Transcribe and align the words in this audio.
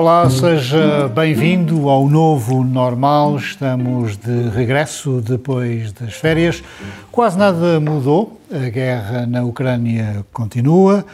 Olá, 0.00 0.30
seja 0.30 1.08
bem-vindo 1.08 1.88
ao 1.88 2.08
novo 2.08 2.62
normal. 2.62 3.36
Estamos 3.36 4.16
de 4.16 4.48
regresso 4.50 5.20
depois 5.20 5.90
das 5.90 6.14
férias. 6.14 6.62
Quase 7.10 7.36
nada 7.36 7.80
mudou. 7.80 8.40
A 8.48 8.68
guerra 8.68 9.26
na 9.26 9.42
Ucrânia 9.42 10.24
continua. 10.32 11.04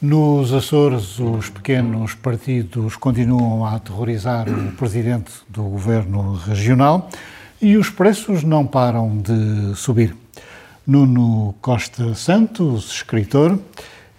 Nos 0.00 0.54
Açores, 0.54 1.18
os 1.18 1.50
pequenos 1.50 2.14
partidos 2.14 2.94
continuam 2.94 3.66
a 3.66 3.74
aterrorizar 3.74 4.48
o 4.48 4.70
presidente 4.76 5.32
do 5.48 5.64
governo 5.64 6.34
regional 6.34 7.10
e 7.60 7.76
os 7.76 7.90
preços 7.90 8.44
não 8.44 8.64
param 8.64 9.18
de 9.18 9.74
subir. 9.74 10.14
Nuno 10.86 11.56
Costa 11.60 12.14
Santos, 12.14 12.92
escritor, 12.92 13.58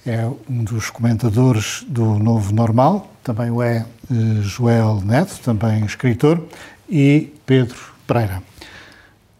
é 0.05 0.29
um 0.49 0.63
dos 0.63 0.89
comentadores 0.89 1.85
do 1.87 2.17
Novo 2.17 2.53
Normal, 2.53 3.11
também 3.23 3.51
o 3.51 3.61
é 3.61 3.85
eh, 4.11 4.41
Joel 4.41 5.01
Neto, 5.05 5.39
também 5.43 5.85
escritor, 5.85 6.41
e 6.89 7.33
Pedro 7.45 7.77
Pereira. 8.07 8.41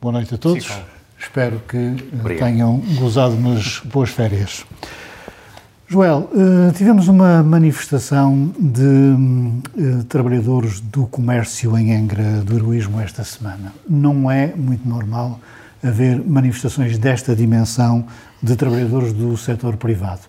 Boa 0.01 0.11
noite 0.11 0.35
a 0.35 0.37
todos. 0.37 0.65
Sim, 0.65 0.81
Espero 1.17 1.61
que 1.67 1.77
eh, 1.77 1.95
Obrigado. 2.19 2.47
tenham 2.47 2.77
gozado 2.99 3.35
umas 3.35 3.79
boas 3.85 4.09
férias. 4.09 4.65
Joel, 5.87 6.29
eh, 6.35 6.71
tivemos 6.73 7.07
uma 7.07 7.41
manifestação 7.41 8.53
de 8.59 10.03
trabalhadores 10.07 10.79
do 10.79 11.07
comércio 11.07 11.75
em 11.77 11.95
Angra 11.95 12.41
do 12.43 12.55
Heroísmo 12.55 13.01
esta 13.01 13.23
semana. 13.23 13.73
Não 13.89 14.29
é 14.29 14.53
muito 14.55 14.87
normal 14.87 15.39
haver 15.83 16.23
manifestações 16.23 16.97
desta 16.97 17.35
dimensão 17.35 18.05
de 18.43 18.55
trabalhadores 18.55 19.13
do 19.13 19.35
setor 19.37 19.77
privado. 19.77 20.21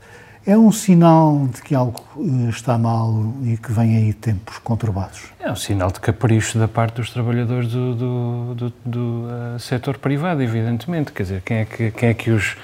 É 0.51 0.59
um 0.59 0.73
sinal 0.73 1.47
de 1.47 1.62
que 1.62 1.77
algo 1.77 2.05
eh, 2.19 2.51
está 2.51 2.77
mal 2.77 3.15
e 3.45 3.56
que 3.56 3.70
vem 3.70 3.97
aí 3.97 4.12
tempos 4.12 4.59
conturbados? 4.59 5.27
É 5.39 5.48
um 5.48 5.55
sinal 5.55 5.93
de 5.93 6.01
capricho 6.01 6.59
da 6.59 6.67
parte 6.67 6.95
dos 6.95 7.11
trabalhadores 7.12 7.69
do, 7.69 7.95
do, 7.95 8.55
do, 8.56 8.73
do 8.84 9.01
uh, 9.28 9.61
setor 9.61 9.97
privado, 9.98 10.43
evidentemente. 10.43 11.12
Quer 11.12 11.23
dizer, 11.23 11.43
quem 11.43 11.59
é 11.59 11.65
que, 11.65 11.93
quem 11.93 12.09
é 12.09 12.15
que 12.15 12.33
os 12.33 12.56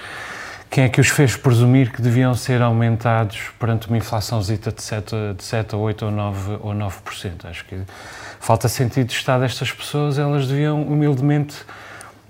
quem 0.68 0.82
é 0.82 0.88
que 0.88 1.00
os 1.00 1.10
fez 1.10 1.36
presumir 1.36 1.92
que 1.92 2.02
deviam 2.02 2.34
ser 2.34 2.60
aumentados 2.60 3.38
perante 3.56 3.86
uma 3.86 3.96
inflaçãozita 3.96 4.72
de 4.72 4.82
7, 4.82 5.14
de 5.36 5.44
7 5.44 5.76
ou 5.76 5.82
8 5.82 6.06
ou 6.06 6.10
9, 6.10 6.58
ou 6.62 6.74
9%? 6.74 7.44
Acho 7.44 7.64
que 7.66 7.78
falta 8.40 8.68
sentido 8.68 9.06
de 9.06 9.12
Estado 9.12 9.42
destas 9.42 9.70
pessoas, 9.70 10.18
elas 10.18 10.48
deviam 10.48 10.82
humildemente 10.82 11.54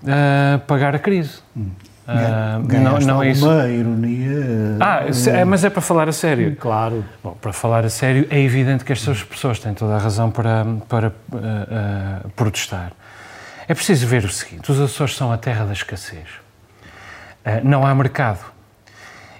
uh, 0.03 0.59
pagar 0.67 0.95
a 0.95 0.99
crise. 0.99 1.39
Hum. 1.57 1.71
Uh, 2.07 2.79
não, 2.79 2.99
não 2.99 3.23
é 3.23 3.31
isso. 3.31 3.45
Uma 3.45 3.67
ironia. 3.67 4.77
Ah, 4.79 5.01
é, 5.29 5.43
mas 5.43 5.65
é 5.65 5.69
para 5.69 5.81
falar 5.81 6.07
a 6.07 6.13
sério. 6.13 6.55
Claro. 6.55 7.03
Bom, 7.21 7.33
para 7.41 7.51
falar 7.51 7.83
a 7.83 7.89
sério, 7.89 8.25
é 8.29 8.39
evidente 8.39 8.85
que 8.85 8.93
estas 8.93 9.23
pessoas 9.23 9.59
têm 9.59 9.73
toda 9.73 9.95
a 9.95 9.97
razão 9.97 10.31
para, 10.31 10.65
para 10.87 11.09
uh, 11.09 11.11
uh, 11.35 12.29
protestar. 12.29 12.93
É 13.67 13.73
preciso 13.73 14.07
ver 14.07 14.23
o 14.23 14.29
seguinte: 14.29 14.71
os 14.71 14.79
Açores 14.79 15.17
são 15.17 15.33
a 15.33 15.37
terra 15.37 15.65
da 15.65 15.73
escassez. 15.73 16.29
não 17.61 17.85
há 17.85 17.93
mercado. 17.93 18.45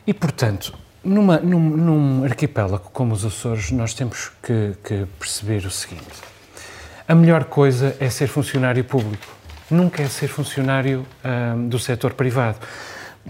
E, 0.06 0.14
portanto, 0.14 0.74
numa, 1.02 1.38
num, 1.38 1.60
num, 1.60 2.24
arquipélago 2.26 2.90
como 2.92 3.14
os 3.14 3.24
Açores, 3.24 3.72
nós 3.72 3.94
temos 3.94 4.30
que, 4.44 4.74
que 4.84 5.06
perceber 5.18 5.66
o 5.66 5.72
seguinte: 5.72 6.22
a 7.08 7.16
melhor 7.16 7.46
coisa 7.46 7.96
é 7.98 8.10
ser 8.10 8.28
funcionário 8.28 8.84
público 8.84 9.37
nunca 9.70 10.02
é 10.02 10.08
ser 10.08 10.28
funcionário 10.28 11.06
do 11.70 11.78
setor 11.78 12.14
privado. 12.14 12.58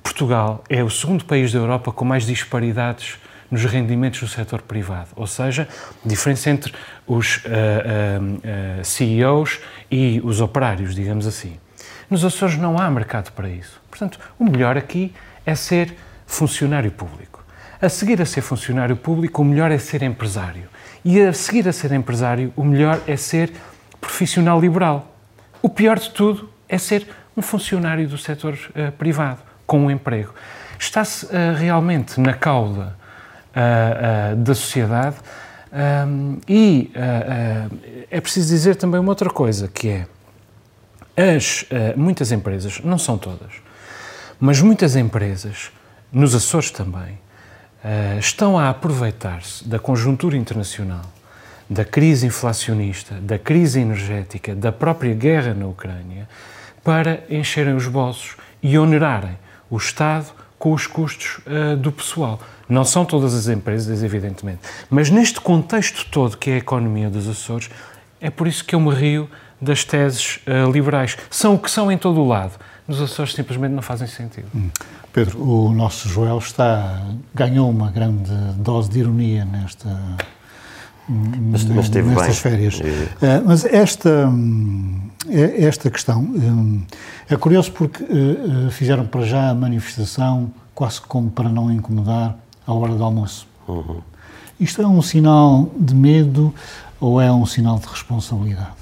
Portugal 0.02 0.64
é 0.70 0.84
o 0.84 0.90
segundo 0.90 1.25
país 1.25 1.52
da 1.52 1.59
Europa 1.59 1.92
com 1.92 2.06
mais 2.06 2.25
disparidades 2.25 3.18
nos 3.50 3.64
rendimentos 3.64 4.20
do 4.20 4.28
setor 4.28 4.62
privado, 4.62 5.09
ou 5.16 5.25
seja, 5.25 5.68
diferença 6.06 6.50
entre 6.50 6.74
os 7.06 7.38
uh, 7.38 7.40
uh, 7.40 8.81
uh, 8.81 8.86
CEOs 8.86 9.59
e 9.90 10.22
os 10.24 10.42
operários, 10.42 10.94
digamos 10.94 11.25
assim. 11.25 11.58
Nos 12.09 12.24
Açores 12.24 12.58
não 12.58 12.78
há 12.78 12.90
mercado 12.90 13.31
para 13.31 13.50
isso. 13.50 13.81
Portanto, 13.90 14.19
o 14.38 14.44
melhor 14.44 14.78
aqui 14.78 15.14
é 15.46 15.56
ser 15.56 15.96
funcionário 16.25 16.92
público. 16.92 17.44
A 17.81 17.90
seguir 17.90 18.22
a 18.22 18.25
ser 18.25 18.42
funcionário 18.42 18.96
público, 18.96 19.42
o 19.42 19.46
melhor 19.46 19.72
é 19.72 19.78
ser 19.78 20.04
empresário. 20.04 20.68
E 21.06 21.22
a 21.22 21.31
seguir 21.31 21.68
a 21.68 21.74
ser 21.74 21.92
empresário, 21.92 22.52
o 22.56 22.64
melhor 22.64 23.00
é 23.08 23.16
ser 23.16 23.52
profissional 24.02 24.59
liberal. 24.59 25.17
O 25.62 25.69
pior 25.69 26.00
de 26.00 26.09
tudo 26.12 26.50
é 26.68 26.78
ser 26.78 27.07
um 27.35 27.41
funcionário 27.41 28.07
do 28.07 28.18
setor 28.18 28.53
uh, 28.53 28.91
privado, 28.94 29.40
com 29.66 29.85
um 29.85 29.91
emprego. 29.91 30.34
Está-se 30.79 31.25
uh, 31.25 31.29
realmente 31.56 32.19
na 32.19 32.34
cauda 32.34 32.97
uh, 33.51 34.35
da 34.35 34.56
sociedade 34.56 35.18
um, 36.07 36.40
e 36.47 36.91
é 38.09 38.22
preciso 38.22 38.47
dizer 38.47 38.78
também 38.78 39.00
uma 39.00 39.09
outra 39.09 39.29
coisa, 39.29 39.68
que 39.68 39.90
é 39.90 40.07
as, 41.35 41.66
muitas 41.97 42.31
empresas, 42.31 42.79
não 42.79 42.97
são 42.97 43.18
todas, 43.18 43.51
mas 44.39 44.62
muitas 44.62 44.95
empresas, 44.95 45.72
nos 46.09 46.34
Açores 46.34 46.72
também, 46.72 47.19
estão 48.18 48.57
a 48.57 48.69
aproveitar-se 48.69 49.68
da 49.68 49.78
conjuntura 49.78 50.38
internacional 50.38 51.01
da 51.70 51.84
crise 51.84 52.26
inflacionista, 52.26 53.16
da 53.16 53.38
crise 53.38 53.80
energética, 53.80 54.56
da 54.56 54.72
própria 54.72 55.14
guerra 55.14 55.54
na 55.54 55.68
Ucrânia, 55.68 56.28
para 56.84 57.24
encherem 57.30 57.76
os 57.76 57.88
bolsos 57.88 58.38
e 58.64 58.78
onerarem 58.78 59.38
o 59.70 59.78
Estado 59.78 60.28
com 60.58 60.74
os 60.74 60.88
custos 60.88 61.40
uh, 61.46 61.76
do 61.76 61.92
pessoal. 61.92 62.40
Não 62.68 62.84
são 62.84 63.06
todas 63.06 63.34
as 63.34 63.48
empresas, 63.48 64.02
evidentemente, 64.02 64.60
mas 64.90 65.10
neste 65.10 65.40
contexto 65.40 66.10
todo 66.10 66.38
que 66.38 66.50
é 66.50 66.54
a 66.56 66.58
economia 66.58 67.10
dos 67.10 67.28
Açores, 67.28 67.70
é 68.20 68.30
por 68.30 68.48
isso 68.48 68.64
que 68.66 68.74
eu 68.74 68.80
me 68.80 68.94
rio 68.94 69.30
das 69.62 69.84
teses 69.84 70.40
uh, 70.48 70.72
liberais. 70.72 71.18
São 71.30 71.56
o 71.56 71.60
que 71.60 71.70
são 71.70 71.92
em 71.92 71.98
todo 71.98 72.22
o 72.22 72.28
lado. 72.28 72.54
Nos 72.88 73.02
Açores 73.02 73.34
simplesmente 73.34 73.72
não 73.72 73.82
fazem 73.82 74.08
sentido. 74.08 74.48
Hum. 74.56 74.70
Pedro, 75.12 75.42
o 75.42 75.74
nosso 75.74 76.08
Joel 76.08 76.38
está, 76.38 77.02
ganhou 77.34 77.70
uma 77.70 77.92
grande 77.92 78.32
dose 78.58 78.90
de 78.90 79.00
ironia 79.00 79.44
nesta 79.44 79.90
mas, 81.09 81.63
mas 81.66 81.90
teve 81.90 82.09
nestas 82.09 82.28
bem. 82.28 82.35
férias. 82.35 82.79
Uh, 82.79 83.44
mas 83.45 83.66
esta, 83.66 84.29
é, 85.29 85.63
esta 85.63 85.90
questão 85.90 86.22
um, 86.22 86.84
é 87.29 87.35
curioso 87.38 87.72
porque 87.72 88.03
uh, 88.03 88.69
fizeram 88.72 89.06
para 89.06 89.23
já 89.23 89.50
a 89.50 89.53
manifestação 89.53 90.51
quase 90.75 91.01
como 91.01 91.29
para 91.29 91.50
não 91.50 91.72
incomodar 91.72 92.38
à 92.66 92.73
hora 92.73 92.94
do 92.94 93.03
almoço. 93.03 93.47
Uhum. 93.68 94.01
Isto 94.59 94.81
é 94.81 94.88
um 94.88 95.01
sinal 95.01 95.69
de 95.79 95.95
medo 95.95 96.53
ou 97.00 97.22
é 97.22 97.31
um 97.31 97.45
sinal 97.45 97.79
de 97.79 97.88
responsabilidade? 97.88 98.75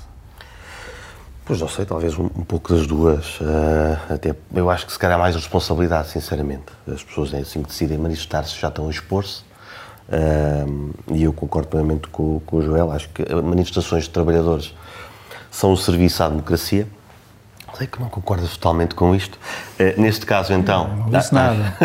Pois 1.46 1.62
não 1.62 1.68
sei, 1.68 1.86
talvez 1.86 2.18
um, 2.18 2.26
um 2.26 2.44
pouco 2.44 2.74
das 2.74 2.88
duas. 2.88 3.40
Uh, 3.40 4.14
até, 4.14 4.36
eu 4.54 4.68
acho 4.70 4.88
que 4.88 4.92
se 4.92 4.98
calhar 4.98 5.20
mais 5.20 5.36
responsabilidade, 5.36 6.10
sinceramente. 6.10 6.66
As 6.92 7.04
pessoas 7.04 7.34
assim 7.36 7.62
que 7.62 7.70
decidem 7.70 8.00
manifestar-se 8.00 8.60
já 8.60 8.70
estão 8.70 8.88
a 8.88 8.90
expor-se 8.90 9.44
e 11.12 11.24
eu 11.24 11.34
concordo 11.34 11.68
plenamente 11.68 12.08
com, 12.10 12.40
com 12.46 12.58
o 12.58 12.62
Joel, 12.62 12.92
acho 12.92 13.10
que 13.10 13.24
manifestações 13.34 14.04
de 14.04 14.12
trabalhadores 14.12 14.74
são 15.56 15.72
um 15.72 15.78
serviço 15.78 16.22
à 16.22 16.28
democracia. 16.28 16.88
Sei 17.78 17.88
que 17.88 18.00
não 18.00 18.08
concordas 18.08 18.52
totalmente 18.52 18.96
com 18.96 19.14
isto. 19.14 19.38
Uh, 19.80 20.00
neste 20.02 20.26
caso, 20.26 20.54
então. 20.54 20.88
Não, 20.88 20.96
não 20.96 21.20
disse 21.20 21.30
ah, 21.32 21.54
nada. 21.54 21.78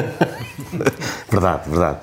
verdade, 1.29 1.69
verdade. 1.69 1.99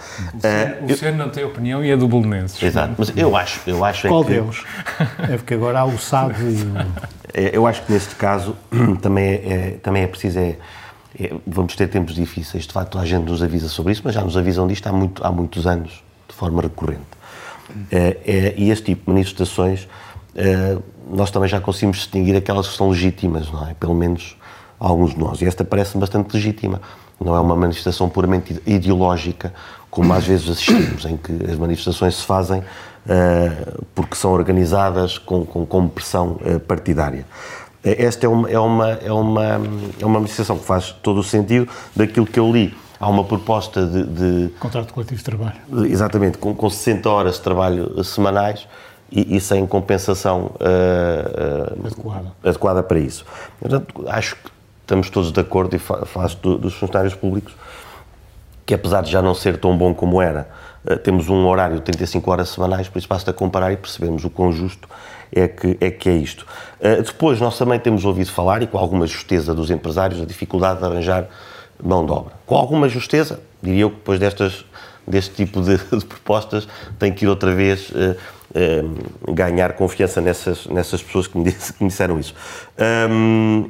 O 0.81 0.97
senhor, 0.97 1.13
uh, 1.13 1.17
não 1.17 1.29
tem 1.29 1.45
opinião 1.45 1.83
e 1.83 1.89
é 1.89 1.95
do 1.95 2.05
Bolonenses. 2.05 2.61
Exato, 2.61 2.95
mas 2.97 3.15
eu 3.15 3.35
acho. 3.35 3.61
Eu 3.65 3.85
acho 3.85 4.07
é 4.07 4.09
Qual 4.09 4.23
é 4.23 4.25
que, 4.25 4.31
deles? 4.31 4.63
É 5.29 5.37
porque 5.37 5.53
agora 5.53 5.79
há 5.79 5.85
o 5.85 5.97
sábio 5.97 6.49
e. 6.49 6.57
É, 7.33 7.51
eu 7.55 7.65
acho 7.65 7.81
que 7.83 7.93
neste 7.93 8.15
caso 8.15 8.57
também 9.01 9.25
é, 9.25 9.35
é 9.35 9.71
também 9.81 10.03
é 10.03 10.07
preciso. 10.07 10.37
É, 10.39 10.57
é, 11.17 11.33
vamos 11.47 11.73
ter 11.75 11.87
tempos 11.87 12.13
difíceis, 12.13 12.67
de 12.67 12.73
facto, 12.73 12.99
a 12.99 13.05
gente 13.05 13.23
nos 13.23 13.41
avisa 13.41 13.69
sobre 13.69 13.93
isso, 13.93 14.01
mas 14.03 14.13
já 14.13 14.21
nos 14.21 14.35
avisam 14.35 14.67
disto 14.67 14.85
há, 14.87 14.91
muito, 14.91 15.25
há 15.25 15.31
muitos 15.31 15.65
anos 15.65 16.03
forma 16.37 16.61
recorrente. 16.61 17.17
É, 17.91 18.17
é, 18.25 18.53
e 18.57 18.69
este 18.69 18.85
tipo 18.85 19.05
de 19.05 19.11
manifestações, 19.11 19.87
é, 20.35 20.77
nós 21.09 21.31
também 21.31 21.49
já 21.49 21.59
conseguimos 21.59 21.97
distinguir 21.97 22.35
aquelas 22.35 22.67
que 22.67 22.77
são 22.77 22.89
legítimas, 22.89 23.51
não 23.51 23.67
é? 23.67 23.73
Pelo 23.73 23.95
menos 23.95 24.37
alguns 24.79 25.13
de 25.13 25.19
nós. 25.19 25.41
E 25.41 25.45
esta 25.45 25.63
parece 25.65 25.97
bastante 25.97 26.33
legítima. 26.33 26.81
Não 27.19 27.35
é 27.35 27.39
uma 27.39 27.55
manifestação 27.55 28.07
puramente 28.07 28.61
ideológica, 28.65 29.53
como 29.89 30.13
às 30.13 30.25
vezes 30.25 30.49
assistimos, 30.49 31.05
em 31.05 31.17
que 31.17 31.31
as 31.49 31.57
manifestações 31.57 32.15
se 32.15 32.23
fazem 32.23 32.59
uh, 32.59 33.85
porque 33.95 34.15
são 34.15 34.31
organizadas 34.31 35.17
com, 35.17 35.43
com, 35.43 35.65
com 35.65 35.87
pressão 35.87 36.37
uh, 36.45 36.59
partidária. 36.59 37.25
Esta 37.83 38.25
é 38.25 38.29
uma, 38.29 38.49
é, 38.49 38.59
uma, 38.59 38.91
é, 38.91 39.11
uma, 39.11 39.61
é 39.99 40.05
uma 40.05 40.19
manifestação 40.19 40.57
que 40.57 40.65
faz 40.65 40.91
todo 41.01 41.19
o 41.19 41.23
sentido 41.23 41.67
daquilo 41.95 42.25
que 42.25 42.39
eu 42.39 42.51
li 42.51 42.75
há 42.99 43.09
uma 43.09 43.23
proposta 43.23 43.85
de, 43.85 44.03
de 44.03 44.53
Contrato 44.59 44.93
coletivo 44.93 45.17
de 45.17 45.23
trabalho. 45.23 45.57
Exatamente, 45.85 46.37
com, 46.37 46.53
com 46.53 46.69
60 46.69 47.09
horas 47.09 47.35
de 47.35 47.41
trabalho 47.41 48.03
semanais 48.03 48.67
e, 49.11 49.37
e 49.37 49.39
sem 49.39 49.65
compensação 49.65 50.51
uh, 50.55 51.79
uh, 51.79 51.85
adequada. 51.85 52.31
adequada 52.43 52.83
para 52.83 52.99
isso. 52.99 53.25
Portanto, 53.59 54.05
acho 54.07 54.35
que 54.35 54.49
estamos 54.81 55.09
todos 55.09 55.31
de 55.31 55.39
acordo, 55.39 55.75
e 55.75 55.79
faço 55.79 56.37
do, 56.37 56.57
dos 56.57 56.73
funcionários 56.73 57.13
públicos, 57.13 57.53
que 58.65 58.73
apesar 58.73 59.01
de 59.01 59.11
já 59.11 59.21
não 59.21 59.33
ser 59.33 59.57
tão 59.57 59.77
bom 59.77 59.93
como 59.93 60.21
era, 60.21 60.49
temos 61.03 61.27
um 61.27 61.45
horário 61.45 61.75
de 61.75 61.81
35 61.81 62.31
horas 62.31 62.49
semanais, 62.49 62.87
por 62.87 62.97
isso 62.97 63.07
basta 63.07 63.33
comparar 63.33 63.73
e 63.73 63.77
percebemos 63.77 64.23
o 64.23 64.29
quão 64.29 64.51
justo 64.53 64.87
é 65.31 65.45
que 65.47 65.77
é, 65.81 65.91
que 65.91 66.07
é 66.07 66.15
isto. 66.15 66.45
depois, 67.05 67.41
nós 67.41 67.57
também 67.57 67.77
temos 67.79 68.05
ouvido 68.05 68.31
falar, 68.31 68.61
e 68.61 68.67
com 68.67 68.77
alguma 68.77 69.05
justeza 69.05 69.53
dos 69.53 69.69
empresários, 69.69 70.21
a 70.21 70.25
dificuldade 70.25 70.79
de 70.79 70.85
arranjar 70.85 71.27
mão 71.83 72.05
de 72.05 72.11
obra. 72.11 72.33
Com 72.45 72.55
alguma 72.55 72.87
justeza, 72.89 73.39
diria 73.61 73.81
eu 73.81 73.89
que 73.89 73.97
depois 73.97 74.19
destas, 74.19 74.65
deste 75.07 75.35
tipo 75.35 75.61
de, 75.61 75.77
de 75.97 76.05
propostas 76.05 76.67
tem 76.99 77.13
que 77.13 77.25
ir 77.25 77.27
outra 77.27 77.53
vez 77.53 77.91
ganhar 79.33 79.73
confiança 79.73 80.21
nessas, 80.21 80.65
nessas 80.67 81.03
pessoas 81.03 81.27
que 81.27 81.37
me, 81.37 81.43
disse, 81.45 81.73
que 81.73 81.83
me 81.83 81.89
disseram 81.89 82.19
isso. 82.19 82.33
Um, 83.09 83.69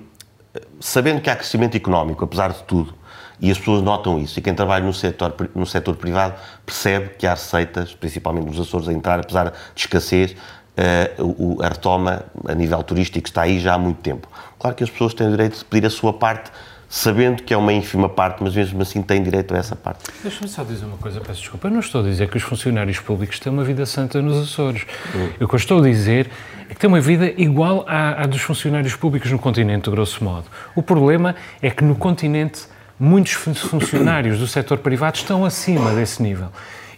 sabendo 0.80 1.22
que 1.22 1.30
há 1.30 1.36
crescimento 1.36 1.76
económico, 1.76 2.24
apesar 2.24 2.52
de 2.52 2.64
tudo, 2.64 2.94
e 3.40 3.52
as 3.52 3.58
pessoas 3.58 3.84
notam 3.84 4.20
isso, 4.20 4.40
e 4.40 4.42
quem 4.42 4.56
trabalha 4.56 4.84
no 4.84 4.94
setor, 4.94 5.36
no 5.54 5.66
setor 5.66 5.96
privado 5.96 6.36
percebe 6.66 7.10
que 7.18 7.28
há 7.28 7.32
receitas, 7.32 7.94
principalmente 7.94 8.48
nos 8.48 8.60
Açores, 8.60 8.88
a 8.88 8.94
entrar, 8.94 9.20
apesar 9.20 9.52
de 9.52 9.54
escassez, 9.76 10.32
uh, 10.32 11.62
a 11.62 11.70
retoma 11.70 12.24
a 12.48 12.56
nível 12.56 12.82
turístico 12.84 13.28
está 13.28 13.44
aí 13.44 13.60
já 13.60 13.76
há 13.76 13.78
muito 13.78 14.02
tempo. 14.02 14.28
Claro 14.58 14.76
que 14.76 14.84
as 14.84 14.90
pessoas 14.90 15.14
têm 15.14 15.28
o 15.28 15.32
direito 15.32 15.60
de 15.60 15.66
pedir 15.66 15.86
a 15.86 15.90
sua 15.90 16.14
parte, 16.14 16.52
sabendo 16.90 17.44
que 17.44 17.54
é 17.54 17.58
uma 17.58 17.74
ínfima 17.74 18.08
parte, 18.08 18.42
mas 18.42 18.56
mesmo 18.56 18.82
assim 18.82 19.02
têm 19.02 19.22
direito 19.22 19.54
a 19.54 19.58
essa 19.58 19.76
parte. 19.76 20.06
Deixa-me 20.24 20.50
só 20.50 20.64
dizer 20.64 20.86
uma 20.86 20.98
coisa, 20.98 21.20
peço 21.20 21.42
desculpa. 21.42 21.68
Eu 21.68 21.72
não 21.72 21.80
estou 21.80 22.02
a 22.02 22.04
dizer 22.04 22.30
que 22.30 22.38
os 22.38 22.44
funcionários 22.44 23.00
públicos 23.00 23.40
têm 23.40 23.52
uma 23.52 23.64
vida 23.64 23.86
santa 23.86 24.22
nos 24.22 24.38
Açores. 24.38 24.86
Hum. 25.16 25.30
O 25.42 25.48
que 25.48 25.56
eu 25.56 25.58
estou 25.58 25.80
a 25.80 25.82
dizer 25.82 26.30
é 26.70 26.74
que 26.74 26.80
têm 26.80 26.88
uma 26.88 27.02
vida 27.02 27.34
igual 27.38 27.84
à, 27.88 28.24
à 28.24 28.26
dos 28.26 28.42
funcionários 28.42 28.96
públicos 28.96 29.30
no 29.32 29.40
continente, 29.40 29.90
grosso 29.90 30.24
modo. 30.24 30.46
O 30.76 30.82
problema 30.82 31.36
é 31.62 31.70
que 31.70 31.84
no 31.84 31.96
continente 31.96 32.68
muitos 33.00 33.34
funcionários 33.34 34.40
do 34.40 34.48
setor 34.48 34.80
privado 34.80 35.18
estão 35.18 35.46
acima 35.46 35.94
desse 35.94 36.22
nível. 36.22 36.48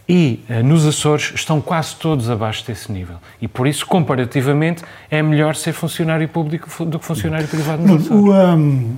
E 0.08 0.44
uh, 0.50 0.64
nos 0.64 0.88
Açores 0.88 1.34
estão 1.36 1.62
quase 1.62 1.96
todos 1.96 2.32
abaixo 2.32 2.66
desse 2.66 2.92
nível. 2.92 3.18
E 3.40 3.48
por 3.48 3.68
isso, 3.68 3.86
comparativamente, 3.86 4.84
é 5.10 5.22
melhor 5.22 5.56
ser 5.56 5.72
funcionário 5.72 6.28
público 6.28 6.68
do 6.86 6.98
que 6.98 7.06
funcionário 7.06 7.48
privado 7.48 7.84
nos 7.84 8.06
Açores. 8.06 8.12
O, 8.12 8.34
um, 8.34 8.98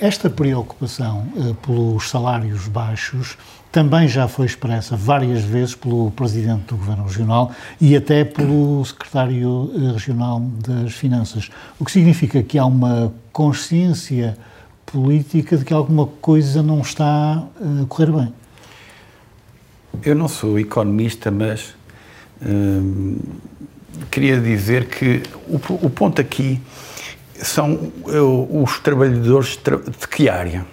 esta 0.00 0.30
preocupação 0.30 1.26
uh, 1.36 1.54
pelos 1.54 2.08
salários 2.08 2.66
baixos 2.68 3.36
também 3.70 4.08
já 4.08 4.26
foi 4.26 4.46
expressa 4.46 4.96
várias 4.96 5.42
vezes 5.42 5.74
pelo 5.74 6.10
Presidente 6.10 6.64
do 6.64 6.76
Governo 6.76 7.04
Regional 7.04 7.52
e 7.80 7.94
até 7.94 8.24
pelo 8.24 8.84
Secretário 8.84 9.70
eh, 9.72 9.92
Regional 9.92 10.40
das 10.40 10.92
Finanças, 10.94 11.50
o 11.78 11.84
que 11.84 11.92
significa 11.92 12.42
que 12.42 12.58
há 12.58 12.64
uma 12.64 13.12
consciência 13.32 14.36
política 14.84 15.56
de 15.56 15.64
que 15.64 15.72
alguma 15.72 16.06
coisa 16.06 16.64
não 16.64 16.80
está 16.80 17.44
eh, 17.60 17.82
a 17.82 17.86
correr 17.86 18.10
bem. 18.10 18.32
Eu 20.02 20.16
não 20.16 20.26
sou 20.26 20.58
economista, 20.58 21.30
mas 21.30 21.72
hum, 22.44 23.18
queria 24.10 24.40
dizer 24.40 24.86
que 24.86 25.22
o, 25.46 25.86
o 25.86 25.90
ponto 25.90 26.20
aqui 26.20 26.60
são 27.42 27.92
os 28.50 28.78
trabalhadores 28.78 29.58
de 29.58 30.08
que 30.08 30.28
área? 30.28 30.64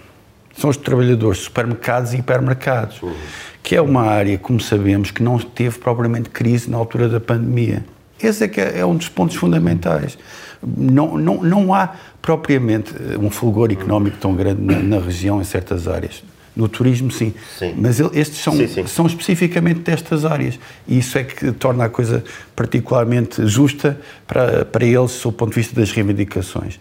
São 0.58 0.70
os 0.70 0.78
trabalhadores 0.78 1.40
de 1.40 1.44
supermercados 1.46 2.14
e 2.14 2.18
hipermercados, 2.18 3.02
uhum. 3.02 3.14
que 3.62 3.76
é 3.76 3.82
uma 3.82 4.04
área, 4.04 4.38
como 4.38 4.60
sabemos, 4.60 5.12
que 5.12 5.22
não 5.22 5.38
teve 5.38 5.78
propriamente 5.78 6.30
crise 6.30 6.70
na 6.70 6.78
altura 6.78 7.08
da 7.08 7.20
pandemia. 7.20 7.86
Esse 8.22 8.46
é 8.46 8.48
que 8.48 8.60
é, 8.60 8.80
é 8.80 8.86
um 8.86 8.96
dos 8.96 9.10
pontos 9.10 9.36
fundamentais. 9.36 10.18
Não, 10.66 11.18
não, 11.18 11.44
não 11.44 11.74
há 11.74 11.94
propriamente 12.22 12.92
um 13.20 13.30
fulgor 13.30 13.72
económico 13.72 14.18
tão 14.18 14.36
grande 14.36 14.62
na, 14.62 14.80
na 14.80 15.00
região, 15.00 15.40
em 15.40 15.44
certas 15.44 15.88
áreas. 15.88 16.24
No 16.58 16.68
turismo, 16.68 17.12
sim. 17.12 17.34
sim. 17.60 17.76
Mas 17.78 18.00
estes 18.00 18.40
são, 18.40 18.56
sim, 18.56 18.68
sim. 18.68 18.88
são 18.88 19.06
especificamente 19.06 19.82
destas 19.82 20.26
áreas. 20.26 20.60
E 20.88 20.98
isso 20.98 21.16
é 21.18 21.24
que 21.24 21.52
torna 21.52 21.86
a 21.86 21.90
coisa 21.90 22.24
particularmente 22.56 23.46
justa 23.46 24.00
para, 24.26 24.66
para 24.66 24.84
eles, 24.84 25.12
sob 25.12 25.36
o 25.36 25.38
ponto 25.38 25.52
de 25.52 25.56
vista 25.58 25.80
das 25.80 25.92
reivindicações. 25.92 26.80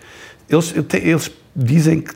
Eles, 0.48 0.74
eles 0.94 1.30
dizem 1.54 2.00
que 2.00 2.14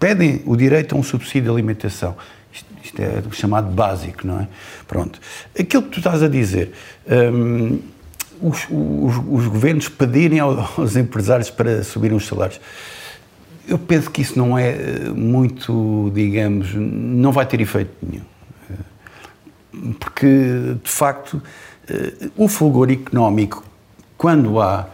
pedem 0.00 0.42
o 0.46 0.56
direito 0.56 0.94
a 0.94 0.98
um 0.98 1.02
subsídio 1.02 1.42
de 1.42 1.50
alimentação. 1.50 2.16
Isto, 2.52 2.66
isto 2.82 3.02
é 3.02 3.22
chamado 3.32 3.70
básico, 3.70 4.26
não 4.26 4.40
é? 4.40 4.48
Pronto. 4.86 5.20
Aquilo 5.58 5.82
que 5.82 5.90
tu 5.90 5.98
estás 5.98 6.22
a 6.22 6.28
dizer. 6.28 6.72
Hum, 7.06 7.80
os, 8.40 8.66
os, 8.70 9.16
os, 9.28 9.46
governos 9.46 9.88
pedirem 9.88 10.38
aos 10.38 10.96
empresários 10.96 11.50
para 11.50 11.82
subirem 11.82 12.16
os 12.16 12.26
salários. 12.26 12.60
Eu 13.68 13.78
penso 13.78 14.10
que 14.10 14.22
isso 14.22 14.38
não 14.38 14.58
é 14.58 14.70
eh, 14.70 15.10
muito, 15.14 16.10
digamos, 16.14 16.74
não 16.74 17.30
vai 17.30 17.44
ter 17.44 17.60
efeito 17.60 17.92
nenhum. 18.02 18.24
Eh, 18.70 19.92
porque, 20.00 20.76
de 20.82 20.90
facto, 20.90 21.42
eh, 21.88 22.30
o 22.36 22.48
fulgor 22.48 22.90
económico, 22.90 23.62
quando 24.16 24.60
há, 24.60 24.88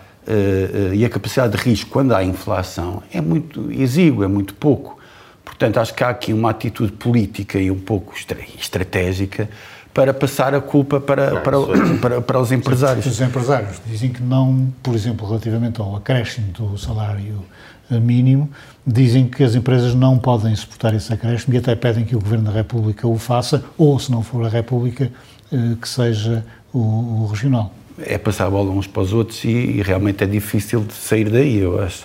e 0.94 1.04
a 1.04 1.10
capacidade 1.10 1.54
de 1.54 1.62
risco, 1.62 1.90
quando 1.90 2.14
há 2.14 2.24
inflação, 2.24 3.02
é 3.12 3.20
muito 3.20 3.70
exíguo, 3.70 4.24
é 4.24 4.26
muito 4.26 4.54
pouco. 4.54 4.98
Portanto, 5.44 5.78
acho 5.78 5.94
que 5.94 6.02
há 6.02 6.08
aqui 6.08 6.32
uma 6.32 6.50
atitude 6.50 6.92
política 6.92 7.58
e 7.58 7.70
um 7.70 7.78
pouco 7.78 8.14
estratégica 8.58 9.48
para 9.94 10.12
passar 10.12 10.54
a 10.54 10.60
culpa 10.60 11.00
para, 11.00 11.40
para, 11.40 11.56
para, 12.02 12.20
para, 12.20 12.40
os 12.40 12.50
empresários. 12.50 13.06
Os 13.06 13.20
empresários 13.20 13.80
dizem 13.86 14.10
que 14.10 14.22
não, 14.22 14.72
por 14.82 14.94
exemplo, 14.94 15.26
relativamente 15.26 15.80
ao 15.80 15.94
acréscimo 15.94 16.48
do 16.52 16.76
salário 16.76 17.44
mínimo, 17.90 18.50
dizem 18.86 19.26
que 19.26 19.42
as 19.42 19.54
empresas 19.54 19.94
não 19.94 20.18
podem 20.18 20.54
suportar 20.54 20.94
esse 20.94 21.12
acréscimo 21.12 21.54
e 21.54 21.58
até 21.58 21.74
pedem 21.74 22.04
que 22.04 22.16
o 22.16 22.20
Governo 22.20 22.44
da 22.44 22.50
República 22.50 23.06
o 23.06 23.18
faça, 23.18 23.64
ou, 23.76 23.98
se 23.98 24.10
não 24.10 24.22
for 24.22 24.44
a 24.44 24.48
República, 24.48 25.10
eh, 25.52 25.56
que 25.80 25.88
seja 25.88 26.44
o, 26.72 27.26
regional. 27.30 27.72
É 27.98 28.18
passar 28.18 28.46
a 28.46 28.50
bola 28.50 28.70
uns 28.70 28.86
para 28.86 29.02
os 29.02 29.12
outros 29.12 29.44
e, 29.44 29.48
e, 29.48 29.82
realmente 29.82 30.24
é 30.24 30.26
difícil 30.26 30.80
de 30.80 30.92
sair 30.92 31.30
daí, 31.30 31.58
eu 31.58 31.80
acho. 31.80 32.04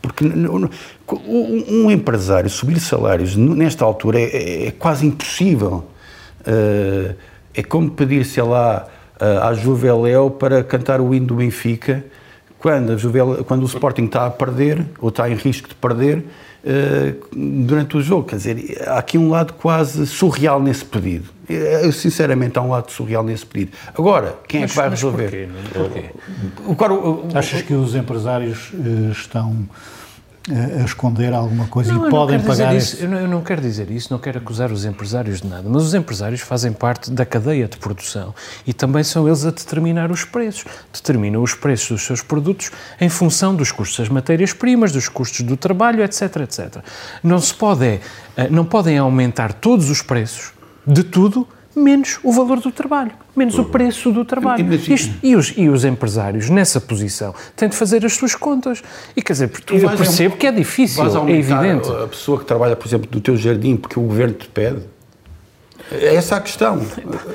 Porque 0.00 0.24
um 0.24 1.90
empresário 1.90 2.48
subir 2.48 2.80
salários 2.80 3.36
nesta 3.36 3.84
altura 3.84 4.18
é, 4.18 4.68
é 4.68 4.70
quase 4.70 5.06
impossível 5.06 5.84
Uh, 6.46 7.12
é 7.52 7.62
como 7.62 7.90
pedir, 7.90 8.24
sei 8.24 8.42
lá, 8.44 8.86
uh, 9.20 9.42
à 9.42 9.54
Juveléu 9.54 10.30
para 10.30 10.62
cantar 10.62 11.00
o 11.00 11.12
hino 11.12 11.26
do 11.26 11.34
Benfica 11.34 12.04
quando, 12.66 12.94
a 12.94 12.96
Juvel, 12.96 13.44
quando 13.44 13.62
o 13.62 13.66
Sporting 13.66 14.06
está 14.06 14.26
a 14.26 14.30
perder, 14.30 14.84
ou 14.98 15.08
está 15.08 15.30
em 15.30 15.36
risco 15.36 15.68
de 15.68 15.76
perder, 15.76 16.18
uh, 16.64 17.64
durante 17.64 17.96
o 17.96 18.02
jogo. 18.02 18.24
Quer 18.24 18.36
dizer, 18.38 18.82
há 18.88 18.98
aqui 18.98 19.16
um 19.16 19.30
lado 19.30 19.52
quase 19.52 20.04
surreal 20.04 20.60
nesse 20.60 20.84
pedido. 20.84 21.26
Eu, 21.48 21.92
sinceramente, 21.92 22.58
há 22.58 22.62
um 22.62 22.70
lado 22.70 22.90
surreal 22.90 23.22
nesse 23.22 23.46
pedido. 23.46 23.70
Agora, 23.96 24.34
quem 24.48 24.62
mas, 24.62 24.70
é 24.70 24.74
que 24.74 24.80
vai 24.80 24.90
resolver? 24.90 25.48
Porquê? 25.72 26.10
Porquê? 26.66 27.38
Achas 27.38 27.62
que 27.62 27.72
os 27.72 27.94
empresários 27.94 28.72
estão 29.12 29.64
a 30.50 30.84
esconder 30.84 31.32
alguma 31.32 31.66
coisa 31.66 31.92
não, 31.92 32.06
e 32.06 32.10
podem 32.10 32.40
pagar 32.40 32.74
isso. 32.74 33.02
Eu, 33.02 33.08
não, 33.08 33.18
eu 33.18 33.28
não 33.28 33.42
quero 33.42 33.60
dizer 33.60 33.90
isso, 33.90 34.12
não 34.12 34.18
quero 34.18 34.38
acusar 34.38 34.70
os 34.70 34.84
empresários 34.84 35.40
de 35.40 35.48
nada, 35.48 35.68
mas 35.68 35.82
os 35.82 35.94
empresários 35.94 36.40
fazem 36.40 36.72
parte 36.72 37.10
da 37.10 37.26
cadeia 37.26 37.66
de 37.66 37.76
produção 37.76 38.34
e 38.66 38.72
também 38.72 39.02
são 39.02 39.26
eles 39.26 39.44
a 39.44 39.50
determinar 39.50 40.10
os 40.10 40.24
preços. 40.24 40.64
Determinam 40.92 41.42
os 41.42 41.54
preços 41.54 41.88
dos 41.88 42.02
seus 42.02 42.22
produtos 42.22 42.70
em 43.00 43.08
função 43.08 43.54
dos 43.54 43.72
custos 43.72 43.98
das 43.98 44.08
matérias-primas, 44.08 44.92
dos 44.92 45.08
custos 45.08 45.40
do 45.40 45.56
trabalho, 45.56 46.02
etc, 46.02 46.36
etc. 46.36 46.76
Não 47.22 47.40
se 47.40 47.52
pode, 47.52 48.00
eh, 48.36 48.48
não 48.48 48.64
podem 48.64 48.98
aumentar 48.98 49.52
todos 49.52 49.90
os 49.90 50.00
preços 50.00 50.52
de 50.86 51.02
tudo 51.02 51.46
menos 51.76 52.18
o 52.22 52.32
valor 52.32 52.58
do 52.60 52.72
trabalho, 52.72 53.12
menos 53.36 53.58
o 53.58 53.64
preço 53.64 54.10
do 54.10 54.24
trabalho. 54.24 54.66
Isto, 54.74 55.14
e, 55.22 55.36
os, 55.36 55.52
e 55.56 55.68
os 55.68 55.84
empresários, 55.84 56.48
nessa 56.48 56.80
posição, 56.80 57.34
têm 57.54 57.68
de 57.68 57.76
fazer 57.76 58.04
as 58.04 58.14
suas 58.14 58.34
contas. 58.34 58.82
E 59.14 59.20
quer 59.20 59.34
dizer, 59.34 59.50
eu 59.70 59.90
percebo 59.90 60.34
um, 60.34 60.38
que 60.38 60.46
é 60.46 60.52
difícil, 60.52 61.04
é 61.04 61.32
evidente. 61.32 61.88
A 61.90 62.06
pessoa 62.06 62.38
que 62.38 62.46
trabalha, 62.46 62.74
por 62.74 62.88
exemplo, 62.88 63.08
do 63.10 63.20
teu 63.20 63.36
jardim, 63.36 63.76
porque 63.76 64.00
o 64.00 64.02
governo 64.02 64.34
te 64.34 64.48
pede, 64.48 64.82
é 65.90 66.16
essa 66.16 66.36
a 66.36 66.40
questão. 66.40 66.80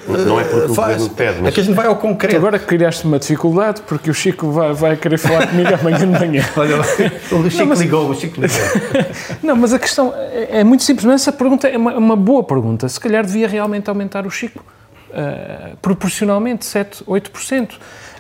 Não 0.08 0.40
é 0.40 0.44
porque 0.44 0.66
o 0.66 0.76
governo 0.76 1.10
pede, 1.10 1.38
mas... 1.40 1.48
É 1.48 1.52
que 1.52 1.62
a 1.62 1.64
gente 1.64 1.76
vai 1.76 1.88
ao 1.88 1.96
concreto. 1.96 2.36
Agora 2.36 2.60
criaste 2.60 3.06
uma 3.06 3.18
dificuldade, 3.18 3.82
porque 3.88 4.10
o 4.10 4.14
Chico 4.14 4.52
vai, 4.52 4.74
vai 4.74 4.98
querer 4.98 5.18
falar 5.18 5.48
comigo 5.48 5.70
amanhã 5.80 6.00
de 6.00 6.06
manhã. 6.20 6.44
Olha, 6.58 6.80
o 6.80 7.50
Chico 7.50 7.60
não, 7.60 7.66
mas... 7.68 7.80
ligou, 7.80 8.10
o 8.10 8.16
Chico 8.16 8.42
ligou. 8.42 8.58
não, 9.42 9.56
mas 9.56 9.74
a 9.74 9.80
questão 9.80 10.14
é, 10.16 10.60
é 10.60 10.64
muito 10.66 10.84
simples. 10.84 11.06
Mas 11.06 11.22
essa 11.22 11.32
pergunta 11.32 11.68
é 11.68 11.78
uma, 11.78 11.96
uma, 11.96 12.16
boa 12.16 12.44
pergunta. 12.44 12.90
Se 12.90 13.00
calhar 13.00 13.26
devia 13.26 13.48
realmente 13.48 13.90
aumentar 13.90 14.26
o 14.28 14.30
Chico. 14.30 14.64
Uh, 15.12 15.76
proporcionalmente, 15.82 16.66
7, 16.66 17.04
8%. 17.06 17.72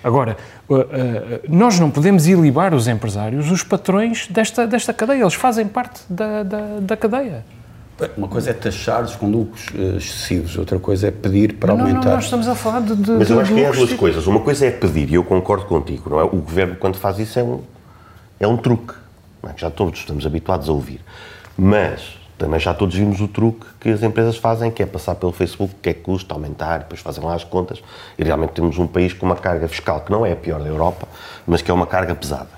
Agora, 0.03 0.35
uh, 0.69 0.75
uh, 0.75 0.85
nós 1.47 1.79
não 1.79 1.89
podemos 1.89 2.27
ilibar 2.27 2.73
os 2.73 2.87
empresários, 2.87 3.49
os 3.49 3.63
patrões 3.63 4.27
desta, 4.27 4.65
desta 4.65 4.93
cadeia. 4.93 5.21
Eles 5.21 5.33
fazem 5.33 5.67
parte 5.67 6.01
da, 6.09 6.43
da, 6.43 6.61
da 6.81 6.97
cadeia. 6.97 7.45
Uma 8.17 8.27
coisa 8.27 8.49
é 8.49 8.53
taxar-os 8.53 9.15
com 9.15 9.29
lucros 9.29 9.67
uh, 9.75 9.97
excessivos, 9.97 10.57
outra 10.57 10.79
coisa 10.79 11.07
é 11.07 11.11
pedir 11.11 11.53
para 11.53 11.73
não, 11.73 11.81
aumentar. 11.81 12.05
Não, 12.05 12.15
nós 12.15 12.23
estamos 12.23 12.47
a 12.47 12.55
falar 12.55 12.81
de. 12.81 12.95
de 12.95 13.11
Mas 13.11 13.29
eu 13.29 13.39
acho 13.39 13.53
que 13.53 13.61
é 13.61 13.67
as 13.67 13.75
duas 13.75 13.93
coisas. 13.93 14.25
Uma 14.25 14.39
coisa 14.39 14.65
é 14.65 14.71
pedir, 14.71 15.09
e 15.11 15.15
eu 15.15 15.23
concordo 15.23 15.65
contigo, 15.65 16.09
não 16.09 16.19
é? 16.19 16.23
O 16.23 16.37
governo, 16.37 16.75
quando 16.75 16.97
faz 16.97 17.19
isso, 17.19 17.37
é 17.37 17.43
um, 17.43 17.61
é 18.39 18.47
um 18.47 18.57
truque, 18.57 18.95
é? 19.43 19.49
já 19.55 19.69
todos 19.69 19.99
estamos 19.99 20.25
habituados 20.25 20.67
a 20.67 20.71
ouvir. 20.71 20.99
Mas 21.55 22.17
também 22.41 22.59
já 22.59 22.73
todos 22.73 22.95
vimos 22.95 23.21
o 23.21 23.27
truque 23.27 23.67
que 23.79 23.89
as 23.89 24.01
empresas 24.01 24.35
fazem, 24.35 24.71
que 24.71 24.81
é 24.81 24.85
passar 24.87 25.13
pelo 25.13 25.31
Facebook, 25.31 25.75
que 25.79 25.89
é 25.89 25.93
que 25.93 26.01
custa, 26.01 26.33
aumentar, 26.33 26.79
depois 26.79 26.99
fazem 26.99 27.23
lá 27.23 27.35
as 27.35 27.43
contas, 27.43 27.83
e 28.17 28.23
realmente 28.23 28.53
temos 28.53 28.79
um 28.79 28.87
país 28.87 29.13
com 29.13 29.27
uma 29.27 29.35
carga 29.35 29.67
fiscal 29.67 30.01
que 30.01 30.11
não 30.11 30.25
é 30.25 30.31
a 30.31 30.35
pior 30.35 30.59
da 30.59 30.67
Europa, 30.67 31.07
mas 31.45 31.61
que 31.61 31.69
é 31.69 31.73
uma 31.73 31.85
carga 31.85 32.15
pesada. 32.15 32.49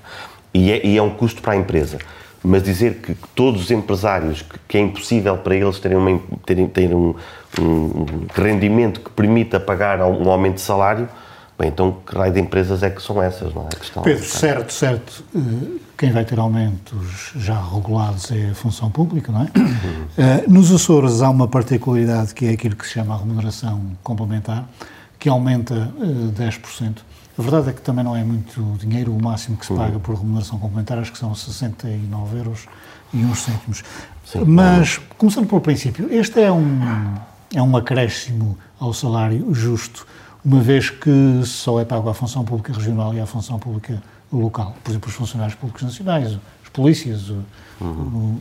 E 0.54 0.72
é, 0.72 0.86
e 0.86 0.96
é 0.96 1.02
um 1.02 1.10
custo 1.10 1.42
para 1.42 1.52
a 1.52 1.56
empresa. 1.56 1.98
Mas 2.44 2.62
dizer 2.62 2.96
que 2.96 3.14
todos 3.34 3.62
os 3.62 3.70
empresários, 3.70 4.42
que, 4.42 4.58
que 4.68 4.78
é 4.78 4.80
impossível 4.80 5.38
para 5.38 5.56
eles 5.56 5.78
terem, 5.78 5.96
uma, 5.96 6.20
terem, 6.44 6.68
terem 6.68 6.94
um, 6.94 7.14
um 7.58 8.26
rendimento 8.34 9.00
que 9.00 9.10
permita 9.10 9.58
pagar 9.58 10.00
um 10.02 10.28
aumento 10.30 10.56
de 10.56 10.60
salário, 10.60 11.08
Bem, 11.56 11.68
então 11.68 11.98
que 12.04 12.16
raio 12.16 12.32
de 12.32 12.40
empresas 12.40 12.82
é 12.82 12.90
que 12.90 13.00
são 13.00 13.22
essas, 13.22 13.54
não 13.54 13.62
é? 13.62 13.66
A 13.66 13.78
questão, 13.78 14.02
Pedro, 14.02 14.24
certo, 14.24 14.72
certo. 14.72 15.24
Eh, 15.34 15.78
quem 15.96 16.10
vai 16.10 16.24
ter 16.24 16.36
aumentos 16.36 17.30
já 17.36 17.60
regulados 17.62 18.32
é 18.32 18.50
a 18.50 18.54
função 18.56 18.90
pública, 18.90 19.30
não 19.30 19.42
é? 19.42 19.50
Uhum. 19.56 20.52
Nos 20.52 20.72
Açores 20.72 21.22
há 21.22 21.30
uma 21.30 21.46
particularidade 21.46 22.34
que 22.34 22.46
é 22.46 22.50
aquilo 22.50 22.74
que 22.74 22.84
se 22.84 22.94
chama 22.94 23.14
a 23.14 23.18
remuneração 23.18 23.80
complementar, 24.02 24.68
que 25.16 25.28
aumenta 25.28 25.92
10%. 26.36 26.96
A 27.36 27.42
verdade 27.42 27.70
é 27.70 27.72
que 27.72 27.80
também 27.82 28.04
não 28.04 28.14
é 28.14 28.22
muito 28.22 28.76
dinheiro, 28.78 29.12
o 29.12 29.20
máximo 29.20 29.56
que 29.56 29.66
se 29.66 29.74
paga 29.74 29.98
por 29.98 30.14
remuneração 30.14 30.58
complementar 30.58 30.98
acho 30.98 31.12
que 31.12 31.18
são 31.18 31.34
69 31.34 32.38
euros 32.38 32.66
e 33.12 33.18
uns 33.18 33.40
cêntimos. 33.40 33.82
Sim, 34.24 34.44
Mas, 34.44 34.98
começando 35.18 35.46
pelo 35.46 35.60
princípio, 35.60 36.12
este 36.12 36.40
é 36.40 36.52
um, 36.52 37.14
é 37.52 37.60
um 37.60 37.76
acréscimo 37.76 38.56
ao 38.78 38.92
salário 38.92 39.52
justo 39.52 40.06
uma 40.44 40.60
vez 40.60 40.90
que 40.90 41.40
só 41.44 41.80
é 41.80 41.84
pago 41.84 42.08
à 42.08 42.14
função 42.14 42.44
pública 42.44 42.72
regional 42.72 43.14
e 43.14 43.20
à 43.20 43.26
função 43.26 43.58
pública 43.58 44.02
local. 44.30 44.76
Por 44.84 44.90
exemplo, 44.90 45.08
os 45.08 45.14
funcionários 45.14 45.54
públicos 45.54 45.82
nacionais, 45.82 46.38
as 46.62 46.68
polícias. 46.70 47.30
Uhum. 47.30 47.40
O, 47.80 48.40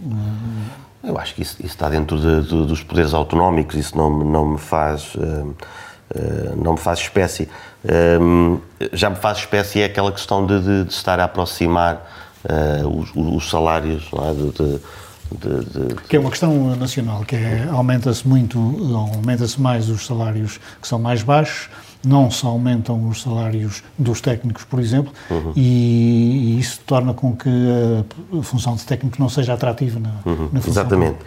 o, 1.05 1.07
eu 1.07 1.17
acho 1.17 1.33
que 1.33 1.41
isso, 1.41 1.55
isso 1.59 1.67
está 1.67 1.89
dentro 1.89 2.19
de, 2.19 2.47
de, 2.47 2.67
dos 2.67 2.83
poderes 2.83 3.13
autonómicos, 3.13 3.75
isso 3.75 3.97
não, 3.97 4.09
não 4.23 4.45
me 4.49 4.57
faz. 4.57 5.15
Uh, 5.15 5.55
não 6.55 6.73
me 6.73 6.79
faz 6.79 6.99
espécie. 6.99 7.49
Uh, 7.83 8.61
já 8.93 9.09
me 9.09 9.15
faz 9.15 9.39
espécie 9.39 9.81
é 9.81 9.85
aquela 9.85 10.11
questão 10.11 10.45
de, 10.45 10.59
de, 10.61 10.83
de 10.85 10.93
estar 10.93 11.19
a 11.19 11.25
aproximar 11.25 12.09
os, 12.85 13.09
os, 13.15 13.49
salários 13.49 14.09
é? 14.13 14.33
de, 14.33 14.79
de. 15.37 15.95
Que 16.09 16.17
é 16.17 16.19
uma 16.19 16.29
questão 16.29 16.75
nacional, 16.75 17.23
que 17.23 17.35
é, 17.35 17.67
aumenta-se 17.71 18.27
muito, 18.27 18.59
aumenta-se 18.93 19.59
mais 19.59 19.89
os 19.89 20.05
salários 20.05 20.59
que 20.81 20.87
são 20.87 20.99
mais 20.99 21.23
baixos, 21.23 21.69
não 22.05 22.29
se 22.29 22.45
aumentam 22.45 23.07
os 23.07 23.21
salários 23.21 23.83
dos 23.97 24.19
técnicos, 24.19 24.63
por 24.65 24.79
exemplo, 24.79 25.13
uhum. 25.29 25.53
e, 25.55 26.55
e, 26.55 26.59
isso 26.59 26.81
torna 26.85 27.13
com 27.13 27.35
que 27.35 27.49
a 28.37 28.43
função 28.43 28.75
de 28.75 28.83
técnico 28.83 29.17
não 29.19 29.29
seja 29.29 29.53
atrativa 29.53 29.99
na, 29.99 30.09
uhum. 30.25 30.49
na 30.51 30.61
função. 30.61 30.83
Exatamente. 30.83 31.19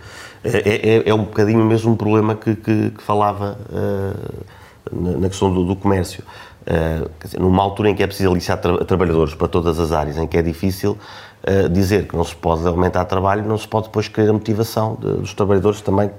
É, 0.44 0.58
é, 0.58 1.08
é, 1.08 1.14
um 1.14 1.24
bocadinho 1.24 1.64
mesmo 1.64 1.92
um 1.92 1.96
problema 1.96 2.34
que, 2.34 2.54
que, 2.54 2.90
que 2.90 3.02
falava 3.02 3.58
uh, 3.68 4.44
na, 4.92 5.28
questão 5.28 5.52
do, 5.52 5.64
do 5.64 5.76
comércio. 5.76 6.22
Uh, 6.62 7.08
dizer, 7.22 7.38
numa 7.38 7.62
altura 7.62 7.90
em 7.90 7.94
que 7.94 8.02
é 8.02 8.06
preciso 8.06 8.30
aliciar 8.30 8.60
tra 8.60 8.84
trabalhadores 8.84 9.34
para 9.34 9.46
todas 9.46 9.78
as 9.78 9.92
áreas, 9.92 10.16
em 10.16 10.26
que 10.26 10.36
é 10.36 10.42
difícil 10.42 10.98
uh, 11.44 11.68
dizer 11.68 12.08
que 12.08 12.16
não 12.16 12.24
se 12.24 12.34
pode 12.34 12.66
aumentar 12.66 13.04
trabalho, 13.04 13.44
não 13.44 13.56
se 13.56 13.68
pode 13.68 13.86
depois 13.86 14.08
querer 14.08 14.30
a 14.30 14.32
motivação 14.32 14.96
de, 15.00 15.12
dos 15.18 15.32
trabalhadores 15.32 15.80
também 15.80 16.10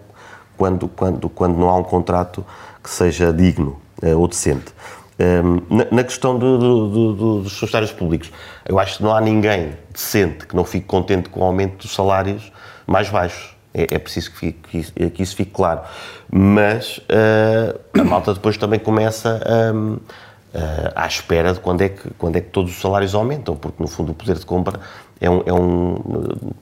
quando, 0.56 0.88
quando, 0.88 1.30
quando 1.30 1.58
não 1.58 1.70
há 1.70 1.76
um 1.76 1.84
contrato 1.84 2.46
que 2.82 2.90
seja 2.90 3.34
digno 3.34 3.78
uh, 4.02 4.18
ou 4.18 4.28
decente. 4.28 4.74
Na, 5.68 5.88
na, 5.92 6.04
questão 6.04 6.38
do, 6.38 6.60
do, 6.60 6.88
do, 6.90 7.42
dos 7.42 7.58
funcionários 7.58 7.92
públicos, 7.92 8.32
eu 8.64 8.78
acho 8.78 8.98
que 8.98 9.04
não 9.04 9.16
há 9.16 9.20
ninguém 9.20 9.74
decente 9.92 10.46
que 10.46 10.56
não 10.56 10.64
fique 10.64 10.86
contente 10.86 11.28
com 11.28 11.40
o 11.40 11.44
aumento 11.44 11.78
dos 11.78 11.96
salários 11.96 12.52
mais 12.86 13.10
baixos. 13.10 13.57
É, 13.78 13.96
é 13.96 14.00
preciso 14.00 14.32
que, 14.32 14.38
fique, 14.38 14.84
que, 14.84 15.10
que, 15.12 15.24
isso 15.24 15.36
fique 15.36 15.52
claro. 15.52 15.82
Mas 16.32 16.98
uh, 16.98 17.80
a 18.00 18.04
malta 18.04 18.34
depois 18.34 18.58
também 18.58 18.80
começa. 18.80 19.42
Um, 19.74 19.98
Uh, 20.48 20.90
à 20.96 21.06
espera 21.06 21.54
de 21.54 21.60
quando 21.60 21.82
é, 21.82 21.90
que, 21.90 22.10
quando 22.18 22.38
é 22.38 22.42
que 22.42 22.50
todos 22.50 22.72
os 22.72 22.82
salários 22.82 23.14
aumentam, 23.14 23.56
porque 23.56 23.84
no 23.84 23.88
fundo 23.88 24.14
o 24.14 24.16
poder 24.16 24.38
de 24.38 24.46
compra 24.46 24.80
é 25.20 25.30
um, 25.30 25.44
é 25.46 25.54
um, 25.54 25.98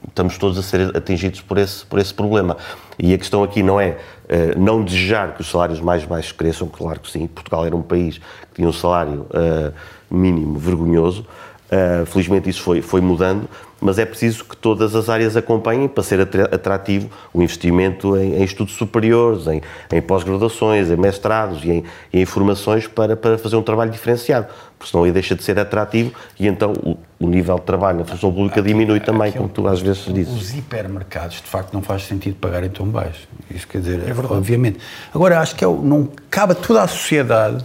estamos 0.08 0.36
todos 0.36 0.58
a 0.58 0.62
ser 0.62 0.94
atingidos 0.94 1.40
por 1.40 1.56
esse, 1.56 1.86
por 1.86 1.98
esse 1.98 2.12
problema. 2.12 2.56
E 2.98 3.14
a 3.14 3.18
questão 3.18 3.42
aqui 3.42 3.62
não 3.62 3.80
é 3.80 3.90
uh, 4.24 4.58
não 4.58 4.82
desejar 4.82 5.34
que 5.34 5.40
os 5.40 5.50
salários 5.50 5.80
mais 5.80 6.04
baixos 6.04 6.32
cresçam, 6.32 6.68
claro 6.68 7.00
que 7.00 7.10
sim, 7.10 7.26
Portugal 7.26 7.64
era 7.64 7.76
um 7.76 7.80
país 7.82 8.18
que 8.18 8.56
tinha 8.56 8.68
um 8.68 8.72
salário 8.72 9.26
uh, 9.30 9.72
mínimo 10.10 10.58
vergonhoso, 10.58 11.26
uh, 11.70 12.04
felizmente 12.06 12.50
isso 12.50 12.62
foi, 12.62 12.82
foi 12.82 13.00
mudando, 13.00 13.48
mas 13.80 13.98
é 13.98 14.06
preciso 14.06 14.44
que 14.44 14.56
todas 14.56 14.94
as 14.94 15.08
áreas 15.08 15.36
acompanhem 15.36 15.86
para 15.86 16.02
ser 16.02 16.20
atrativo 16.20 17.10
o 17.32 17.42
investimento 17.42 18.16
em, 18.16 18.36
em 18.36 18.42
estudos 18.42 18.74
superiores, 18.74 19.46
em, 19.46 19.60
em 19.92 20.02
pós-graduações, 20.02 20.90
em 20.90 20.96
mestrados 20.96 21.62
e 21.62 21.70
em, 21.70 21.84
em, 22.12 22.24
formações 22.24 22.86
para, 22.86 23.16
para 23.16 23.36
fazer 23.36 23.56
um 23.56 23.62
trabalho 23.62 23.90
diferenciado, 23.90 24.46
porque 24.78 24.90
senão 24.90 25.04
aí 25.04 25.12
deixa 25.12 25.34
de 25.34 25.42
ser 25.42 25.58
atrativo 25.58 26.12
e 26.38 26.46
então 26.46 26.72
o, 26.72 26.96
o 27.20 27.28
nível 27.28 27.56
de 27.56 27.62
trabalho 27.62 27.98
na 27.98 28.04
função 28.04 28.32
pública 28.32 28.60
aqui, 28.60 28.68
diminui 28.68 29.00
também, 29.00 29.30
como 29.32 29.48
tu 29.48 29.66
às 29.68 29.80
vezes 29.80 30.04
dizes. 30.12 30.34
Os 30.34 30.54
hipermercados, 30.54 31.36
de 31.36 31.48
facto, 31.48 31.72
não 31.74 31.82
faz 31.82 32.04
sentido 32.04 32.36
pagarem 32.36 32.70
tão 32.70 32.86
baixo. 32.86 33.28
Isso 33.50 33.68
quer 33.68 33.78
dizer, 33.78 34.00
é 34.00 34.12
verdade. 34.12 34.34
obviamente. 34.34 34.78
Agora, 35.14 35.40
acho 35.40 35.54
que 35.54 35.64
é, 35.64 35.68
não 35.68 36.08
cabe 36.30 36.52
a 36.52 36.54
toda 36.54 36.82
a 36.82 36.88
sociedade, 36.88 37.64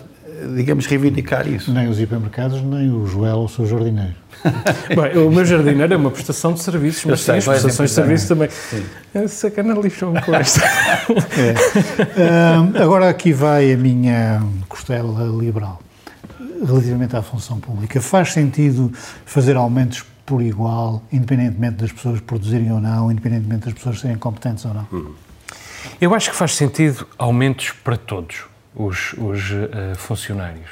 digamos, 0.55 0.85
reivindicar 0.85 1.47
isso. 1.47 1.71
Nem 1.71 1.87
os 1.87 1.99
hipermercados, 1.99 2.61
nem 2.61 2.91
o 2.91 3.05
Joel 3.05 3.37
ou 3.37 3.45
o 3.45 3.49
seu 3.49 3.65
jardineiro. 3.65 4.13
Bem, 4.89 5.23
o 5.23 5.31
meu 5.31 5.45
jardineiro 5.45 5.93
é 5.93 5.97
uma 5.97 6.11
prestação 6.11 6.53
de 6.53 6.61
serviços, 6.61 7.05
mas 7.05 7.21
sei, 7.21 7.37
as 7.37 7.45
prestações 7.45 7.89
de 7.89 7.95
serviços 7.95 8.27
também. 8.27 8.49
Sim. 8.49 8.83
É 9.13 9.27
sacana 9.27 9.73
lixam 9.73 10.13
com 10.13 10.33
esta. 10.35 10.61
É. 12.17 12.81
agora 12.81 13.09
aqui 13.09 13.33
vai 13.33 13.73
a 13.73 13.77
minha 13.77 14.41
costela 14.67 15.23
liberal. 15.25 15.81
Relativamente 16.65 17.15
à 17.15 17.21
função 17.21 17.59
pública, 17.59 17.99
faz 17.99 18.33
sentido 18.33 18.91
fazer 19.25 19.55
aumentos 19.55 20.05
por 20.25 20.41
igual, 20.43 21.01
independentemente 21.11 21.77
das 21.77 21.91
pessoas 21.91 22.21
produzirem 22.21 22.71
ou 22.71 22.79
não, 22.79 23.11
independentemente 23.11 23.65
das 23.65 23.73
pessoas 23.73 23.99
serem 23.99 24.15
competentes 24.17 24.63
ou 24.65 24.73
não? 24.73 24.87
Eu 25.99 26.13
acho 26.13 26.29
que 26.29 26.35
faz 26.35 26.55
sentido 26.55 27.07
aumentos 27.17 27.71
para 27.83 27.97
todos 27.97 28.50
os, 28.75 29.13
os 29.13 29.51
uh, 29.51 29.95
funcionários. 29.95 30.69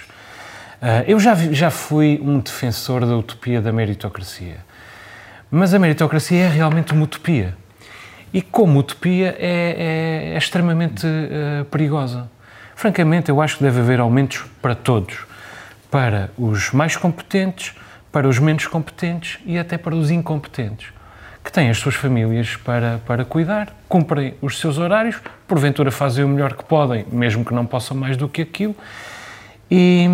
Uh, 0.81 1.03
eu 1.07 1.19
já, 1.19 1.35
já 1.35 1.69
fui 1.69 2.19
um 2.23 2.39
defensor 2.39 3.05
da 3.05 3.15
utopia 3.15 3.61
da 3.61 3.71
meritocracia. 3.71 4.57
Mas 5.51 5.73
a 5.73 5.79
meritocracia 5.79 6.45
é 6.45 6.47
realmente 6.47 6.93
uma 6.93 7.03
utopia. 7.03 7.57
E 8.33 8.41
como 8.41 8.79
utopia 8.79 9.35
é, 9.39 10.29
é, 10.29 10.33
é 10.33 10.37
extremamente 10.37 11.05
uh, 11.05 11.65
perigosa. 11.65 12.29
Francamente, 12.75 13.29
eu 13.29 13.41
acho 13.41 13.57
que 13.57 13.63
deve 13.63 13.79
haver 13.79 13.99
aumentos 13.99 14.45
para 14.61 14.75
todos. 14.75 15.25
Para 15.91 16.29
os 16.37 16.71
mais 16.71 16.95
competentes, 16.95 17.73
para 18.11 18.27
os 18.27 18.39
menos 18.39 18.67
competentes 18.67 19.39
e 19.45 19.57
até 19.57 19.77
para 19.77 19.95
os 19.95 20.11
incompetentes. 20.11 20.98
Que 21.43 21.51
têm 21.51 21.69
as 21.69 21.77
suas 21.77 21.95
famílias 21.95 22.55
para, 22.57 22.99
para 23.05 23.23
cuidar, 23.23 23.73
cumprem 23.87 24.35
os 24.41 24.59
seus 24.59 24.77
horários, 24.77 25.17
porventura 25.47 25.89
fazem 25.89 26.23
o 26.23 26.27
melhor 26.27 26.53
que 26.53 26.63
podem, 26.63 27.05
mesmo 27.11 27.45
que 27.45 27.53
não 27.53 27.65
possam 27.65 27.95
mais 27.95 28.17
do 28.17 28.27
que 28.27 28.41
aquilo, 28.41 28.75
e, 29.71 30.07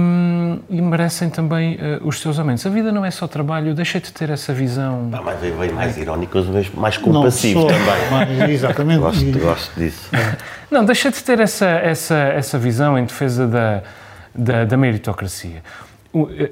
e 0.69 0.81
merecem 0.81 1.29
também 1.29 1.75
uh, 1.75 2.05
os 2.05 2.19
seus 2.19 2.37
aumentos. 2.37 2.65
A 2.65 2.69
vida 2.69 2.91
não 2.91 3.05
é 3.05 3.11
só 3.11 3.25
trabalho, 3.25 3.73
deixei 3.73 4.01
de 4.01 4.11
ter 4.11 4.29
essa 4.29 4.53
visão. 4.53 5.03
Não, 5.03 5.23
mas 5.23 5.39
veio 5.39 5.73
mais 5.73 5.97
irónico, 5.97 6.37
mas 6.51 6.69
mais 6.71 6.97
compassivo 6.97 7.61
sou, 7.61 7.69
também. 7.69 7.85
Mas, 8.11 8.49
exatamente. 8.49 8.99
gosto, 8.99 9.39
gosto 9.39 9.79
disso. 9.79 10.09
É. 10.13 10.35
Não, 10.69 10.83
deixei 10.83 11.09
de 11.09 11.23
ter 11.23 11.39
essa, 11.39 11.65
essa, 11.65 12.15
essa 12.15 12.59
visão 12.59 12.97
em 12.97 13.05
defesa 13.05 13.47
da, 13.47 13.81
da, 14.33 14.65
da 14.65 14.77
meritocracia. 14.77 15.63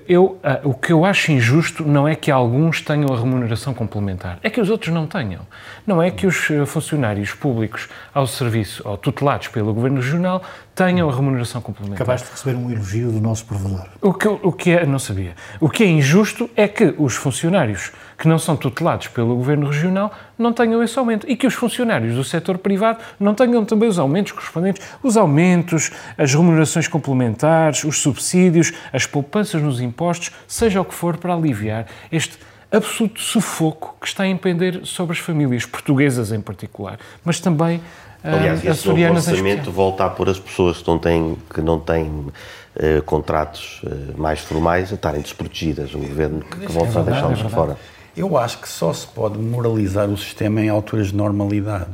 Eu, 0.08 0.39
o 0.65 0.74
que 0.74 0.91
eu 0.91 1.05
acho 1.05 1.32
injusto 1.32 1.86
não 1.86 2.05
é 2.05 2.15
que 2.15 2.29
alguns 2.29 2.82
tenham 2.82 3.13
a 3.13 3.17
remuneração 3.17 3.74
complementar, 3.74 4.38
é 4.43 4.50
que 4.50 4.60
os 4.60 4.70
outros 4.70 4.93
não 4.93 5.08
tenham. 5.08 5.41
Não 5.88 6.01
é 6.01 6.12
que 6.12 6.27
os 6.27 6.51
eh, 6.51 6.65
funcionários 6.65 7.34
públicos 7.34 7.88
ao 8.13 8.27
serviço, 8.27 8.82
ou 8.86 8.98
tutelados 8.98 9.48
pelo 9.48 9.74
Governo 9.74 10.01
Regional, 10.01 10.43
tenham 10.75 11.10
a 11.10 11.15
remuneração 11.15 11.62
complementar. 11.62 12.01
Acabaste 12.01 12.27
de 12.27 12.34
receber 12.34 12.58
um 12.58 12.70
elogio 12.70 13.12
do 13.12 13.22
nosso 13.22 13.46
provedor. 13.46 13.86
O 14.01 14.13
que, 14.13 14.27
o 14.27 14.51
que 14.51 14.72
é, 14.72 14.86
não 14.86 15.00
sabia. 15.00 15.34
O 15.62 15.70
que 15.70 15.84
é 15.84 15.88
injusto 15.88 16.50
é 16.58 16.67
que 16.67 16.93
os 16.98 17.15
funcionários 17.15 17.93
que 18.24 18.27
não 18.30 18.39
são 18.39 18.56
tutelados 18.56 19.10
pelo 19.10 19.36
Governo 19.36 19.68
Regional 19.68 20.10
não 20.38 20.53
tenham 20.53 20.82
esse 20.82 20.98
aumento 20.98 21.30
e 21.30 21.36
que 21.36 21.46
os 21.46 21.53
funcionários 21.53 22.15
do 22.15 22.24
setor 22.24 22.58
privado 22.58 23.00
não 23.20 23.36
tenham 23.36 23.65
também 23.65 23.89
os 23.89 24.00
aumentos 24.00 24.32
correspondentes, 24.32 24.82
os 25.03 25.18
aumentos, 25.18 25.92
as 26.18 26.34
remunerações 26.34 26.88
complementares, 26.88 27.84
os 27.84 28.01
subsídios, 28.01 28.72
as 28.94 29.06
poupanças 29.06 29.62
nos 29.62 29.82
impostos, 29.82 30.32
seja 30.48 30.80
o 30.80 30.86
que 30.86 30.94
for 30.94 31.18
para 31.18 31.34
aliviar 31.34 31.86
este 32.10 32.39
absoluto 32.72 33.20
sufoco 33.20 33.98
que 34.00 34.08
está 34.08 34.24
a 34.24 34.27
impender 34.27 34.86
sobre 34.86 35.12
as 35.12 35.20
famílias 35.20 35.65
portuguesas 35.65 36.32
em 36.32 36.39
particular, 36.39 37.00
mas 37.25 37.42
também 37.42 37.75
uh, 37.75 37.82
Aliás, 38.24 38.65
açorianas 38.65 39.27
em 39.27 39.32
orçamento 39.32 39.70
volta 39.70 40.06
a 40.06 40.10
pôr 40.10 40.30
as 40.30 40.39
pessoas 40.39 40.77
que 40.77 40.88
não 40.88 40.98
têm, 40.98 41.38
que 41.53 41.60
não 41.60 41.77
têm 41.77 42.08
uh, 42.08 43.03
contratos 43.06 43.82
uh, 43.84 44.18
mais 44.18 44.39
formais 44.39 44.94
a 44.94 44.96
estarem 44.96 45.20
desprotegidas. 45.20 45.94
Um 45.94 46.00
governo 46.00 46.39
que, 46.39 46.65
que 46.65 46.72
volta 46.72 46.92
é 47.00 47.03
verdade, 47.03 47.10
a 47.10 47.27
deixá-los 47.27 47.46
é 47.46 47.50
fora. 47.50 47.77
Eu 48.15 48.38
acho 48.38 48.60
que 48.60 48.70
só 48.70 48.93
se 48.93 49.08
pode 49.08 49.39
moralizar 49.39 50.10
o 50.10 50.17
sistema 50.17 50.62
em 50.62 50.70
alturas 50.70 51.08
de 51.08 51.15
normalidade. 51.15 51.89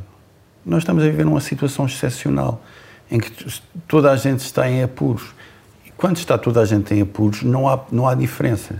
Nós 0.64 0.82
estamos 0.82 1.02
a 1.02 1.06
viver 1.06 1.24
numa 1.24 1.40
situação 1.40 1.86
excepcional 1.86 2.60
em 3.10 3.18
que 3.18 3.30
toda 3.88 4.10
a 4.10 4.16
gente 4.16 4.40
está 4.40 4.68
em 4.68 4.82
apuros. 4.82 5.24
E 5.86 5.90
quando 5.90 6.18
está 6.18 6.36
toda 6.36 6.60
a 6.60 6.64
gente 6.64 6.92
em 6.94 7.02
apuros, 7.02 7.42
não 7.42 7.66
há, 7.66 7.80
não 7.90 8.06
há 8.06 8.14
diferenças. 8.14 8.76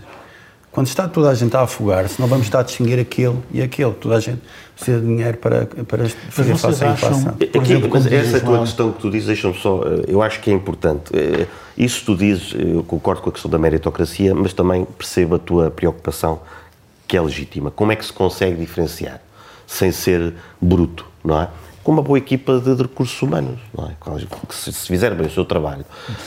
Quando 0.71 0.87
está 0.87 1.09
toda 1.09 1.31
a 1.31 1.35
gente 1.35 1.57
a 1.57 1.63
afogar-se, 1.63 2.21
não 2.21 2.29
vamos 2.29 2.47
estar 2.47 2.61
a 2.61 2.63
distinguir 2.63 3.01
aquele 3.01 3.37
e 3.51 3.61
aquele. 3.61 3.93
Toda 3.93 4.17
a 4.17 4.21
gente 4.21 4.41
precisa 4.77 5.01
de 5.01 5.07
dinheiro 5.07 5.37
para, 5.39 5.67
para 5.67 6.09
fazer 6.09 6.57
face 6.57 6.85
à 6.85 6.93
inflação. 6.93 7.33
Por 7.33 7.63
exemplo, 7.63 7.91
mas 7.93 8.07
essa 8.07 8.39
tua 8.39 8.61
questão 8.61 8.93
que 8.93 9.01
tu 9.01 9.11
dizes, 9.11 9.27
deixa-me 9.27 9.55
só, 9.55 9.83
eh, 9.83 10.05
eu 10.07 10.23
acho 10.23 10.41
que 10.41 10.49
é 10.49 10.53
importante. 10.55 11.11
Eh, 11.13 11.47
isso 11.77 12.05
tu 12.05 12.17
dizes, 12.17 12.55
eu 12.57 12.85
concordo 12.85 13.21
com 13.21 13.31
a 13.31 13.33
questão 13.33 13.51
da 13.51 13.59
meritocracia, 13.59 14.33
mas 14.33 14.53
também 14.53 14.85
percebo 14.85 15.35
a 15.35 15.39
tua 15.41 15.73
preocupação, 15.73 16.41
que 17.11 17.17
é 17.17 17.21
legítima. 17.21 17.73
Como 17.73 17.91
é 17.91 17.97
que 17.97 18.07
se 18.07 18.13
consegue 18.13 18.57
diferenciar 18.57 19.21
sem 19.67 19.91
ser 19.91 20.33
bruto, 20.61 21.05
não 21.25 21.41
é? 21.41 21.49
com 21.83 21.93
uma 21.93 22.03
boa 22.03 22.19
equipa 22.19 22.61
de, 22.61 22.77
de 22.77 22.83
recursos 22.83 23.21
humanos, 23.23 23.59
não 23.77 23.87
é? 23.87 23.91
que 24.47 24.55
se, 24.55 24.73
se, 24.73 24.87
fizer 24.87 25.15
bem 25.15 25.27
o 25.27 25.31
seu 25.31 25.45
trabalho, 25.45 25.85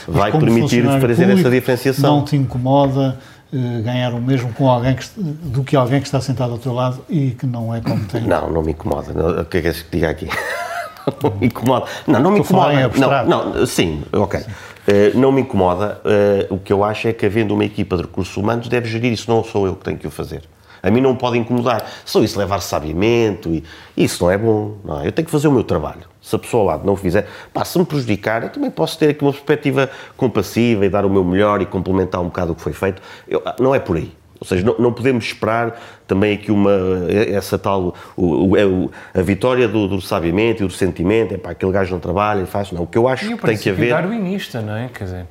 vai 0.08 0.32
permitir 0.32 0.84
fazer 0.84 1.30
essa 1.30 1.50
diferenciação. 1.50 2.18
Não 2.18 2.26
te 2.26 2.36
incomoda 2.36 3.20
uh, 3.54 3.84
ganhar 3.84 4.14
o 4.14 4.22
mesmo 4.22 4.52
com 4.54 4.68
alguém 4.68 4.96
que, 4.96 5.06
do 5.16 5.64
que 5.64 5.76
alguém 5.76 6.02
que 6.02 6.08
está 6.08 6.20
sentado 6.20 6.54
ao 6.54 6.58
teu 6.58 6.74
lado 6.74 7.06
e 7.08 7.32
que 7.32 7.46
não 7.46 7.74
é 7.74 7.80
como 7.82 8.04
tem? 8.06 8.22
Não, 8.24 8.50
não 8.50 8.64
me 8.64 8.72
incomoda. 8.72 9.12
O 9.42 9.46
que 9.46 9.58
é 9.58 9.62
que 9.62 9.62
queres 9.62 9.82
que 9.84 9.92
diga 9.92 10.10
aqui? 10.10 10.28
não 11.24 11.32
me 11.40 11.46
incomoda. 11.46 11.86
Não, 12.08 12.20
não 12.20 12.32
me 12.32 12.40
incomoda. 12.40 12.90
Não, 13.24 13.52
não, 13.54 13.66
sim, 13.68 14.04
ok. 14.12 14.40
Sim. 14.40 14.50
Uh, 14.50 15.18
não 15.18 15.32
me 15.32 15.42
incomoda. 15.42 16.02
Uh, 16.04 16.56
o 16.56 16.58
que 16.58 16.74
eu 16.74 16.84
acho 16.84 17.08
é 17.08 17.14
que, 17.14 17.28
havendo 17.28 17.54
uma 17.54 17.64
equipa 17.64 17.96
de 17.96 18.02
recursos 18.02 18.36
humanos, 18.36 18.68
deve 18.68 18.90
gerir 18.90 19.14
isso. 19.14 19.30
Não 19.30 19.44
sou 19.44 19.68
eu 19.68 19.76
que 19.76 19.84
tenho 19.84 19.98
que 19.98 20.08
o 20.08 20.12
fazer. 20.12 20.42
A 20.84 20.92
mim 20.92 21.00
não 21.00 21.16
pode 21.16 21.38
incomodar. 21.38 21.90
Só 22.04 22.22
isso 22.22 22.38
levar 22.38 22.60
sabiamento 22.60 23.50
e 23.50 23.64
isso 23.96 24.22
não 24.22 24.30
é 24.30 24.38
bom. 24.38 24.76
Não 24.84 25.00
é? 25.00 25.08
Eu 25.08 25.12
tenho 25.14 25.26
que 25.26 25.32
fazer 25.32 25.48
o 25.48 25.52
meu 25.52 25.64
trabalho. 25.64 26.02
Se 26.22 26.36
a 26.36 26.40
pessoa 26.40 26.62
ao 26.62 26.68
lado 26.68 26.86
não 26.86 26.94
o 26.94 26.98
fizer, 26.98 27.28
pá, 27.54 27.64
se 27.64 27.80
me 27.80 27.86
prejudicar, 27.86 28.44
eu 28.44 28.50
também 28.50 28.70
posso 28.70 29.00
ter 29.00 29.10
aqui 29.10 29.24
uma 29.24 29.32
perspectiva 29.32 29.90
compassiva 30.18 30.86
e 30.86 30.90
dar 30.90 31.06
o 31.06 31.10
meu 31.10 31.24
melhor 31.24 31.62
e 31.62 31.66
complementar 31.66 32.20
um 32.20 32.26
bocado 32.26 32.52
o 32.52 32.56
que 32.56 32.62
foi 32.62 32.74
feito. 32.74 33.02
Eu, 33.28 33.42
não 33.60 33.74
é 33.74 33.80
por 33.80 33.96
aí. 33.96 34.12
Ou 34.44 34.48
seja, 34.48 34.66
não, 34.66 34.76
não, 34.78 34.92
podemos 34.92 35.24
esperar 35.24 35.82
também 36.06 36.34
aqui 36.34 36.52
uma, 36.52 36.70
essa 37.10 37.58
tal, 37.58 37.96
o, 38.14 38.54
o, 38.54 38.92
a 39.14 39.22
vitória 39.22 39.70
do, 39.70 39.88
do 39.88 39.96
e 39.98 40.54
do 40.54 40.70
sentimento, 40.70 41.34
é 41.34 41.38
para 41.38 41.54
aquele 41.54 41.72
gajo 41.72 41.94
não 41.94 42.00
trabalha 42.00 42.42
e 42.42 42.46
faz, 42.46 42.70
não. 42.74 42.84
O 42.84 42.88
que 42.88 42.98
eu 42.98 43.08
acho 43.08 43.26
e 43.26 43.38
que 43.38 43.42
tem 43.46 43.58
que 43.58 43.70
haver... 43.70 43.92
darwinista, 43.92 44.62
não 44.62 44.76
é? 44.76 44.90
Quer 44.94 45.04
dizer... 45.06 45.26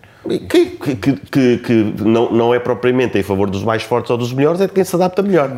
Que, 0.48 0.66
que, 0.66 1.16
que, 1.16 1.58
que, 1.58 1.94
não, 2.00 2.32
não 2.32 2.54
é 2.54 2.58
propriamente 2.58 3.18
em 3.18 3.22
favor 3.22 3.50
dos 3.50 3.62
mais 3.62 3.82
fortes 3.82 4.10
ou 4.10 4.16
dos 4.16 4.32
melhores, 4.32 4.62
é 4.62 4.66
de 4.66 4.72
quem 4.72 4.82
se 4.82 4.96
adapta 4.96 5.20
melhor. 5.20 5.50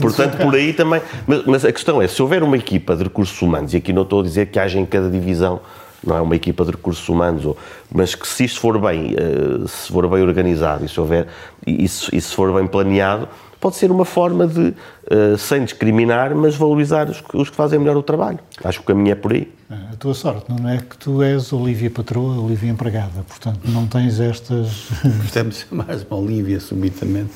Portanto, 0.00 0.38
por 0.38 0.54
aí 0.54 0.72
também. 0.72 1.02
Mas, 1.26 1.44
mas, 1.44 1.64
a 1.66 1.70
questão 1.70 2.00
é: 2.00 2.08
se 2.08 2.20
houver 2.22 2.42
uma 2.42 2.56
equipa 2.56 2.96
de 2.96 3.04
recursos 3.04 3.40
humanos, 3.42 3.74
e 3.74 3.76
aqui 3.76 3.92
não 3.92 4.02
estou 4.02 4.20
a 4.20 4.22
dizer 4.22 4.46
que 4.46 4.58
haja 4.58 4.78
em 4.80 4.86
cada 4.86 5.10
divisão, 5.10 5.60
não 6.04 6.16
é 6.16 6.20
uma 6.20 6.36
equipa 6.36 6.64
de 6.64 6.72
recursos 6.72 7.08
humanos, 7.08 7.44
ou, 7.44 7.56
mas 7.92 8.14
que 8.14 8.26
se 8.26 8.44
isto 8.44 8.60
for 8.60 8.78
bem, 8.78 9.14
uh, 9.14 9.66
se 9.68 9.92
for 9.92 10.08
bem 10.08 10.22
organizado 10.22 10.84
e 10.84 10.88
se, 10.88 10.98
houver, 11.00 11.26
e, 11.66 11.86
se, 11.88 12.14
e 12.14 12.20
se 12.20 12.34
for 12.34 12.52
bem 12.52 12.66
planeado, 12.66 13.28
pode 13.60 13.76
ser 13.76 13.90
uma 13.90 14.04
forma 14.04 14.46
de, 14.46 14.60
uh, 14.60 15.36
sem 15.38 15.64
discriminar, 15.64 16.34
mas 16.34 16.54
valorizar 16.54 17.08
os, 17.08 17.22
os, 17.34 17.50
que 17.50 17.56
fazem 17.56 17.78
melhor 17.78 17.96
o 17.96 18.02
trabalho. 18.02 18.38
Acho 18.62 18.78
que 18.78 18.84
o 18.84 18.86
caminho 18.86 19.12
é 19.12 19.14
por 19.14 19.32
aí. 19.32 19.52
A 19.68 19.96
tua 19.96 20.14
sorte 20.14 20.44
não 20.48 20.68
é 20.68 20.78
que 20.78 20.96
tu 20.96 21.22
és 21.22 21.52
Olivia 21.52 21.90
Patroa, 21.90 22.38
Olivia 22.40 22.70
Empregada, 22.70 23.24
portanto 23.26 23.60
não 23.64 23.86
tens 23.86 24.20
estas... 24.20 24.88
Estamos 25.24 25.66
mais 25.70 26.04
uma 26.04 26.20
Olivia, 26.20 26.60
subitamente. 26.60 27.32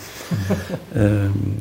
um, 0.95 1.55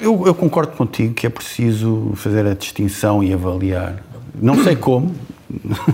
eu, 0.00 0.26
eu 0.26 0.34
concordo 0.34 0.72
contigo 0.72 1.14
que 1.14 1.26
é 1.26 1.30
preciso 1.30 2.12
fazer 2.16 2.46
a 2.46 2.54
distinção 2.54 3.22
e 3.22 3.32
avaliar. 3.32 4.02
Não 4.34 4.62
sei 4.62 4.76
como, 4.76 5.14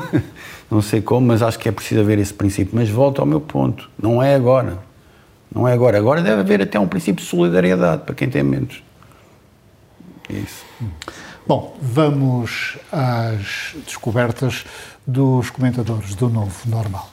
não 0.70 0.82
sei 0.82 1.00
como, 1.00 1.26
mas 1.26 1.42
acho 1.42 1.58
que 1.58 1.68
é 1.68 1.72
preciso 1.72 2.00
haver 2.00 2.18
esse 2.18 2.34
princípio. 2.34 2.74
Mas 2.74 2.88
volto 2.88 3.20
ao 3.20 3.26
meu 3.26 3.40
ponto, 3.40 3.88
não 4.00 4.22
é 4.22 4.34
agora. 4.34 4.78
Não 5.54 5.66
é 5.66 5.72
agora. 5.72 5.96
Agora 5.96 6.22
deve 6.22 6.40
haver 6.40 6.62
até 6.62 6.78
um 6.78 6.88
princípio 6.88 7.22
de 7.22 7.30
solidariedade 7.30 8.02
para 8.02 8.14
quem 8.14 8.28
tem 8.28 8.42
menos. 8.42 8.82
É 10.28 10.34
isso. 10.34 10.64
Bom, 11.46 11.76
vamos 11.80 12.76
às 12.90 13.74
descobertas 13.86 14.64
dos 15.06 15.48
comentadores 15.50 16.14
do 16.16 16.28
Novo 16.28 16.68
Normal. 16.68 17.08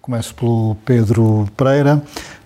Começo 0.00 0.34
pelo 0.34 0.76
Pedro 0.84 1.46
Pereira. 1.56 2.02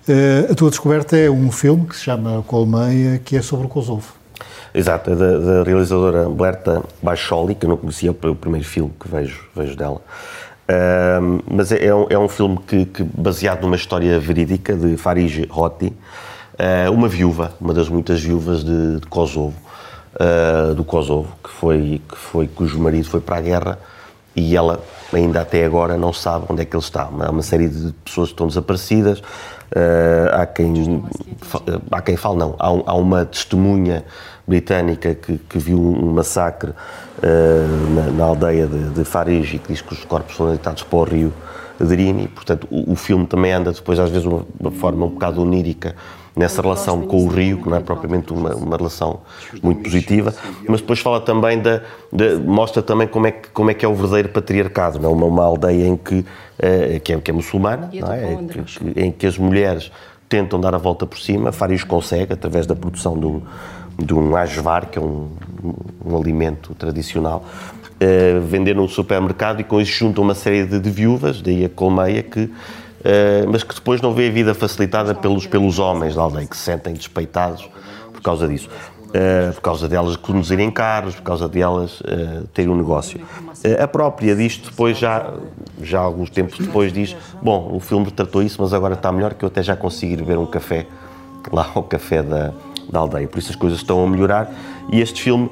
Uh, 0.07 0.53
a 0.53 0.55
tua 0.55 0.69
descoberta 0.69 1.17
é 1.17 1.31
um 1.31 1.51
filme 1.51 1.87
que 1.87 1.97
se 1.97 2.03
chama 2.03 2.43
Colmeia, 2.47 3.19
que 3.19 3.37
é 3.37 3.43
sobre 3.43 3.65
o 3.65 3.69
Kosovo. 3.71 4.13
Exato, 4.75 5.11
é 5.11 5.15
da, 5.15 5.39
da 5.39 5.63
realizadora 5.63 6.29
Berta 6.29 6.83
Bacholi, 7.03 7.55
que 7.55 7.65
eu 7.65 7.71
não 7.71 7.77
conhecia, 7.79 8.11
é 8.11 8.29
o 8.29 8.35
primeiro 8.35 8.67
filme 8.67 8.93
que 9.01 9.09
vejo, 9.09 9.49
vejo 9.57 9.75
dela. 9.75 10.03
Uh, 10.69 11.43
mas 11.51 11.73
é, 11.73 11.87
é, 11.87 11.95
um, 11.95 12.07
é, 12.11 12.19
um, 12.19 12.29
filme 12.29 12.59
que, 12.67 12.85
que, 12.85 13.03
baseado 13.03 13.63
numa 13.63 13.77
história 13.77 14.19
verídica 14.19 14.75
de 14.75 14.97
Farid 14.97 15.49
Hoti, 15.51 15.87
uh, 15.87 16.93
uma 16.93 17.09
viúva, 17.09 17.55
uma 17.59 17.73
das 17.73 17.89
muitas 17.89 18.21
viúvas 18.21 18.63
de, 18.63 19.01
de 19.01 19.07
Kosovo, 19.07 19.55
uh, 20.17 20.75
do 20.75 20.85
Kosovo, 20.85 21.35
que 21.43 21.51
foi, 21.51 22.03
que 22.07 22.17
foi, 22.17 22.47
cujo 22.49 22.79
marido 22.79 23.09
foi 23.09 23.21
para 23.21 23.37
a 23.37 23.41
guerra 23.41 23.79
e 24.35 24.57
ela 24.57 24.81
ainda 25.13 25.41
até 25.41 25.65
agora 25.65 25.97
não 25.97 26.13
sabe 26.13 26.47
onde 26.49 26.63
é 26.63 26.65
que 26.65 26.75
ele 26.75 26.83
está. 26.83 27.03
Há 27.03 27.31
uma 27.31 27.43
série 27.43 27.69
de 27.69 27.93
pessoas 28.05 28.29
que 28.29 28.35
estão 28.35 28.49
desaparecidas, 28.49 29.23
há, 30.33 30.47
quem, 30.47 31.03
há 31.91 32.03
quem 32.03 32.17
fale, 32.17 32.39
não, 32.39 32.55
há, 32.59 32.95
uma 32.95 33.25
testemunha 33.25 34.05
britânica 34.47 35.15
que, 35.15 35.39
que 35.39 35.59
viu 35.59 35.79
um 35.79 36.13
massacre 36.13 36.71
uh, 36.71 37.95
na, 37.95 38.11
na, 38.11 38.25
aldeia 38.25 38.67
de, 38.67 38.91
de 38.91 39.05
Farige 39.05 39.57
e 39.57 39.59
que 39.59 39.73
diz 39.73 39.81
que 39.81 39.93
os 39.95 40.05
corpos 40.05 40.35
foram 40.37 40.51
deitados 40.51 40.83
para 40.83 40.99
o 40.99 41.05
rio 41.05 41.33
Drini. 41.81 42.29
Portanto, 42.29 42.69
o, 42.71 42.93
o 42.93 42.97
filme 42.97 43.27
também 43.27 43.53
anda 43.53 43.73
depois, 43.73 43.99
às 43.99 44.11
vezes, 44.11 44.27
uma, 44.27 44.47
uma 44.61 44.71
forma 44.71 45.07
um 45.07 45.11
bocado 45.11 45.43
onírica 45.43 45.97
nessa 46.37 46.61
relação 46.61 47.03
com 47.03 47.25
o 47.25 47.29
rio, 47.29 47.63
que 47.63 47.69
não 47.69 47.77
é 47.77 47.81
propriamente 47.81 48.33
uma, 48.33 48.55
uma 48.55 48.77
relação 48.77 49.21
muito 49.63 49.83
positiva, 49.83 50.35
mas 50.69 50.81
depois 50.81 50.99
fala 50.99 51.21
também 51.21 51.61
da, 51.61 51.81
da, 52.13 52.37
mostra 52.45 52.83
também 52.83 53.07
como 53.07 53.27
é 53.27 53.31
que 53.31 53.49
como 53.51 53.71
é 53.71 53.75
que 53.75 53.85
é 53.85 53.89
o 53.89 53.95
verdadeiro 53.95 54.31
patriarcado, 54.31 54.99
não 54.99 55.11
é? 55.11 55.13
uma, 55.13 55.27
uma 55.27 55.45
aldeia 55.45 55.87
em 55.87 55.97
que 55.97 56.17
uh, 56.17 57.01
que, 57.03 57.13
é, 57.13 57.21
que 57.21 57.31
é 57.31 57.35
muçulmana, 57.35 57.89
não 57.93 58.13
é? 58.13 58.37
Que, 58.37 58.63
que, 58.63 59.01
em 59.01 59.13
que 59.13 59.27
as 59.27 59.39
mulheres 59.39 59.93
tentam 60.29 60.61
dar 60.61 60.75
a 60.75 60.79
volta 60.79 61.07
por 61.07 61.19
cima, 61.19 61.53
Faris 61.53 61.85
consegue 61.85 62.33
através 62.33 62.67
da 62.67 62.75
produção 62.75 63.17
do 63.17 63.43
de 63.97 64.13
um 64.13 64.35
ajvar, 64.35 64.87
que 64.87 64.99
é 64.99 65.03
um, 65.03 65.29
um 66.05 66.17
alimento 66.17 66.75
tradicional, 66.75 67.45
uh, 67.95 68.41
vender 68.41 68.75
num 68.75 68.89
supermercado 68.89 69.61
e 69.61 69.65
com 69.65 69.81
isso 69.81 69.93
junta 69.93 70.21
uma 70.21 70.35
série 70.35 70.65
de, 70.65 70.81
de 70.81 70.91
viúvas, 70.91 71.41
daí 71.41 71.65
a 71.65 71.69
colmeia, 71.69 72.23
que, 72.23 72.51
mas 73.51 73.63
que 73.63 73.75
depois 73.75 74.01
não 74.01 74.13
vê 74.15 74.29
a 74.29 74.31
vida 74.31 74.55
facilitada 74.55 75.15
pelos, 75.15 75.47
pelos 75.47 75.79
homens 75.79 76.15
da 76.15 76.23
aldeia, 76.23 76.47
que 76.47 76.57
se 76.57 76.63
sentem 76.63 76.95
despeitados 76.95 77.69
por 78.13 78.23
causa 78.23 78.49
disso. 78.49 78.69
Uh, 79.15 79.53
por 79.55 79.61
causa 79.61 79.89
delas 79.89 80.17
conduzirem 80.17 80.73
carros, 80.73 81.15
por 81.15 81.23
causa 81.23 81.49
delas 81.49 82.01
uh, 82.01 82.49
terem 82.53 82.69
um 82.69 82.77
negócio. 82.77 83.21
A 83.81 83.87
própria 83.87 84.35
disto 84.35 84.71
depois 84.71 84.99
já, 84.99 85.33
já 85.81 86.01
alguns 86.01 86.31
tempos 86.31 86.59
depois 86.59 86.93
diz, 86.93 87.17
bom, 87.41 87.71
o 87.73 87.79
filme 87.79 88.11
tratou 88.11 88.43
isso, 88.43 88.61
mas 88.61 88.73
agora 88.73 88.95
está 88.95 89.13
melhor 89.13 89.35
que 89.35 89.45
eu 89.45 89.47
até 89.47 89.63
já 89.63 89.77
consigo 89.77 90.15
ir 90.15 90.17
beber 90.17 90.39
um 90.39 90.47
café 90.47 90.87
lá 91.53 91.71
ao 91.77 91.85
café 91.85 92.23
da, 92.23 92.53
da 92.91 92.99
aldeia. 92.99 93.29
Por 93.29 93.39
isso 93.39 93.51
as 93.51 93.57
coisas 93.57 93.79
estão 93.79 94.03
a 94.03 94.07
melhorar 94.09 94.53
e 94.91 95.01
este 95.01 95.23
filme, 95.23 95.51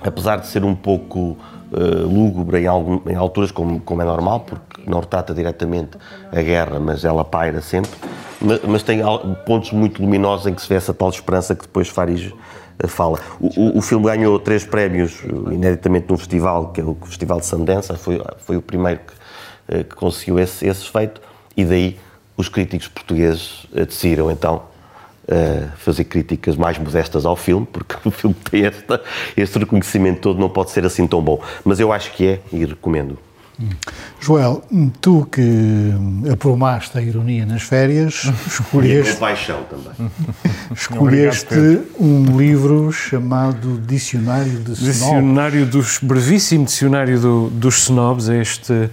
apesar 0.00 0.36
de 0.36 0.46
ser 0.46 0.64
um 0.64 0.74
pouco 0.74 1.36
uh, 1.72 2.06
lúgubre 2.06 2.60
em, 2.60 2.66
algum, 2.66 3.00
em 3.08 3.14
alturas, 3.14 3.50
como, 3.50 3.80
como, 3.80 4.02
é 4.02 4.04
normal, 4.04 4.40
porque 4.40 4.67
não 4.90 5.00
retrata 5.00 5.34
diretamente 5.34 5.98
a 6.32 6.40
guerra, 6.40 6.78
mas 6.78 7.04
ela 7.04 7.24
paira 7.24 7.60
sempre, 7.60 7.90
mas, 8.40 8.60
mas, 8.62 8.82
tem 8.82 9.00
pontos 9.44 9.72
muito 9.72 10.00
luminosos 10.00 10.46
em 10.46 10.54
que 10.54 10.62
se 10.62 10.68
vê 10.68 10.76
essa 10.76 10.94
tal 10.94 11.08
esperança 11.08 11.54
que 11.54 11.62
depois 11.62 11.88
Faris 11.88 12.32
eh, 12.78 12.86
fala. 12.86 13.18
O, 13.40 13.48
o, 13.60 13.78
o, 13.78 13.82
filme 13.82 14.06
ganhou 14.06 14.38
três 14.38 14.64
prémios, 14.64 15.18
eh, 15.24 15.54
ineditamente 15.54 16.06
num 16.08 16.16
festival, 16.16 16.68
que 16.68 16.80
é 16.80 16.84
o 16.84 16.96
Festival 17.04 17.40
de 17.40 17.46
Sundance, 17.46 17.94
foi, 17.96 18.22
foi 18.38 18.56
o 18.56 18.62
primeiro 18.62 19.00
que, 19.00 19.84
que 19.84 19.96
conseguiu 19.96 20.38
esse, 20.38 20.66
esse 20.66 20.88
feito, 20.88 21.20
e 21.56 21.64
daí 21.64 21.98
os 22.36 22.48
críticos 22.48 22.86
portugueses 22.88 23.66
decidiram 23.72 24.30
então 24.30 24.62
fazer 25.76 26.04
críticas 26.04 26.56
mais 26.56 26.78
modestas 26.78 27.26
ao 27.26 27.36
filme, 27.36 27.66
porque 27.70 27.96
o 28.08 28.10
filme 28.10 28.34
tem 28.50 28.64
esta, 28.64 29.02
este 29.36 29.58
reconhecimento 29.58 30.20
todo, 30.22 30.40
não 30.40 30.48
pode 30.48 30.70
ser 30.70 30.86
assim 30.86 31.06
tão 31.06 31.20
bom. 31.20 31.42
Mas 31.64 31.78
eu 31.78 31.92
acho 31.92 32.12
que 32.12 32.26
é 32.26 32.40
e 32.50 32.64
recomendo. 32.64 33.18
Joel, 34.20 34.62
tu 35.00 35.26
que 35.30 35.92
aprumaste 36.32 36.96
a 36.96 37.02
ironia 37.02 37.44
nas 37.44 37.62
férias, 37.62 38.30
escolheste. 38.46 39.16
Paixão 39.16 39.64
também. 39.64 40.10
escolheste 40.74 41.54
um 41.98 42.36
livro 42.36 42.92
chamado 42.92 43.80
Dicionário 43.80 44.60
de 44.60 44.72
Snobs. 44.72 44.94
Dicionário 44.94 45.66
dos. 45.66 45.98
brevíssimo 45.98 46.64
Dicionário 46.64 47.20
do, 47.20 47.50
dos 47.50 47.82
Snobs, 47.84 48.28
é 48.28 48.40
este, 48.40 48.90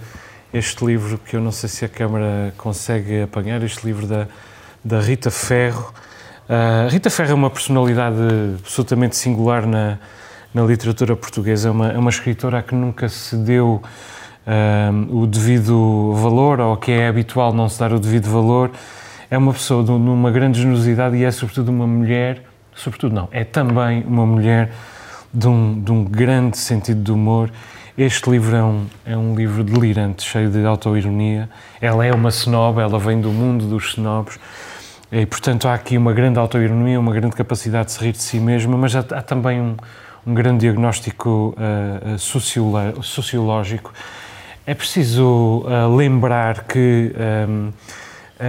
este 0.52 0.84
livro 0.84 1.18
que 1.18 1.36
eu 1.36 1.40
não 1.40 1.52
sei 1.52 1.68
se 1.68 1.84
a 1.84 1.88
Câmara 1.88 2.52
consegue 2.56 3.22
apanhar, 3.22 3.62
este 3.62 3.86
livro 3.86 4.06
da 4.06 4.26
da 4.86 5.00
Rita 5.00 5.32
Ferro. 5.32 5.92
Uh, 6.48 6.88
Rita 6.88 7.10
Ferro 7.10 7.32
é 7.32 7.34
uma 7.34 7.50
personalidade 7.50 8.16
absolutamente 8.60 9.16
singular 9.16 9.66
na, 9.66 9.98
na 10.54 10.62
literatura 10.62 11.16
portuguesa, 11.16 11.68
é 11.68 11.70
uma, 11.72 11.88
é 11.88 11.98
uma 11.98 12.10
escritora 12.10 12.60
a 12.60 12.62
que 12.62 12.72
nunca 12.72 13.08
se 13.08 13.34
deu 13.34 13.82
o 15.10 15.26
devido 15.26 16.12
valor, 16.14 16.60
ou 16.60 16.76
que 16.76 16.92
é 16.92 17.08
habitual 17.08 17.52
não 17.52 17.68
se 17.68 17.78
dar 17.78 17.92
o 17.92 17.98
devido 17.98 18.30
valor. 18.30 18.70
É 19.30 19.36
uma 19.36 19.52
pessoa 19.52 19.82
de 19.82 19.90
uma 19.90 20.30
grande 20.30 20.60
generosidade 20.60 21.16
e 21.16 21.24
é, 21.24 21.30
sobretudo, 21.30 21.70
uma 21.70 21.86
mulher, 21.86 22.42
sobretudo 22.74 23.14
não, 23.14 23.28
é 23.32 23.42
também 23.44 24.04
uma 24.06 24.24
mulher 24.24 24.70
de 25.34 25.48
um, 25.48 25.80
de 25.80 25.90
um 25.90 26.04
grande 26.04 26.56
sentido 26.58 27.02
de 27.02 27.10
humor. 27.10 27.50
Este 27.98 28.30
livro 28.30 28.54
é 28.54 28.62
um, 28.62 28.86
é 29.04 29.16
um 29.16 29.34
livro 29.34 29.64
delirante, 29.64 30.22
cheio 30.22 30.50
de 30.50 30.64
autoironia. 30.64 31.48
Ela 31.80 32.04
é 32.06 32.12
uma 32.12 32.28
snob, 32.28 32.78
ela 32.78 32.98
vem 32.98 33.20
do 33.20 33.30
mundo 33.30 33.66
dos 33.66 33.88
snobs 33.88 34.38
e, 35.10 35.24
portanto, 35.24 35.66
há 35.66 35.74
aqui 35.74 35.96
uma 35.96 36.12
grande 36.12 36.38
autoironia, 36.38 36.98
uma 36.98 37.12
grande 37.12 37.34
capacidade 37.34 37.86
de 37.86 37.92
se 37.92 38.04
rir 38.04 38.12
de 38.12 38.22
si 38.22 38.38
mesma, 38.38 38.76
mas 38.76 38.94
há, 38.94 39.00
há 39.00 39.22
também 39.22 39.60
um, 39.60 39.76
um, 40.26 40.34
grande 40.34 40.60
diagnóstico 40.60 41.54
uh, 41.56 42.18
sociológico. 43.02 43.92
É 44.66 44.74
preciso 44.74 45.62
uh, 45.64 45.94
lembrar 45.94 46.64
que 46.64 47.14
um, 47.48 47.68
uh, 47.68 47.72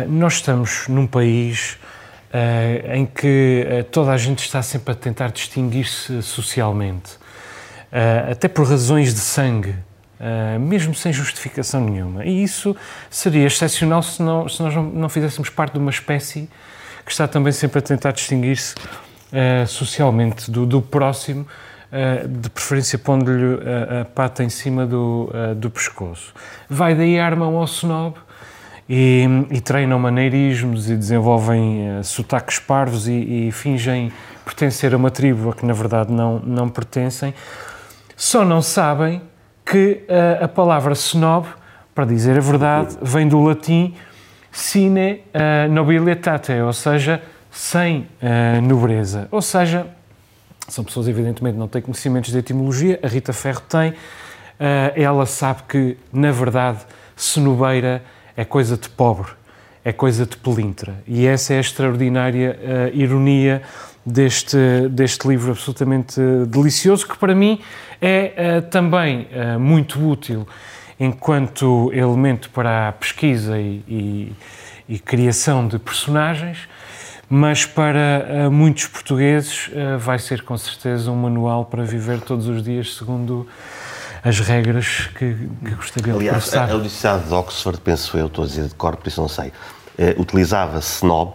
nós 0.10 0.34
estamos 0.34 0.88
num 0.88 1.06
país 1.06 1.78
em 2.94 3.06
que 3.06 3.66
toda 3.90 4.12
a 4.12 4.18
gente 4.18 4.40
está 4.40 4.62
sempre 4.62 4.92
a 4.92 4.96
tentar 4.96 5.30
distinguir-se 5.30 6.22
socialmente, 6.22 7.18
até 8.30 8.48
por 8.48 8.68
razões 8.68 9.14
de 9.14 9.22
sangue. 9.22 9.74
Uh, 10.20 10.60
mesmo 10.60 10.94
sem 10.94 11.14
justificação 11.14 11.80
nenhuma. 11.86 12.26
E 12.26 12.44
isso 12.44 12.76
seria 13.10 13.48
excepcional 13.48 14.04
se, 14.04 14.22
não, 14.22 14.50
se 14.50 14.62
nós 14.62 14.76
não, 14.76 14.84
não, 14.84 15.10
fizéssemos 15.10 15.50
parte 15.50 15.74
de 15.74 15.80
uma 15.80 15.92
espécie 15.92 16.50
que 17.06 17.12
está 17.12 17.28
também 17.28 17.54
sempre 17.54 17.80
a 17.80 17.82
tentar 17.82 18.12
distinguir-se 18.12 18.76
uh, 18.76 19.68
socialmente 19.68 20.50
do, 20.50 20.66
do 20.66 20.82
próximo, 20.82 21.42
uh, 21.42 21.48
de 22.42 22.50
preferência 22.50 23.00
pondo-lhe 23.00 23.60
a, 23.64 24.02
a, 24.02 24.06
pata 24.06 24.44
em 24.44 24.50
cima 24.50 24.86
do, 24.86 25.30
do 25.56 25.70
pescoço. 25.70 26.34
Vai 26.70 26.94
daí 26.94 27.18
armam 27.18 27.56
ao 27.56 27.64
snob 27.64 28.16
e, 28.90 29.26
e 29.50 29.62
treinam 29.62 29.98
maneirismos 29.98 30.90
e 30.90 30.98
desenvolvem 30.98 32.04
sotaques 32.04 32.60
parvos 32.60 33.08
e, 33.08 33.48
e 33.48 33.52
fingem 33.52 34.12
pertencer 34.44 34.94
a 34.94 34.98
uma 34.98 35.12
tribo 35.12 35.50
a 35.50 35.54
que 35.54 35.66
na 35.66 35.74
verdade 35.74 36.12
não, 36.12 36.40
não 36.40 36.70
pertencem. 36.70 37.34
Só 38.16 38.44
não 38.44 38.62
sabem 38.62 39.22
que 39.66 40.04
uh, 40.10 40.46
a 40.46 40.48
palavra 40.48 40.94
snob, 40.94 41.46
para 41.94 42.06
dizer 42.06 42.38
a 42.38 42.40
verdade, 42.40 42.98
vem 43.02 43.28
do 43.28 43.42
latim 43.42 43.94
sine 44.52 45.22
uh, 45.34 45.72
nobilietate, 45.72 46.54
ou 46.54 46.72
seja, 46.72 47.22
sem 47.52 48.08
uh, 48.22 48.62
nobreza. 48.62 49.28
Ou 49.30 49.42
seja, 49.42 49.86
são 50.68 50.84
pessoas 50.84 51.08
evidentemente 51.08 51.58
não 51.58 51.68
têm 51.68 51.82
conhecimentos 51.82 52.32
de 52.32 52.38
etimologia, 52.38 53.00
a 53.02 53.08
Rita 53.08 53.34
Ferro 53.34 53.62
tem, 53.62 53.94
ela 54.96 55.26
sabe 55.26 55.64
que, 55.68 55.98
na 56.12 56.32
verdade, 56.32 56.80
senobeira 57.16 58.04
é 58.36 58.44
coisa 58.44 58.78
de 58.78 58.90
pobre, 58.90 59.32
é 59.84 59.92
coisa 59.92 60.26
de 60.26 60.36
pelintra. 60.38 60.96
E 61.08 61.26
essa 61.26 61.54
é 61.54 61.58
a 61.58 61.62
extraordinária 61.62 62.58
ironia 62.94 63.62
deste, 64.06 64.58
deste 64.90 65.28
livro 65.28 65.52
absolutamente 65.52 66.20
delicioso, 66.48 67.08
que 67.08 67.18
para 67.18 67.34
mim 67.34 67.62
é 68.02 68.62
também 68.62 69.28
muito 69.60 70.06
útil 70.06 70.48
enquanto 71.00 71.92
elemento 71.94 72.50
para 72.50 72.90
a 72.90 72.92
pesquisa 72.92 73.60
e, 73.60 73.84
e, 73.88 74.34
e 74.90 75.00
criação 75.00 75.68
de 75.68 75.78
personagens, 75.78 76.68
mas 77.30 77.66
para 77.66 78.48
uh, 78.48 78.52
muitos 78.52 78.88
portugueses 78.88 79.70
vai 80.00 80.18
ser 80.18 80.44
com 80.44 80.58
certeza 80.58 81.12
um 81.12 81.16
manual 81.16 81.66
para 81.66 81.84
viver 81.84 82.22
todos 82.22 82.48
os 82.48 82.64
dias 82.64 82.96
segundo 82.96 83.48
as 84.24 84.40
regras 84.40 85.10
que, 85.18 85.36
que 85.66 85.76
gostaria 85.76 86.14
Aliás, 86.14 86.46
de 86.46 86.50
Aliás, 86.52 86.72
a 86.72 86.74
Universidade 86.74 87.24
de 87.26 87.34
Oxford, 87.34 87.80
penso 87.82 88.18
eu, 88.18 88.28
estou 88.28 88.44
a 88.44 88.48
dizer 88.48 88.68
de 88.68 88.76
cor, 88.76 88.96
por 88.96 89.08
isso 89.08 89.22
não 89.22 89.28
sei, 89.30 89.52
utilizava 90.18 90.80
snob 90.80 91.34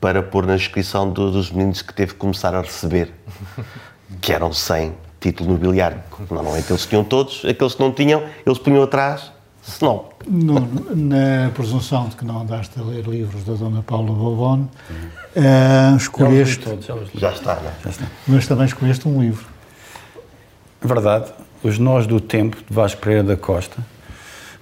para 0.00 0.22
pôr 0.22 0.46
na 0.46 0.56
descrição 0.56 1.10
do, 1.10 1.30
dos 1.30 1.50
meninos 1.50 1.82
que 1.82 1.94
teve 1.94 2.12
que 2.12 2.18
começar 2.18 2.54
a 2.54 2.60
receber, 2.60 3.12
que 4.20 4.32
eram 4.32 4.52
100 4.52 4.94
título 5.20 5.52
nobiliário. 5.52 6.02
Normalmente 6.30 6.70
eles 6.70 6.86
tinham 6.86 7.02
todos, 7.02 7.44
aqueles 7.44 7.74
que 7.74 7.80
não 7.80 7.92
tinham, 7.92 8.22
eles 8.44 8.58
punham 8.58 8.82
atrás, 8.82 9.32
se 9.66 9.82
não. 9.82 10.04
na 10.94 11.50
presunção 11.52 12.08
de 12.08 12.16
que 12.16 12.24
não 12.24 12.42
andaste 12.42 12.78
a 12.78 12.82
ler 12.82 13.04
livros 13.04 13.42
da 13.42 13.54
Dona 13.54 13.82
Paula 13.82 14.12
Bobon, 14.12 14.60
uh, 14.62 15.96
escolheste. 15.96 16.64
Já, 16.64 16.70
todos, 16.70 17.10
já, 17.12 17.32
está, 17.32 17.52
é? 17.54 17.72
já 17.82 17.90
está. 17.90 18.06
Mas 18.28 18.46
também 18.46 18.66
escolheste 18.66 19.08
um 19.08 19.20
livro. 19.20 19.44
Verdade. 20.80 21.32
Os 21.64 21.78
Nós 21.80 22.06
do 22.06 22.20
Tempo, 22.20 22.56
de 22.56 22.72
Vasco 22.72 23.00
Pereira 23.00 23.24
da 23.24 23.36
Costa, 23.36 23.76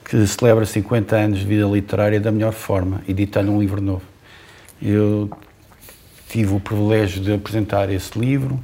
que 0.05 0.27
celebra 0.27 0.65
50 0.65 1.15
anos 1.15 1.41
de 1.41 1.45
vida 1.45 1.67
literária 1.67 2.19
da 2.19 2.33
melhor 2.33 2.53
forma, 2.53 3.03
editando 3.07 3.53
um 3.53 3.61
livro 3.61 3.83
novo. 3.83 4.03
Eu 4.81 5.31
tive 6.31 6.55
o 6.55 6.61
privilégio 6.61 7.21
de 7.21 7.35
apresentar 7.35 7.91
esse 7.91 8.19
livro 8.19 8.59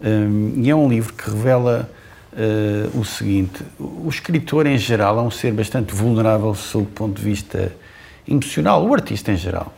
um, 0.00 0.52
e 0.56 0.68
é 0.68 0.74
um 0.74 0.88
livro 0.88 1.12
que 1.12 1.30
revela 1.30 1.88
uh, 2.36 2.98
o 2.98 3.04
seguinte: 3.04 3.62
o 3.78 4.08
escritor 4.08 4.66
em 4.66 4.78
geral 4.78 5.18
é 5.18 5.22
um 5.22 5.30
ser 5.30 5.52
bastante 5.52 5.94
vulnerável 5.94 6.54
sob 6.54 6.84
o 6.84 6.88
ponto 6.88 7.16
de 7.16 7.22
vista 7.22 7.72
emocional, 8.28 8.86
o 8.86 8.92
artista 8.92 9.32
em 9.32 9.36
geral. 9.36 9.72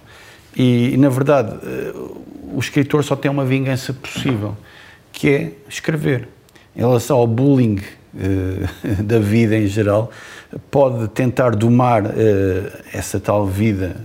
E, 0.57 0.97
na 0.97 1.09
verdade, 1.09 1.55
uh, 1.55 2.25
o 2.55 2.59
escritor 2.59 3.05
só 3.05 3.15
tem 3.15 3.31
uma 3.31 3.45
vingança 3.45 3.93
possível, 3.93 4.57
que 5.13 5.29
é 5.29 5.53
escrever. 5.69 6.29
Em 6.75 6.81
relação 6.81 7.17
ao 7.17 7.27
bullying 7.27 7.81
uh, 8.15 9.03
da 9.05 9.19
vida 9.19 9.57
em 9.57 9.67
geral, 9.67 10.11
pode 10.71 11.09
tentar 11.09 11.55
domar 11.55 12.05
essa 12.93 13.21
tal 13.21 13.47
vida 13.47 13.97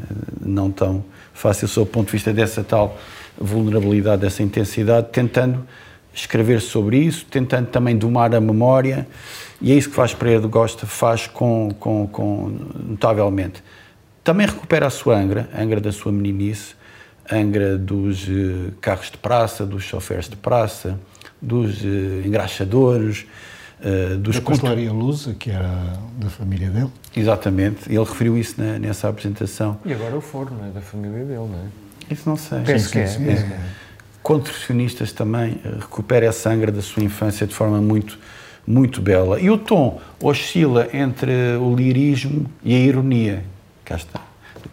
não 0.42 0.70
tão 0.70 1.06
fácil 1.34 1.68
sob 1.70 1.90
o 1.90 1.92
ponto 1.92 2.08
de 2.08 2.12
vista 2.12 2.34
dessa 2.34 2.64
tal 2.64 2.98
vulnerabilidade, 3.38 4.22
dessa 4.22 4.44
intensidade, 4.44 5.08
tentando 5.12 5.66
escrever 6.14 6.62
sobre 6.62 6.98
isso, 6.98 7.26
tentando 7.30 7.68
também 7.68 7.98
domar 7.98 8.34
a 8.36 8.40
memória, 8.40 9.08
e 9.62 9.72
é 9.72 9.76
isso 9.76 9.90
que 9.90 9.96
faz 9.96 10.14
Pereira 10.14 10.42
de 10.42 10.48
Gosta, 10.48 10.86
faz 10.86 11.28
com, 11.28 11.70
com, 11.80 12.08
com, 12.08 12.58
notavelmente. 12.88 13.64
Também 14.24 14.46
recupera 14.46 14.88
a 14.88 14.90
sua 14.90 15.18
Angra, 15.18 15.50
a 15.54 15.62
Angra 15.62 15.82
da 15.82 15.92
sua 15.92 16.12
meninice, 16.12 16.76
Angra 17.32 17.78
dos 17.78 18.28
uh, 18.28 18.74
carros 18.82 19.10
de 19.10 19.18
praça, 19.18 19.66
dos 19.66 19.84
choferes 19.84 20.30
de 20.30 20.36
praça, 20.36 21.00
dos 21.42 21.82
uh, 21.82 22.22
engraxadores, 22.26 23.26
uh, 23.80 24.18
dos... 24.18 24.36
Da 24.36 24.42
pastelaria 24.42 24.92
Lusa, 24.92 25.34
que 25.34 25.50
era 25.50 25.98
da 26.18 26.30
família 26.30 26.70
dele. 26.70 26.92
Exatamente, 27.16 27.90
ele 27.90 28.00
referiu 28.00 28.38
isso 28.38 28.62
na, 28.62 28.78
nessa 28.78 29.08
apresentação. 29.08 29.80
E 29.86 29.94
agora 29.94 30.16
o 30.16 30.22
forno 30.22 30.60
é 30.68 30.70
da 30.70 30.82
família 30.82 31.24
dele, 31.24 31.38
não 31.38 31.60
é? 31.60 32.14
Isso 32.14 32.28
não 32.28 32.36
sei. 32.36 32.60
Penso 32.60 32.92
que 32.92 33.00
é. 33.00 33.04
Penso 33.04 33.20
que 33.20 33.30
é 33.30 33.60
contorcionistas 34.24 35.12
também 35.12 35.60
eh, 35.64 35.70
recupera 35.82 36.30
a 36.30 36.32
sangra 36.32 36.72
da 36.72 36.82
sua 36.82 37.04
infância 37.04 37.46
de 37.46 37.54
forma 37.54 37.80
muito, 37.82 38.18
muito 38.66 39.02
bela. 39.02 39.40
E 39.40 39.50
o 39.50 39.58
tom 39.58 40.02
oscila 40.22 40.88
entre 40.94 41.32
o 41.60 41.76
lirismo 41.76 42.50
e 42.64 42.74
a 42.74 42.80
ironia, 42.80 43.44
cá 43.84 43.98
está, 43.98 44.22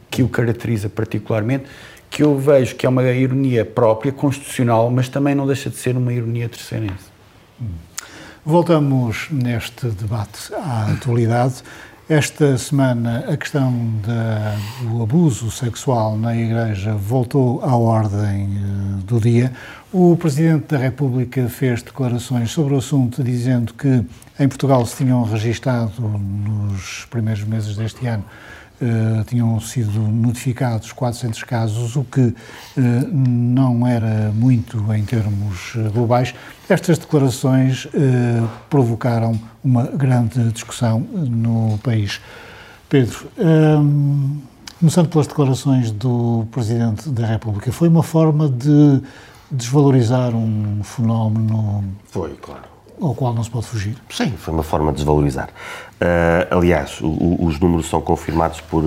que 0.09 0.23
o 0.23 0.29
caracteriza 0.29 0.89
particularmente, 0.89 1.65
que 2.09 2.23
eu 2.23 2.39
vejo 2.39 2.77
que 2.77 2.87
é 2.87 2.89
uma 2.89 3.03
ironia 3.05 3.65
própria, 3.65 4.13
constitucional, 4.13 4.91
mas 4.91 5.09
também 5.09 5.35
não 5.35 5.47
deixa 5.47 5.69
de 5.69 5.77
ser 5.77 5.97
uma 5.97 6.13
ironia 6.13 6.49
terceirense. 6.49 7.11
Voltamos 8.45 9.29
neste 9.31 9.87
debate 9.89 10.55
à 10.55 10.93
atualidade. 10.93 11.63
Esta 12.11 12.59
semana 12.59 13.25
a 13.29 13.37
questão 13.37 13.73
do 14.83 15.01
abuso 15.01 15.49
sexual 15.49 16.17
na 16.17 16.37
Igreja 16.37 16.93
voltou 16.93 17.63
à 17.63 17.77
ordem 17.77 18.49
uh, 18.49 18.97
do 19.05 19.21
dia. 19.21 19.53
O 19.93 20.17
Presidente 20.17 20.67
da 20.67 20.77
República 20.77 21.49
fez 21.49 21.85
declarações 21.85 22.51
sobre 22.51 22.75
o 22.75 22.79
assunto, 22.79 23.23
dizendo 23.23 23.73
que 23.75 24.05
em 24.41 24.49
Portugal 24.49 24.85
se 24.87 24.97
tinham 24.97 25.23
registado 25.23 25.93
nos 26.01 27.05
primeiros 27.09 27.45
meses 27.45 27.77
deste 27.77 28.05
ano 28.09 28.25
Uh, 28.81 29.23
tinham 29.25 29.61
sido 29.61 30.01
notificados 30.01 30.91
400 30.93 31.43
casos, 31.45 31.97
o 31.97 32.05
que 32.05 32.21
uh, 32.21 32.35
não 33.13 33.87
era 33.87 34.33
muito 34.33 34.79
em 34.95 35.05
termos 35.05 35.75
globais. 35.93 36.35
Estas 36.67 36.97
declarações 36.97 37.85
uh, 37.85 37.91
provocaram 38.71 39.39
uma 39.63 39.83
grande 39.83 40.51
discussão 40.53 41.01
no 41.01 41.79
país. 41.83 42.21
Pedro, 42.89 43.31
um, 43.39 44.39
começando 44.79 45.09
pelas 45.11 45.27
declarações 45.27 45.91
do 45.91 46.47
Presidente 46.51 47.11
da 47.11 47.27
República, 47.27 47.71
foi 47.71 47.89
uma 47.89 48.03
forma 48.03 48.49
de 48.49 49.03
desvalorizar 49.51 50.35
um 50.35 50.83
fenómeno. 50.83 51.85
Foi, 52.07 52.35
claro 52.37 52.70
ao 53.07 53.15
qual 53.15 53.35
não 53.35 53.43
se 53.43 53.51
pode 53.51 53.67
fugir. 53.67 53.97
Sim, 54.11 54.33
foi 54.37 54.53
uma 54.53 54.63
forma 54.63 54.91
de 54.91 54.97
desvalorizar. 54.97 55.49
Uh, 56.01 56.57
aliás, 56.57 57.01
o, 57.01 57.07
o, 57.07 57.47
os 57.47 57.59
números 57.59 57.89
são 57.89 58.01
confirmados 58.01 58.61
por, 58.61 58.85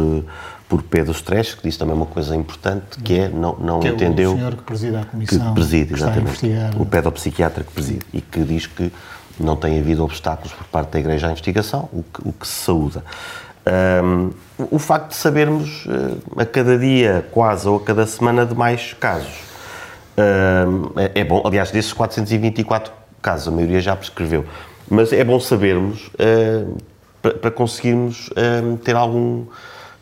por 0.70 0.82
Pedro 0.84 1.12
Stresch, 1.12 1.56
que 1.56 1.64
disse 1.64 1.78
também 1.78 1.96
uma 1.96 2.06
coisa 2.06 2.36
importante, 2.36 3.00
que 3.04 3.20
é 3.20 3.30
não, 3.30 3.56
não 3.58 3.80
que 3.80 3.88
entendeu... 3.88 4.32
É 4.32 4.34
o 4.34 4.38
senhor 4.38 4.56
que 4.56 4.64
preside 4.64 4.96
a 4.96 5.06
comissão. 5.06 5.48
Que 5.48 5.54
preside, 5.54 5.94
exatamente. 5.94 6.40
Que 6.40 6.82
o 6.82 6.86
pedopsiquiatra 6.86 7.64
que 7.64 7.72
preside. 7.72 8.06
E 8.14 8.22
que 8.22 8.44
diz 8.44 8.68
que 8.68 8.92
não 9.40 9.56
tem 9.56 9.80
havido 9.80 10.04
obstáculos 10.04 10.54
por 10.54 10.66
parte 10.66 10.92
da 10.92 11.00
Igreja 11.00 11.28
à 11.28 11.32
investigação, 11.32 11.90
o 11.92 12.04
que, 12.04 12.28
o 12.28 12.34
que 12.34 12.48
se 12.48 12.66
saúda. 12.66 13.04
Um, 14.04 14.32
o 14.70 14.78
facto 14.78 15.10
de 15.10 15.16
sabermos 15.16 15.86
uh, 15.86 16.40
a 16.42 16.46
cada 16.46 16.78
dia, 16.78 17.28
quase, 17.32 17.68
ou 17.68 17.78
a 17.78 17.82
cada 17.82 18.06
semana, 18.06 18.46
de 18.46 18.54
mais 18.54 18.94
casos. 18.94 19.34
Um, 20.18 21.00
é, 21.00 21.22
é, 21.22 21.24
bom, 21.24 21.42
aliás, 21.46 21.72
desses 21.72 21.94
424 21.94 22.92
casos, 23.24 23.48
a 23.48 23.52
maioria 23.52 23.80
já 23.80 23.96
prescreveu, 23.96 24.46
mas 24.90 25.12
é 25.12 25.24
bom 25.24 25.40
sabermos 25.40 26.08
uh, 26.10 26.78
para, 27.42 27.50
conseguirmos 27.50 28.28
uh, 28.28 28.78
ter 28.78 28.96
algum 28.96 29.46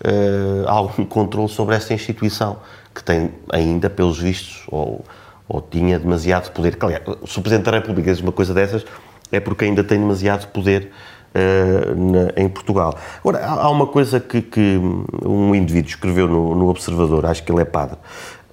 uh, 0.02 0.68
algum 0.68 1.06
controle 1.06 1.50
sobre 1.50 1.76
essa 1.76 1.94
instituição, 1.94 2.58
que 2.94 3.04
tem 3.04 3.32
ainda, 3.52 3.90
pelos 3.90 4.20
vistos, 4.20 4.64
ou, 4.68 5.06
ou 5.48 5.62
tinha 5.62 5.98
demasiado 5.98 6.52
poder. 6.52 6.78
Aliás, 6.80 7.04
se 7.26 7.40
o 7.40 7.42
Presidente 7.42 7.66
da 7.66 7.72
República 7.72 8.12
diz 8.12 8.22
uma 8.22 8.32
coisa 8.32 8.54
dessas, 8.54 8.86
é 9.32 9.40
porque 9.40 9.66
ainda 9.66 9.84
tem 9.84 10.00
demasiado 10.00 10.48
poder 10.48 10.92
uh, 11.34 11.96
na, 11.96 12.34
em 12.36 12.50
Portugal. 12.50 12.98
Agora, 13.20 13.40
há, 13.40 13.64
há 13.64 13.70
uma 13.70 13.88
coisa 13.88 14.20
que, 14.20 14.42
que, 14.42 14.80
um 15.24 15.56
indivíduo 15.56 15.90
escreveu 15.90 16.28
no, 16.28 16.56
no, 16.56 16.70
Observador, 16.70 17.26
acho 17.26 17.44
que 17.44 17.52
ele 17.52 17.62
é 17.62 17.66
padre, 17.66 17.98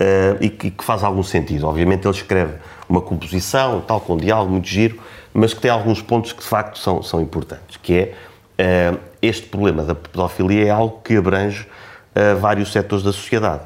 uh, 0.01 0.37
e 0.41 0.49
que, 0.49 0.71
que, 0.71 0.85
faz 0.85 1.03
algum 1.03 1.23
sentido. 1.23 1.67
Obviamente 1.67 2.07
ele 2.07 2.15
escreve 2.15 2.55
uma 2.89 3.01
composição, 3.01 3.81
tal, 3.81 4.01
com 4.01 4.17
diálogo 4.17 4.53
muito 4.53 4.69
giro, 4.69 4.99
mas 5.33 5.53
que 5.53 5.61
tem 5.61 5.71
alguns 5.71 6.01
pontos 6.01 6.33
que 6.33 6.41
de 6.41 6.49
facto 6.49 6.79
são, 6.79 7.03
são 7.03 7.21
importantes, 7.21 7.77
que 7.77 8.15
é 8.59 8.95
uh, 8.95 8.99
este 9.21 9.47
problema 9.47 9.83
da 9.83 9.95
pedofilia 9.95 10.67
é 10.67 10.71
algo 10.71 11.01
que 11.03 11.17
abrange 11.17 11.63
uh, 11.63 12.39
vários 12.39 12.73
setores 12.73 13.05
da 13.05 13.13
sociedade. 13.13 13.63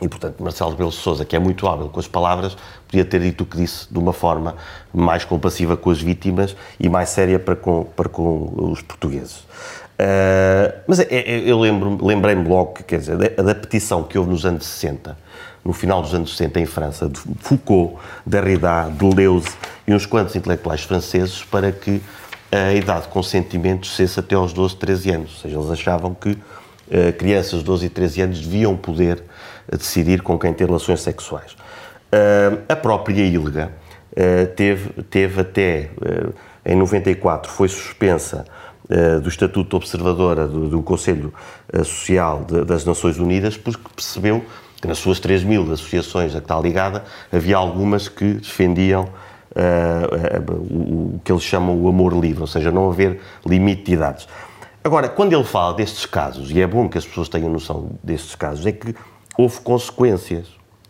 E, 0.00 0.06
portanto, 0.06 0.40
Marcelo 0.40 0.70
Rebelo 0.70 0.92
Sousa, 0.92 1.24
que 1.24 1.34
é 1.34 1.40
muito 1.40 1.66
hábil 1.66 1.88
com 1.88 1.98
as 1.98 2.06
palavras, 2.06 2.56
podia 2.86 3.04
ter 3.04 3.20
dito 3.20 3.42
o 3.42 3.46
que 3.46 3.56
disse 3.56 3.92
de 3.92 3.98
uma 3.98 4.12
forma 4.12 4.54
mais 4.94 5.24
compassiva 5.24 5.76
com 5.76 5.90
as 5.90 6.00
vítimas 6.00 6.56
e 6.78 6.88
mais 6.88 7.08
séria 7.08 7.36
para 7.36 7.56
com, 7.56 7.82
para 7.82 8.08
com 8.08 8.70
os 8.70 8.80
portugueses. 8.80 9.38
Uh, 9.98 10.72
mas 10.86 11.00
é, 11.00 11.06
é, 11.10 11.40
eu 11.40 11.58
lembro, 11.58 11.98
lembrei-me 12.00 12.48
logo, 12.48 12.74
que, 12.74 12.84
quer 12.84 13.00
dizer, 13.00 13.16
da, 13.16 13.42
da, 13.42 13.54
petição 13.54 14.04
que 14.04 14.16
houve 14.16 14.30
nos 14.30 14.46
anos 14.46 14.64
60, 14.64 15.18
no 15.64 15.72
final 15.72 16.02
dos 16.02 16.14
anos 16.14 16.36
60 16.36 16.60
em 16.60 16.66
França, 16.66 17.08
de 17.08 17.20
Foucault, 17.40 17.96
Derrida, 18.24 18.88
Deleuze 18.90 19.50
e 19.86 19.94
uns 19.94 20.06
quantos 20.06 20.34
intelectuais 20.36 20.82
franceses 20.82 21.44
para 21.44 21.72
que 21.72 22.00
a 22.50 22.72
idade 22.72 23.02
de 23.02 23.08
consentimento 23.08 23.86
cesse 23.86 24.18
até 24.18 24.34
aos 24.34 24.52
12, 24.52 24.76
13 24.76 25.10
anos. 25.10 25.34
Ou 25.34 25.40
seja, 25.40 25.58
eles 25.58 25.70
achavam 25.70 26.14
que 26.14 26.30
uh, 26.30 27.12
crianças 27.18 27.60
de 27.60 27.64
12 27.64 27.86
e 27.86 27.88
13 27.88 28.20
anos 28.22 28.40
deviam 28.40 28.76
poder 28.76 29.22
uh, 29.70 29.76
decidir 29.76 30.22
com 30.22 30.38
quem 30.38 30.52
ter 30.52 30.66
relações 30.66 31.00
sexuais. 31.00 31.52
Uh, 31.52 32.62
a 32.68 32.76
própria 32.76 33.22
ILGA 33.22 33.72
teve, 34.56 35.02
teve 35.04 35.42
até, 35.42 35.90
em 36.66 36.74
94, 36.74 37.52
foi 37.52 37.68
suspensa 37.68 38.44
do 39.22 39.28
Estatuto 39.28 39.70
de 39.70 39.76
Observadora 39.76 40.48
do, 40.48 40.68
do 40.68 40.82
Conselho 40.82 41.32
Social 41.84 42.42
de, 42.42 42.64
das 42.64 42.84
Nações 42.84 43.16
Unidas, 43.18 43.56
porque 43.56 43.80
percebeu 43.94 44.44
que 44.80 44.86
nas 44.86 44.98
suas 44.98 45.18
3 45.20 45.44
mil 45.44 45.62
associações 45.72 46.34
a 46.34 46.38
que 46.38 46.44
está 46.44 46.58
ligada, 46.58 47.04
havia 47.32 47.56
algumas 47.56 48.08
que 48.08 48.34
defendiam 48.34 49.04
uh, 49.04 50.50
uh, 50.50 51.14
o 51.14 51.20
que 51.24 51.32
eles 51.32 51.42
chamam 51.42 51.76
o 51.76 51.88
amor 51.88 52.12
livre, 52.12 52.40
ou 52.40 52.46
seja, 52.46 52.70
não 52.70 52.90
haver 52.90 53.20
limite 53.44 53.84
de 53.84 53.92
idades. 53.94 54.28
Agora, 54.82 55.08
quando 55.08 55.32
ele 55.32 55.44
fala 55.44 55.74
destes 55.74 56.06
casos, 56.06 56.50
e 56.50 56.60
é 56.60 56.66
bom 56.66 56.88
que 56.88 56.96
as 56.96 57.04
pessoas 57.04 57.28
tenham 57.28 57.50
noção 57.50 57.90
destes 58.02 58.34
casos, 58.34 58.64
é 58.64 58.72
que 58.72 58.94
houve 59.36 59.60
consequências. 59.60 60.46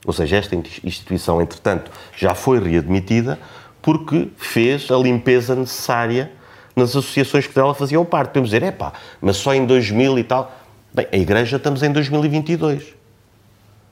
Ou 0.07 0.12
seja, 0.12 0.37
esta 0.37 0.55
instituição, 0.85 1.40
entretanto, 1.42 1.90
já 2.16 2.35
foi 2.35 2.61
readmitida 2.61 3.38
porque 3.83 4.29
fez 4.37 4.90
a 4.90 4.96
limpeza 4.96 5.55
necessária 5.55 6.31
nas 6.77 6.90
associações 6.90 7.46
que 7.46 7.55
dela 7.55 7.74
faziam 7.74 8.05
parte. 8.05 8.29
Podemos 8.29 8.51
dizer, 8.51 8.62
é 8.62 8.70
pá, 8.70 8.92
mas 9.20 9.37
só 9.37 9.55
em 9.55 9.66
2000 9.66 10.18
e 10.18 10.24
tal. 10.24 10.53
Bem, 10.94 11.07
a 11.11 11.16
Igreja 11.16 11.57
estamos 11.57 11.83
em 11.83 11.90
2022. 11.90 12.97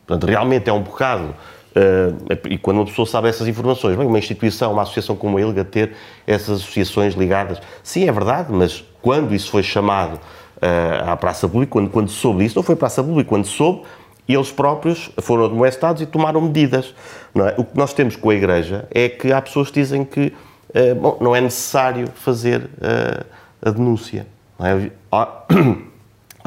Portanto, 0.06 0.28
realmente 0.28 0.70
é 0.70 0.72
um 0.72 0.82
bocado 0.82 1.34
Uh, 1.76 2.48
e 2.48 2.56
quando 2.56 2.78
uma 2.78 2.86
pessoa 2.86 3.04
sabe 3.04 3.28
essas 3.28 3.46
informações, 3.46 3.98
bem, 3.98 4.06
uma 4.06 4.18
instituição, 4.18 4.72
uma 4.72 4.80
associação 4.80 5.14
como 5.14 5.36
a 5.36 5.42
ILGA 5.42 5.62
ter 5.62 5.92
essas 6.26 6.62
associações 6.62 7.12
ligadas, 7.12 7.60
sim, 7.82 8.08
é 8.08 8.12
verdade, 8.12 8.50
mas 8.50 8.82
quando 9.02 9.34
isso 9.34 9.50
foi 9.50 9.62
chamado 9.62 10.14
uh, 10.14 11.10
à 11.10 11.14
praça 11.18 11.46
pública, 11.46 11.72
quando, 11.72 11.90
quando 11.90 12.08
soube 12.08 12.46
isso, 12.46 12.56
não 12.56 12.62
foi 12.62 12.76
praça 12.76 13.04
pública, 13.04 13.28
quando 13.28 13.44
soube, 13.44 13.82
eles 14.26 14.50
próprios 14.50 15.10
foram 15.20 15.44
admoestados 15.44 16.00
e 16.00 16.06
tomaram 16.06 16.40
medidas. 16.40 16.94
É? 17.34 17.60
O 17.60 17.64
que 17.64 17.76
nós 17.76 17.92
temos 17.92 18.16
com 18.16 18.30
a 18.30 18.34
Igreja 18.34 18.88
é 18.90 19.10
que 19.10 19.30
há 19.30 19.42
pessoas 19.42 19.68
que 19.68 19.78
dizem 19.78 20.02
que 20.02 20.32
uh, 20.70 20.94
bom, 20.94 21.18
não 21.20 21.36
é 21.36 21.42
necessário 21.42 22.08
fazer 22.14 22.70
a 23.60 23.68
denúncia. 23.68 24.26
Não 24.58 24.66
é? 24.66 24.90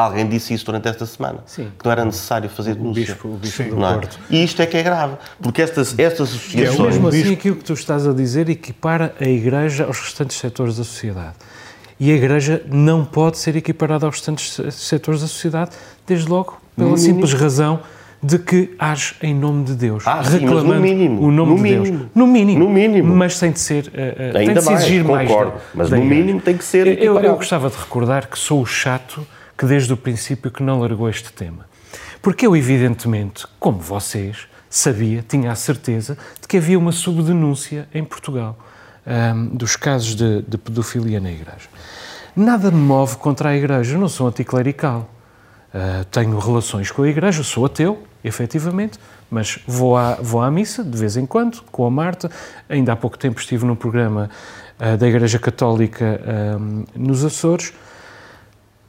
Alguém 0.02 0.28
disse 0.28 0.54
isso 0.54 0.66
durante 0.66 0.88
esta 0.88 1.06
semana. 1.06 1.40
Sim. 1.46 1.72
Que 1.78 1.86
não 1.86 1.92
era 1.92 2.06
necessário 2.06 2.50
fazer 2.50 2.76
denúncia. 2.76 3.04
O 3.04 3.06
bispo, 3.06 3.28
o 3.28 3.38
bispo 3.38 3.64
do 3.76 3.86
é? 3.86 3.94
Porto. 3.94 4.20
E 4.30 4.44
isto 4.44 4.62
é 4.62 4.66
que 4.66 4.78
é 4.78 4.84
grave. 4.84 5.16
Porque 5.42 5.62
estas, 5.62 5.98
estas 5.98 6.30
associações... 6.30 6.80
É 6.80 6.84
mesmo 6.84 7.08
assim 7.08 7.34
aquilo 7.34 7.56
que 7.56 7.64
tu 7.64 7.74
estás 7.74 8.08
a 8.08 8.14
dizer 8.14 8.50
equipara 8.50 9.14
a 9.20 9.26
Igreja 9.26 9.86
aos 9.86 10.00
restantes 10.00 10.38
setores 10.38 10.78
da 10.78 10.84
sociedade. 10.84 11.36
E 12.00 12.12
a 12.12 12.16
Igreja 12.16 12.64
não 12.72 13.04
pode 13.04 13.38
ser 13.38 13.56
equiparada 13.56 14.06
aos 14.06 14.16
restantes 14.16 14.58
setores 14.74 15.22
da 15.22 15.28
sociedade, 15.28 15.72
desde 16.08 16.30
logo 16.30 16.60
pela 16.76 16.92
no 16.92 16.98
simples 16.98 17.32
mínimo. 17.32 17.44
razão 17.44 17.80
de 18.22 18.38
que 18.38 18.76
age 18.78 19.16
em 19.22 19.34
nome 19.34 19.64
de 19.64 19.76
Deus, 19.76 20.06
ah, 20.06 20.22
reclamando 20.22 20.62
sim, 20.62 20.74
no 20.74 20.82
mínimo, 20.82 21.22
o 21.22 21.32
nome 21.32 21.52
no 21.52 21.58
de 21.58 21.64
mínimo, 21.64 21.98
Deus. 21.98 22.10
No 22.14 22.28
mínimo. 22.28 22.60
No 22.60 22.70
mínimo. 22.70 23.16
Mas 23.16 23.40
tem 23.40 23.52
de 23.52 23.60
ser. 23.60 23.88
Uh, 23.88 24.38
Ainda 24.38 24.54
tem 24.54 24.54
de 24.54 24.62
se 24.62 24.74
exigir 24.74 25.04
mais, 25.06 25.28
concordo, 25.28 25.54
mais. 25.74 25.90
Mas 25.90 26.00
no 26.00 26.06
mínimo 26.06 26.42
tem 26.42 26.58
que 26.58 26.64
ser. 26.64 27.02
Eu, 27.02 27.20
eu, 27.20 27.36
gostava 27.36 27.70
de 27.70 27.78
recordar 27.78 28.28
que 28.28 28.38
sou 28.38 28.62
o 28.62 28.66
chato 28.66 29.26
que 29.60 29.66
desde 29.66 29.92
o 29.92 29.98
princípio 29.98 30.50
que 30.50 30.64
não 30.64 30.80
largou 30.80 31.10
este 31.10 31.34
tema. 31.34 31.66
Porque 32.22 32.48
eu, 32.48 32.56
evidentemente, 32.56 33.46
como 33.60 33.78
vocês, 33.78 34.48
sabia, 34.70 35.22
tinha 35.22 35.52
a 35.52 35.56
certeza 35.56 36.18
de 36.40 36.48
que 36.48 36.56
havia 36.56 36.80
uma 36.80 36.94
subdenúncia 36.94 37.86
em 37.94 38.06
Portugal 38.06 38.58
um, 39.06 39.48
dos 39.48 39.76
casos 39.76 40.16
de, 40.16 40.44
de, 40.44 40.58
pedofilia 40.58 41.20
na 41.20 41.30
Igreja. 41.30 41.68
Nada 42.34 42.72
me 42.72 42.78
move 42.78 43.18
contra 43.18 43.50
a 43.50 43.58
Igreja, 43.58 43.96
eu 43.96 44.00
não 44.00 44.08
sou 44.08 44.28
anticlerical. 44.28 45.10
Uh, 45.74 46.06
tenho 46.06 46.40
relações 46.40 46.90
com 46.90 47.04
a 47.04 47.10
Igreja, 47.10 47.44
sou 47.44 47.66
ateu, 47.66 48.02
efetivamente, 48.24 48.98
mas 49.30 49.60
vou 49.68 49.98
à, 49.98 50.16
vou 50.16 50.42
à 50.42 50.50
missa 50.50 50.86
de 50.86 50.98
vez 50.98 51.18
em 51.18 51.26
quando, 51.26 51.62
com 51.70 51.86
a 51.86 51.92
Marta. 51.92 52.32
Ainda 52.70 52.94
há 52.94 52.96
pouco 52.96 53.18
tempo 53.18 53.42
estive 53.42 53.66
num 53.66 53.76
programa 53.76 54.30
uh, 54.80 54.96
da 54.96 55.06
Igreja 55.06 55.38
Católica 55.38 56.22
um, 56.58 56.86
nos 56.96 57.26
Açores 57.26 57.74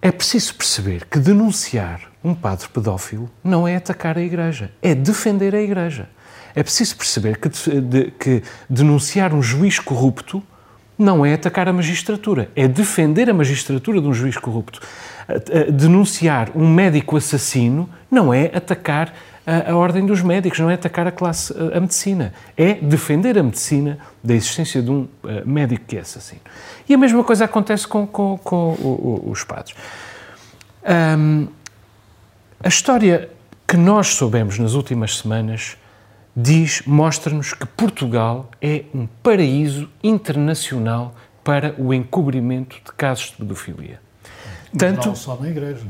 é 0.02 0.10
preciso 0.10 0.54
perceber 0.54 1.04
que 1.06 1.18
denunciar 1.18 2.10
um 2.24 2.34
padre 2.34 2.68
pedófilo 2.68 3.30
não 3.42 3.66
é 3.66 3.76
atacar 3.76 4.16
a 4.16 4.22
Igreja, 4.22 4.70
é 4.82 4.94
defender 4.94 5.54
a 5.54 5.60
Igreja. 5.60 6.08
É 6.54 6.62
preciso 6.62 6.96
perceber 6.96 7.38
que, 7.38 7.48
de, 7.48 8.10
que 8.12 8.42
denunciar 8.68 9.32
um 9.32 9.42
juiz 9.42 9.78
corrupto 9.78 10.42
não 10.98 11.24
é 11.24 11.34
atacar 11.34 11.68
a 11.68 11.72
magistratura, 11.72 12.50
é 12.54 12.68
defender 12.68 13.30
a 13.30 13.34
magistratura 13.34 14.00
de 14.00 14.06
um 14.06 14.12
juiz 14.12 14.36
corrupto. 14.36 14.80
Denunciar 15.72 16.50
um 16.54 16.68
médico 16.68 17.16
assassino 17.16 17.88
não 18.10 18.34
é 18.34 18.50
atacar 18.54 19.14
a, 19.46 19.70
a, 19.70 19.76
ordem 19.76 20.04
dos 20.04 20.22
médicos, 20.22 20.58
não 20.58 20.70
é 20.70 20.74
atacar 20.74 21.06
a 21.06 21.12
classe, 21.12 21.54
a, 21.74 21.80
medicina, 21.80 22.32
é 22.56 22.74
defender 22.74 23.38
a 23.38 23.42
medicina 23.42 23.98
da 24.22 24.34
existência 24.34 24.82
de 24.82 24.90
um 24.90 25.02
uh, 25.02 25.08
médico 25.46 25.84
que 25.86 25.96
é 25.96 26.00
assassino. 26.00 26.40
E 26.88 26.94
a 26.94 26.98
mesma 26.98 27.24
coisa 27.24 27.44
acontece 27.44 27.86
com, 27.86 28.06
com, 28.06 28.38
com 28.38 28.74
o, 28.74 29.22
o, 29.26 29.30
os 29.30 29.44
padres. 29.44 29.74
Um, 31.18 31.48
a 32.62 32.68
história 32.68 33.30
que 33.66 33.76
nós 33.76 34.08
soubemos 34.08 34.58
nas 34.58 34.74
últimas 34.74 35.18
semanas 35.18 35.76
diz, 36.36 36.82
mostra-nos 36.86 37.52
que 37.54 37.66
Portugal 37.66 38.50
é 38.60 38.84
um 38.94 39.06
paraíso 39.22 39.88
internacional 40.02 41.14
para 41.42 41.74
o 41.78 41.92
encobrimento 41.92 42.76
de 42.76 42.92
casos 42.92 43.30
de 43.30 43.36
pedofilia. 43.36 44.00
Tanto, 44.76 45.08
não 45.08 45.16
só 45.16 45.36
na 45.36 45.48
igreja. 45.48 45.84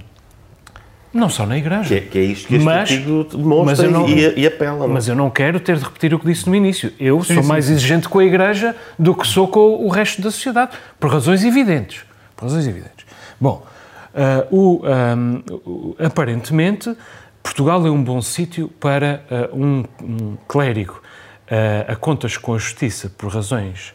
Não 1.12 1.29
só 1.29 1.44
na 1.44 1.59
igreja. 1.59 1.88
Que 1.88 1.94
é, 1.94 2.01
que 2.01 2.18
é 2.18 2.23
isto 2.23 2.46
que 2.46 2.55
este 2.55 2.64
mas, 2.64 2.90
artigo 2.90 3.25
demonstra 3.25 3.90
não, 3.90 4.09
e, 4.09 4.40
e, 4.40 4.46
apela. 4.46 4.79
Não? 4.79 4.85
É? 4.85 4.88
Mas 4.88 5.09
eu 5.09 5.16
não 5.16 5.29
quero 5.29 5.59
ter 5.59 5.77
de 5.77 5.83
repetir 5.83 6.14
o 6.14 6.18
que 6.18 6.27
disse 6.27 6.49
no 6.49 6.55
início. 6.55 6.92
Eu 7.01 7.23
sim, 7.25 7.35
sou 7.35 7.42
sim, 7.42 7.49
mais 7.49 7.68
exigente 7.68 8.09
com 8.09 8.20
a 8.20 8.25
igreja 8.25 8.77
do 8.99 9.14
que 9.14 9.27
sou 9.27 9.49
com 9.49 9.85
o 9.85 9.88
resto 9.88 10.23
da 10.23 10.31
sociedade, 10.31 10.73
por 11.01 11.11
razões 11.11 11.44
evidentes. 11.44 12.05
Por 12.37 12.44
razões 12.44 12.66
evidentes. 12.66 13.05
Bom, 13.40 13.66
uh, 14.14 14.57
o, 14.57 14.83
um, 14.87 15.94
aparentemente, 15.99 16.94
Portugal 17.42 17.85
é 17.85 17.90
um 17.90 18.03
bom 18.03 18.23
sítio 18.23 18.68
para 18.79 19.25
uh, 19.53 19.57
um, 19.57 19.85
um, 20.03 20.37
clérigo 20.46 21.03
uh, 21.51 21.92
a 21.92 21.96
contas 21.96 22.37
com 22.37 22.55
a 22.55 22.59
justiça 22.59 23.11
por 23.16 23.33
razões 23.33 23.94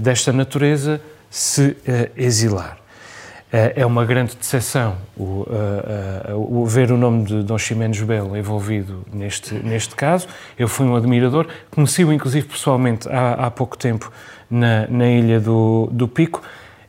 desta 0.00 0.32
natureza 0.34 1.00
se 1.30 1.74
exilar. 2.14 2.81
É 3.52 3.84
uma 3.84 4.04
grande 4.06 4.34
decepção 4.34 4.96
o, 5.14 5.44
o, 6.34 6.64
ver 6.64 6.90
o 6.90 6.96
nome 6.96 7.24
de 7.24 7.42
Dom 7.42 7.58
Ximenes 7.58 8.00
Belo 8.00 8.34
envolvido 8.34 9.04
neste, 9.12 9.54
neste 9.54 9.94
caso. 9.94 10.26
Eu 10.58 10.66
fui 10.68 10.86
um 10.86 10.96
admirador, 10.96 11.46
conheci-o 11.70 12.10
inclusive 12.12 12.48
pessoalmente 12.48 13.06
há, 13.10 13.34
há 13.34 13.50
pouco 13.50 13.76
tempo 13.76 14.10
na, 14.50 14.86
na 14.88 15.06
Ilha 15.06 15.38
do, 15.38 15.88
do 15.92 16.08
Pico. 16.08 16.42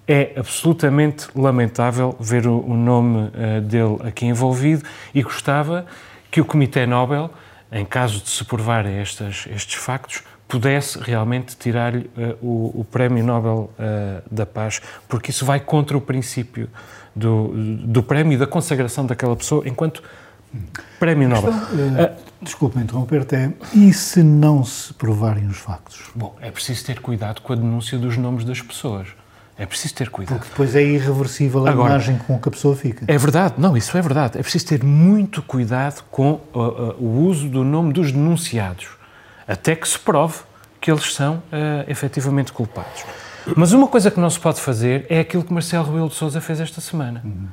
É 0.08 0.32
absolutamente 0.38 1.28
lamentável 1.36 2.16
ver 2.20 2.48
o, 2.48 2.60
o 2.60 2.76
nome 2.76 3.28
uh, 3.28 3.62
dele 3.62 3.98
aqui 4.04 4.26
envolvido 4.26 4.84
e 5.14 5.22
gostava 5.22 5.86
que 6.32 6.42
o 6.42 6.46
Comitê 6.46 6.86
Nobel, 6.86 7.30
em 7.72 7.86
caso 7.86 8.22
de 8.22 8.30
se 8.30 8.44
provarem 8.44 9.02
estes 9.02 9.74
factos, 9.76 10.24
pudesse 10.54 11.00
realmente 11.00 11.58
tirar-lhe 11.58 12.12
uh, 12.16 12.38
o, 12.40 12.82
o, 12.82 12.86
Prémio 12.86 13.24
Nobel 13.24 13.72
uh, 13.72 14.22
da 14.30 14.46
Paz, 14.46 14.80
porque 15.10 15.32
isso 15.32 15.44
vai 15.44 15.60
contra 15.60 15.98
o 15.98 16.02
princípio 16.02 16.70
do, 17.16 17.48
do 17.88 18.04
prémio 18.04 18.34
e 18.34 18.38
da 18.38 18.46
consagração 18.46 19.04
daquela 19.04 19.36
pessoa 19.36 19.68
enquanto 19.68 20.04
Prémio 21.00 21.28
Nobel. 21.28 21.50
uh, 21.50 22.16
desculpa 22.40 22.80
interromper-te, 22.80 23.36
é, 23.36 23.52
e 23.74 23.92
se 23.92 24.22
não 24.22 24.64
se 24.64 24.94
provarem 24.94 25.48
os 25.48 25.58
factos? 25.58 26.12
Bom, 26.14 26.36
é 26.40 26.52
preciso 26.52 26.86
ter 26.86 27.00
cuidado 27.00 27.42
com 27.42 27.52
a 27.52 27.56
denúncia 27.56 27.98
dos 27.98 28.16
nomes 28.16 28.46
das 28.46 28.62
pessoas. 28.62 29.08
É 29.58 29.66
preciso 29.66 29.96
ter 29.96 30.12
cuidado. 30.12 30.38
Porque 30.38 30.52
depois 30.52 30.76
é 30.76 30.84
irreversível 30.84 31.66
a 31.66 31.72
Agora, 31.72 31.94
imagem 31.94 32.20
com 32.20 32.38
que 32.38 32.48
a 32.48 32.52
pessoa 32.52 32.76
fica. 32.76 33.06
É 33.08 33.18
verdade, 33.18 33.56
não, 33.58 33.76
isso 33.76 33.98
é 33.98 34.02
verdade. 34.04 34.38
É 34.38 34.44
preciso 34.44 34.68
ter 34.68 34.84
muito 34.84 35.42
cuidado 35.42 36.04
com 36.12 36.34
uh, 36.54 36.60
uh, 36.60 36.96
o 37.00 37.26
uso 37.26 37.50
do 37.50 37.64
nome 37.64 37.92
dos 37.92 38.12
denunciados 38.12 39.02
até 39.48 39.76
que 39.76 39.88
se 39.88 40.00
prove 40.00 40.40
que 40.80 40.92
eles 40.92 41.14
são 41.14 41.36
uh, 41.36 41.42
efetivamente 41.88 42.52
culpados. 42.52 43.06
Mas 43.56 43.74
uma 43.74 43.88
coisa 43.88 44.10
que 44.10 44.20
não 44.20 44.30
se 44.30 44.40
pode 44.40 44.60
fazer 44.60 45.06
é 45.10 45.20
aquilo 45.20 45.44
que 45.44 45.54
Marcelo 45.54 45.86
Rebelo 45.86 46.10
de 46.10 46.16
Sousa 46.16 46.40
fez 46.42 46.60
esta 46.60 46.80
semana. 46.82 47.22
Uhum. 47.24 47.48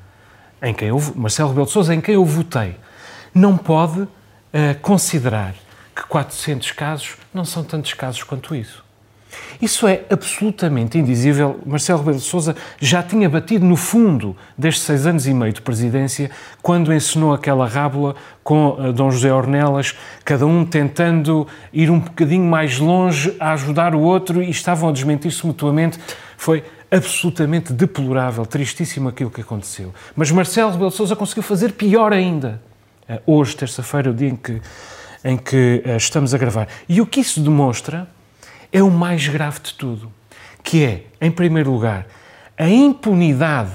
Em 0.63 0.75
quem 0.75 0.89
eu, 0.89 1.01
Marcelo 1.17 1.49
Rebelo 1.49 1.67
de 1.67 1.73
Sousa, 1.73 1.95
em 1.95 2.01
quem 2.01 2.15
eu 2.15 2.25
votei. 2.25 2.77
Não 3.35 3.57
pode 3.57 4.01
uh, 4.01 4.09
considerar 4.83 5.55
que 5.95 6.03
400 6.07 6.73
casos 6.73 7.17
não 7.33 7.45
são 7.45 7.65
tantos 7.65 7.95
casos 7.95 8.23
quanto 8.23 8.55
isso. 8.55 8.85
Isso 9.61 9.87
é 9.87 10.05
absolutamente 10.09 10.97
indizível. 10.97 11.61
Marcelo 11.67 11.99
Rebelo 11.99 12.17
de 12.17 12.25
Sousa 12.25 12.57
já 12.81 13.03
tinha 13.03 13.29
batido 13.29 13.67
no 13.67 13.77
fundo 13.77 14.35
destes 14.57 14.85
seis 14.85 15.07
anos 15.07 15.27
e 15.27 15.35
meio 15.35 15.53
de 15.53 15.61
presidência, 15.61 16.31
quando 16.63 16.93
ensinou 16.95 17.35
aquela 17.35 17.69
rábula 17.69 18.15
com 18.43 18.69
uh, 18.69 18.93
Dom 18.93 19.11
José 19.11 19.31
Ornelas, 19.31 19.95
cada 20.25 20.47
um 20.47 20.65
tentando 20.65 21.47
ir 21.75 21.91
um 21.91 21.99
bocadinho 21.99 22.45
mais 22.45 22.79
longe 22.79 23.37
a 23.39 23.53
ajudar 23.53 23.95
o 23.95 24.01
outro 24.01 24.43
e 24.43 24.49
estavam 24.49 24.89
a 24.89 24.93
desmentir-se 24.93 25.47
mutuamente. 25.47 25.99
Foi 26.39 26.65
absolutamente 26.91 27.71
deplorável, 27.73 28.47
tristíssimo 28.47 29.11
aquilo 29.11 29.31
que 29.31 29.43
aconteceu. 29.43 29.93
Mas 30.17 30.31
Marcelo 30.31 30.73
Rebelo 30.73 30.91
de 30.91 30.97
Sousa 30.97 31.15
conseguiu 31.15 31.43
fazer 31.43 31.73
pior 31.73 32.15
ainda. 32.15 32.63
Uh, 33.07 33.35
hoje, 33.35 33.55
terça-feira, 33.57 34.11
o 34.11 34.15
dia 34.15 34.31
em 34.31 34.37
que, 34.37 34.63
em 35.23 35.37
que 35.37 35.83
uh, 35.85 35.97
estamos 35.99 36.33
a 36.33 36.39
gravar. 36.39 36.67
E 36.89 37.03
o 37.03 37.07
que 37.07 37.21
isso 37.21 37.41
demonstra 37.41 38.09
é 38.73 38.83
o 38.83 38.91
mais 38.91 39.27
grave 39.27 39.61
de 39.61 39.75
tudo, 39.75 40.13
que 40.63 40.85
é, 40.85 41.05
em 41.21 41.31
primeiro 41.31 41.73
lugar, 41.73 42.07
a 42.57 42.69
impunidade 42.69 43.73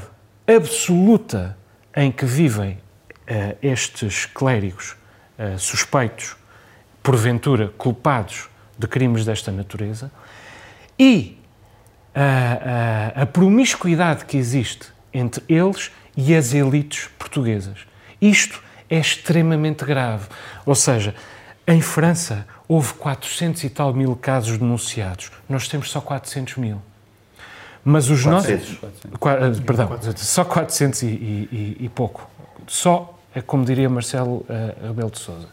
absoluta 0.48 1.58
em 1.96 2.12
que 2.12 2.26
vivem 2.26 2.74
uh, 2.74 3.58
estes 3.62 4.26
clérigos 4.26 4.96
uh, 5.40 5.58
suspeitos, 5.58 6.36
porventura 7.02 7.70
culpados 7.78 8.50
de 8.78 8.88
crimes 8.88 9.26
desta 9.26 9.52
natureza, 9.52 10.12
e 10.98 11.40
uh, 12.16 13.22
a 13.22 13.26
promiscuidade 13.26 14.26
que 14.26 14.38
existe 14.38 14.88
entre 15.14 15.44
eles 15.48 15.92
e 16.16 16.36
as 16.36 16.54
elites 16.54 17.10
portuguesas. 17.18 17.80
Isto 18.22 18.62
é 18.90 18.98
extremamente 18.98 19.84
grave. 19.84 20.28
Ou 20.66 20.76
seja, 20.76 21.16
em 21.68 21.82
França, 21.82 22.46
houve 22.68 22.94
400 22.94 23.64
e 23.64 23.70
tal 23.70 23.94
mil 23.94 24.16
casos 24.16 24.58
denunciados. 24.58 25.32
Nós 25.48 25.68
temos 25.68 25.90
só 25.90 26.02
400 26.02 26.58
mil. 26.58 26.82
Mas 27.84 28.10
os 28.10 28.24
400. 28.24 28.82
nossos. 28.82 29.20
400. 29.20 29.60
Perdão, 29.60 29.88
400. 29.88 30.24
só 30.24 30.44
400 30.44 31.04
e, 31.04 31.06
e, 31.06 31.78
e, 31.82 31.90
pouco. 31.90 32.28
Só, 32.66 33.18
é 33.34 33.42
como 33.42 33.64
diria 33.64 33.88
Marcelo 33.88 34.46
uh, 34.50 34.90
Abel 34.90 35.10
de 35.12 35.20
Souza. 35.20 35.48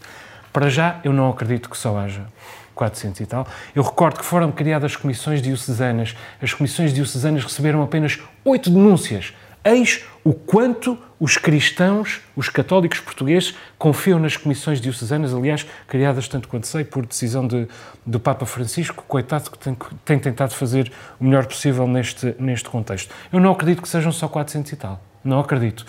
Para 0.51 0.70
já, 0.70 0.98
eu 1.05 1.12
não 1.12 1.29
acredito 1.29 1.68
que 1.68 1.77
só 1.77 1.98
haja 1.98 2.27
400 2.75 3.20
e 3.20 3.27
tal. 3.27 3.46
Eu 3.75 3.83
recordo 3.83 4.18
que 4.18 4.25
foram 4.25 4.51
criadas 4.51 4.96
comissões 4.96 5.42
diocesanas. 5.42 6.16
As 6.40 6.55
comissões 6.55 6.94
diocesanas 6.94 7.44
receberam 7.44 7.83
apenas 7.83 8.18
oito 8.44 8.70
denúncias. 8.70 9.35
Eis 9.64 10.05
o 10.25 10.33
quanto 10.33 10.98
os 11.20 11.37
cristãos, 11.37 12.20
os 12.35 12.48
católicos 12.48 12.98
portugueses, 12.98 13.55
confiam 13.79 14.18
nas 14.18 14.37
comissões 14.37 14.81
diocesanas, 14.81 15.33
aliás, 15.33 15.64
criadas, 15.87 16.27
tanto 16.27 16.48
quanto 16.48 16.66
sei, 16.66 16.85
por 16.85 17.07
decisão 17.07 17.46
de, 17.46 17.68
do 18.05 18.18
Papa 18.18 18.44
Francisco, 18.44 19.05
coitado 19.07 19.51
que 19.51 19.59
tem, 19.59 19.77
tem, 20.05 20.18
tentado 20.18 20.53
fazer 20.55 20.90
o 21.20 21.25
melhor 21.25 21.46
possível 21.46 21.87
neste, 21.87 22.35
neste 22.40 22.68
contexto. 22.68 23.14
Eu 23.33 23.38
não 23.38 23.53
acredito 23.53 23.83
que 23.83 23.88
sejam 23.88 24.11
só 24.11 24.27
400 24.27 24.72
e 24.72 24.77
tal. 24.77 25.01
Não 25.22 25.38
acredito. 25.38 25.87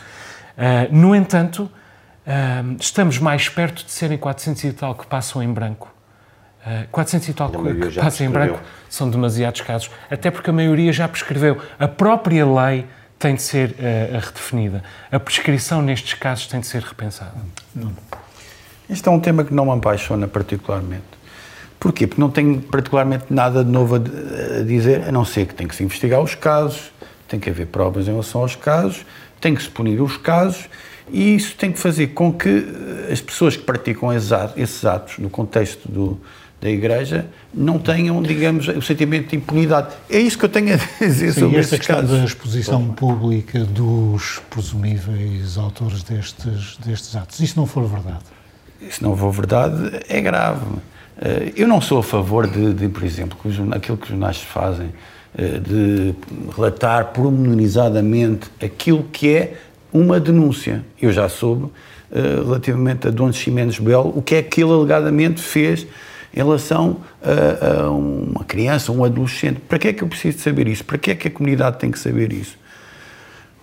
Uh, 0.56 0.96
no 0.96 1.16
entanto, 1.16 1.64
uh, 1.64 2.78
estamos 2.80 3.18
mais 3.18 3.50
perto 3.50 3.84
de 3.84 3.92
serem 3.92 4.20
400 4.20 4.64
e 4.66 4.74
tal 4.74 4.94
que 4.94 5.08
passam 5.08 5.42
em 5.42 5.52
branco. 5.52 5.92
Uh, 6.66 6.88
400 6.92 7.28
e 7.30 7.34
tal 7.34 7.50
que, 7.50 7.58
que 7.90 8.00
passam 8.00 8.28
em 8.28 8.30
branco 8.30 8.60
são 8.88 9.10
demasiados 9.10 9.62
casos, 9.62 9.90
até 10.10 10.30
porque 10.30 10.52
a 10.52 10.54
maioria 10.54 10.94
já 10.94 11.08
prescreveu. 11.08 11.60
A 11.80 11.88
própria 11.88 12.46
lei 12.46 12.86
tem 13.24 13.36
de 13.36 13.42
ser 13.42 13.70
uh, 13.70 14.20
redefinida. 14.20 14.84
A 15.10 15.18
prescrição 15.18 15.82
nestes 15.82 16.14
casos 16.14 16.46
tem 16.46 16.60
de 16.60 16.68
ser 16.68 16.82
repensada. 16.82 17.32
Este 18.90 19.08
é 19.08 19.12
um 19.12 19.20
tema 19.20 19.46
que 19.46 19.54
não 19.54 19.66
me 19.66 19.72
apaixona 19.72 20.28
particularmente. 20.28 21.06
Porquê? 21.80 22.06
Porque 22.06 22.20
não 22.20 22.30
tenho 22.30 22.60
particularmente 22.62 23.26
nada 23.30 23.64
de 23.64 23.72
novo 23.72 23.96
a, 23.96 24.64
dizer, 24.64 25.08
a 25.08 25.12
não 25.12 25.24
ser 25.24 25.46
que 25.46 25.56
tem 25.56 25.66
que 25.66 25.74
se 25.74 25.84
investigar 25.84 26.22
os 26.22 26.36
casos, 26.36 26.92
tem 27.30 27.40
que 27.40 27.50
haver 27.50 27.68
provas 27.68 28.10
em 28.10 28.12
relação 28.12 28.42
aos 28.42 28.58
casos, 28.58 29.06
tem 29.40 29.56
que 29.56 29.64
se 29.64 29.70
punir 29.70 30.02
os 30.02 30.18
casos 30.18 30.68
e 31.10 31.36
isso 31.36 31.56
tem 31.56 31.72
que 31.72 31.80
fazer 31.80 32.08
com 32.08 32.32
que 32.32 32.50
eh, 32.50 33.14
as 33.14 33.22
pessoas 33.22 33.56
que 33.56 33.64
praticam 33.64 34.12
esses 34.14 34.86
atos 34.86 35.18
no 35.18 35.30
contexto 35.30 35.90
do, 35.90 36.20
da 36.64 36.70
Igreja 36.70 37.26
não 37.54 37.78
tenham, 37.78 38.24
digamos, 38.24 38.70
o 38.70 38.82
sentimento 38.82 39.30
de 39.32 39.36
impunidade. 39.36 39.94
É 40.10 40.18
isso 40.18 40.38
que 40.38 40.46
eu 40.46 40.50
tenho 40.50 40.74
a 40.74 40.78
dizer 41.06 41.34
Sim, 41.34 41.42
sobre 41.42 41.60
esta 41.60 41.78
questão 41.78 41.98
casos. 41.98 42.18
da 42.18 42.24
exposição 42.24 42.82
Bom. 42.82 42.94
pública 42.94 43.60
dos 43.66 44.42
presumíveis 44.50 45.58
autores 45.58 46.04
destes, 46.04 46.78
destes 46.78 47.14
atos. 47.18 47.42
E 47.42 47.48
se 47.48 47.58
não 47.58 47.66
for 47.66 47.86
verdade? 47.86 48.24
Se 48.90 49.04
não 49.04 49.16
for 49.16 49.32
verdade, 49.32 50.00
é 50.08 50.22
grave. 50.22 50.66
Eh, 51.22 51.52
eu 51.58 51.68
não 51.68 51.82
sou 51.82 52.00
a 52.00 52.04
favor 52.04 52.48
de, 52.48 52.74
de 52.74 52.88
por 52.88 53.04
exemplo, 53.04 53.38
aquilo 53.72 53.98
que 53.98 54.04
os 54.04 54.10
jornais 54.10 54.38
fazem, 54.38 54.90
eh, 55.38 55.60
de 55.60 56.16
relatar 56.56 57.08
pormenorizadamente 57.08 58.50
aquilo 58.62 59.04
que 59.12 59.36
é 59.36 59.58
uma 59.92 60.18
denúncia. 60.18 60.84
Eu 61.02 61.12
já 61.12 61.28
soube, 61.28 61.70
eh, 62.10 62.42
relativamente 62.46 63.08
a 63.10 63.12
Dom 63.12 63.32
Ximenes 63.34 63.80
Belo, 63.80 64.14
o 64.16 64.22
que 64.22 64.36
é 64.36 64.42
que 64.42 64.64
ele 64.64 64.72
alegadamente 64.72 65.42
fez 65.42 65.86
em 66.34 66.38
relação 66.38 66.98
a, 67.22 67.84
a, 67.84 67.92
uma 67.92 68.44
criança, 68.44 68.92
um 68.92 69.04
adolescente. 69.04 69.60
Para 69.62 69.78
que 69.78 69.88
é 69.90 69.94
que 69.94 70.04
eu 70.04 70.08
preciso 70.08 70.40
saber 70.40 70.68
isso? 70.68 70.84
Para 70.84 70.98
que 70.98 71.12
é 71.12 71.16
que 71.16 71.28
a 71.28 71.32
comunidade 71.32 71.78
tem 71.78 71.92
que 71.92 72.00
saber 72.00 72.34
isso? 72.34 72.58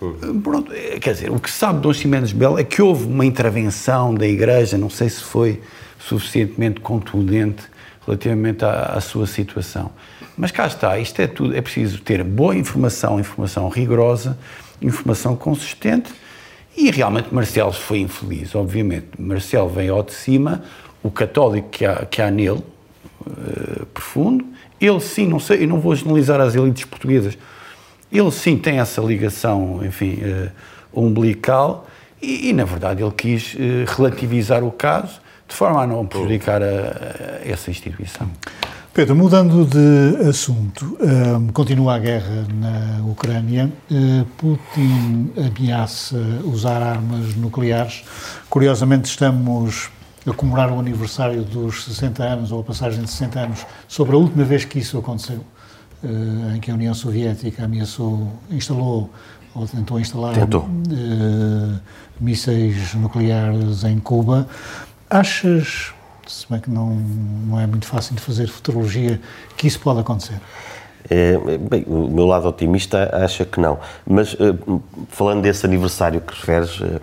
Uhum. 0.01 0.41
Pronto, 0.41 0.73
é, 0.73 0.99
quer 0.99 1.13
dizer, 1.13 1.29
o 1.29 1.39
que 1.39 1.51
sabe 1.51 1.79
Dom 1.79 1.93
Ximenes 1.93 2.31
Belo 2.31 2.57
é 2.57 2.63
que 2.63 2.81
houve 2.81 3.05
uma 3.05 3.25
intervenção 3.25 4.15
da 4.15 4.27
Igreja, 4.27 4.77
não 4.77 4.89
sei 4.89 5.09
se 5.09 5.21
foi 5.21 5.61
suficientemente 5.99 6.79
contundente 6.79 7.63
relativamente 8.05 8.65
à, 8.65 8.93
à, 8.95 9.01
sua 9.01 9.27
situação. 9.27 9.91
Mas 10.35 10.49
cá 10.49 10.65
está, 10.65 10.97
isto 10.97 11.21
é 11.21 11.27
tudo, 11.27 11.55
é 11.55 11.61
preciso 11.61 12.01
ter 12.01 12.23
boa 12.23 12.55
informação, 12.55 13.19
informação 13.19 13.69
rigorosa, 13.69 14.37
informação 14.81 15.35
consistente 15.35 16.11
e 16.75 16.89
realmente 16.89 17.33
Marcelo 17.33 17.71
foi 17.71 17.99
infeliz, 17.99 18.55
obviamente. 18.55 19.07
Marcelo 19.19 19.69
veio 19.69 19.93
ao 19.93 20.03
de 20.03 20.13
cima 20.13 20.63
o 21.03 21.09
católico 21.09 21.69
que 21.69 21.85
há, 21.85 22.05
que 22.05 22.21
há 22.21 22.29
nele, 22.29 22.63
uh, 23.25 23.85
profundo, 23.93 24.45
ele 24.79 24.99
sim, 24.99 25.27
não 25.27 25.39
sei, 25.39 25.63
eu 25.63 25.67
não 25.67 25.79
vou 25.79 25.95
generalizar 25.95 26.39
as 26.39 26.55
elites 26.55 26.85
portuguesas, 26.85 27.37
ele 28.11 28.31
sim 28.31 28.57
tem 28.57 28.79
essa 28.79 29.01
ligação, 29.01 29.81
enfim, 29.83 30.19
uh, 30.21 30.51
umbilical, 30.93 31.87
e, 32.21 32.49
e, 32.49 32.53
na 32.53 32.65
verdade 32.65 33.01
ele 33.01 33.11
quis 33.11 33.55
uh, 33.55 33.57
relativizar 33.97 34.63
o 34.63 34.71
caso 34.71 35.19
de 35.47 35.55
forma 35.55 35.81
a 35.81 35.87
não 35.87 36.05
prejudicar 36.05 36.61
a, 36.61 36.65
a 36.65 37.49
essa 37.49 37.69
instituição. 37.71 38.29
Pedro, 38.93 39.15
mudando 39.15 39.65
de 39.65 40.27
assunto, 40.27 40.97
continua 41.53 41.95
a 41.95 41.99
guerra 41.99 42.45
na 42.53 43.01
Ucrânia. 43.05 43.71
Putin 44.35 45.31
ameaça 45.37 46.17
usar 46.43 46.81
armas 46.81 47.33
nucleares. 47.35 48.03
Curiosamente, 48.49 49.05
estamos 49.05 49.89
a 50.25 50.33
comemorar 50.33 50.71
o 50.71 50.79
aniversário 50.79 51.43
dos 51.43 51.85
60 51.85 52.23
anos, 52.23 52.51
ou 52.51 52.61
a 52.61 52.63
passagem 52.63 53.03
de 53.03 53.09
60 53.09 53.39
anos, 53.39 53.65
sobre 53.87 54.15
a 54.15 54.19
última 54.19 54.43
vez 54.43 54.65
que 54.65 54.79
isso 54.79 54.97
aconteceu, 54.97 55.43
eh, 56.03 56.55
em 56.55 56.59
que 56.59 56.69
a 56.69 56.73
União 56.73 56.93
Soviética 56.93 57.65
ameaçou, 57.65 58.31
instalou 58.49 59.09
ou 59.53 59.67
tentou 59.67 59.99
instalar 59.99 60.33
Tentou. 60.33 60.61
Uh, 60.61 61.79
mísseis 62.19 62.93
nucleares 62.93 63.83
em 63.83 63.99
Cuba. 63.99 64.47
Achas, 65.09 65.93
se 66.25 66.49
bem 66.49 66.59
que 66.59 66.69
não, 66.69 66.91
não 66.95 67.59
é 67.59 67.67
muito 67.67 67.85
fácil 67.85 68.15
de 68.15 68.21
fazer 68.21 68.47
futurologia, 68.47 69.19
que 69.57 69.67
isso 69.67 69.79
pode 69.79 69.99
acontecer? 69.99 70.39
É, 71.09 71.37
bem, 71.57 71.83
o 71.87 72.07
meu 72.07 72.25
lado 72.25 72.47
otimista 72.47 73.09
acha 73.13 73.43
que 73.43 73.59
não. 73.59 73.79
Mas 74.07 74.33
uh, 74.35 74.81
falando 75.09 75.41
desse 75.41 75.65
aniversário 75.65 76.21
que 76.21 76.33
referes, 76.33 76.79
uh, 76.79 77.01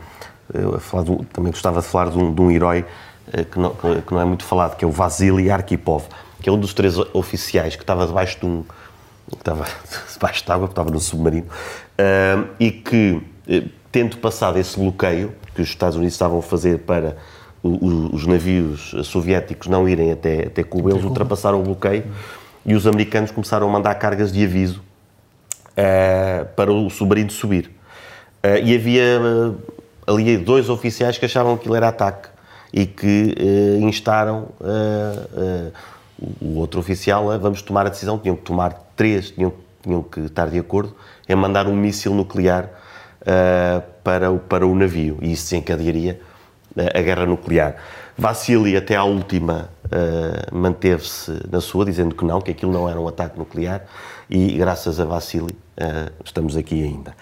uh, 0.55 1.27
também 1.33 1.53
gostava 1.53 1.81
de 1.81 1.87
falar 1.87 2.11
de 2.11 2.19
um, 2.19 2.33
de 2.33 2.41
um 2.41 2.51
herói 2.51 2.85
que 3.51 3.59
não, 3.59 3.74
que, 3.74 4.12
não, 4.12 4.20
é 4.20 4.24
muito 4.24 4.45
falado, 4.45 4.76
que 4.76 4.85
é 4.85 4.89
o 4.89 4.91
Vasily 4.91 5.51
Arkhipov, 5.51 6.05
que 6.41 6.49
é 6.49 6.53
um 6.53 6.59
dos 6.59 6.72
três 6.74 6.97
oficiais 7.12 7.76
que 7.76 7.83
estava 7.83 8.07
debaixo 8.07 8.39
de 8.41 8.47
um. 8.47 8.64
que 9.31 9.37
estava 9.37 9.64
debaixo 10.12 10.45
de 10.45 10.53
água, 10.53 10.66
que 10.68 10.72
estava 10.72 10.91
no 10.91 11.01
submarino, 11.01 11.47
e 12.59 12.70
que, 12.70 13.22
tendo 13.91 14.16
passado 14.18 14.59
esse 14.59 14.79
bloqueio 14.79 15.35
que 15.55 15.62
os 15.62 15.68
Estados 15.68 15.97
Unidos 15.97 16.14
estavam 16.14 16.39
a 16.39 16.43
fazer 16.43 16.79
para 16.81 17.16
os 17.62 18.26
navios 18.26 18.95
soviéticos 19.05 19.66
não 19.66 19.89
irem 19.89 20.12
até, 20.12 20.47
até 20.47 20.62
Cuba, 20.62 20.91
eles 20.91 21.05
ultrapassaram 21.05 21.61
o 21.61 21.62
bloqueio 21.62 22.05
e 22.64 22.74
os 22.74 22.87
americanos 22.87 23.31
começaram 23.31 23.68
a 23.68 23.72
mandar 23.72 23.95
cargas 23.97 24.33
de 24.33 24.45
aviso 24.45 24.83
uh, 25.70 26.47
para 26.55 26.72
o 26.72 26.89
submarino 26.91 27.31
subir. 27.31 27.70
Uh, 28.45 28.62
e 28.62 28.74
havia 28.74 29.20
uh, 29.20 29.57
ali 30.07 30.37
dois 30.37 30.68
oficiais 30.68 31.18
que 31.18 31.24
achavam 31.24 31.57
que 31.57 31.62
aquilo 31.62 31.74
era 31.74 31.89
ataque 31.89 32.29
e 32.73 32.87
que 32.87 33.35
instaram 33.81 34.49
o 36.41 36.59
outro 36.59 36.81
oficial 36.81 37.31
a 37.31 37.39
vamos 37.39 37.62
tomar 37.62 37.87
a 37.87 37.89
decisão, 37.91 38.19
tinham 38.19 38.37
que 38.37 38.43
tomar 38.43 38.91
três, 38.97 39.31
tinham, 39.31 39.53
tinham 39.83 40.03
que 40.03 40.21
estar 40.21 40.49
de 40.49 40.59
acordo 40.59 40.95
em 41.29 41.35
mandar 41.35 41.66
um 41.66 41.77
míssil 41.77 42.12
nuclear 42.12 42.71
para, 44.03 44.31
o, 44.31 44.39
para 44.39 44.66
o 44.66 44.75
navio 44.75 45.19
e 45.21 45.33
isso 45.33 45.45
desencadearia 45.45 46.21
a 46.95 47.01
guerra 47.01 47.27
nuclear. 47.27 47.77
Vassili, 48.16 48.77
até 48.77 48.97
à 48.97 49.05
última, 49.05 49.71
manteve-se 50.53 51.33
na 51.51 51.61
sua, 51.61 51.85
dizendo 51.85 52.14
que 52.14 52.25
não, 52.25 52.41
que 52.41 52.51
aquilo 52.51 52.73
não 52.73 52.89
era 52.89 53.01
um 53.01 53.07
ataque 53.07 53.39
nuclear, 53.39 53.85
e 54.29 54.55
graças 54.55 54.99
a 54.99 55.05
Vassili 55.05 55.57
estamos 56.25 56.57
aqui 56.57 56.83
ainda. 56.83 57.14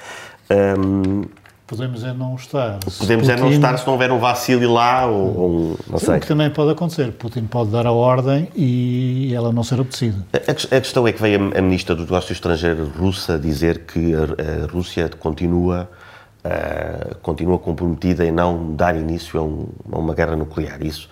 Um, 0.78 1.22
podemos 1.66 2.04
é 2.04 2.12
não 2.12 2.34
estar. 2.34 2.78
Podemos 2.98 3.26
Putin... 3.26 3.38
é 3.38 3.42
não 3.42 3.50
estar 3.50 3.76
se 3.78 3.86
não 3.86 3.94
houver 3.94 4.12
um 4.12 4.18
Vassili 4.18 4.66
lá, 4.66 5.06
ou, 5.06 5.36
ou 5.36 5.78
não 5.88 5.98
sei. 5.98 6.16
O 6.16 6.20
que 6.20 6.26
também 6.26 6.50
pode 6.50 6.70
acontecer. 6.70 7.12
Putin 7.12 7.46
pode 7.46 7.70
dar 7.70 7.86
a 7.86 7.92
ordem 7.92 8.48
e 8.54 9.32
ela 9.34 9.52
não 9.52 9.64
ser 9.64 9.80
obedecida. 9.80 10.24
A, 10.32 10.50
a 10.50 10.80
questão 10.80 11.06
é 11.06 11.12
que 11.12 11.20
veio 11.20 11.52
a, 11.54 11.58
a 11.58 11.62
Ministra 11.62 11.94
dos 11.94 12.04
Negócios 12.04 12.32
Estrangeiros 12.32 12.88
russa 12.96 13.38
dizer 13.38 13.80
que 13.80 14.14
a, 14.14 14.64
a 14.64 14.72
Rússia 14.72 15.10
continua 15.18 15.88
uh, 16.46 17.16
continua 17.16 17.58
comprometida 17.58 18.24
em 18.24 18.30
não 18.30 18.74
dar 18.74 18.96
início 18.96 19.38
a, 19.40 19.42
um, 19.42 19.68
a, 19.92 19.98
uma 19.98 20.14
guerra 20.14 20.36
nuclear. 20.36 20.82
Isso, 20.84 21.08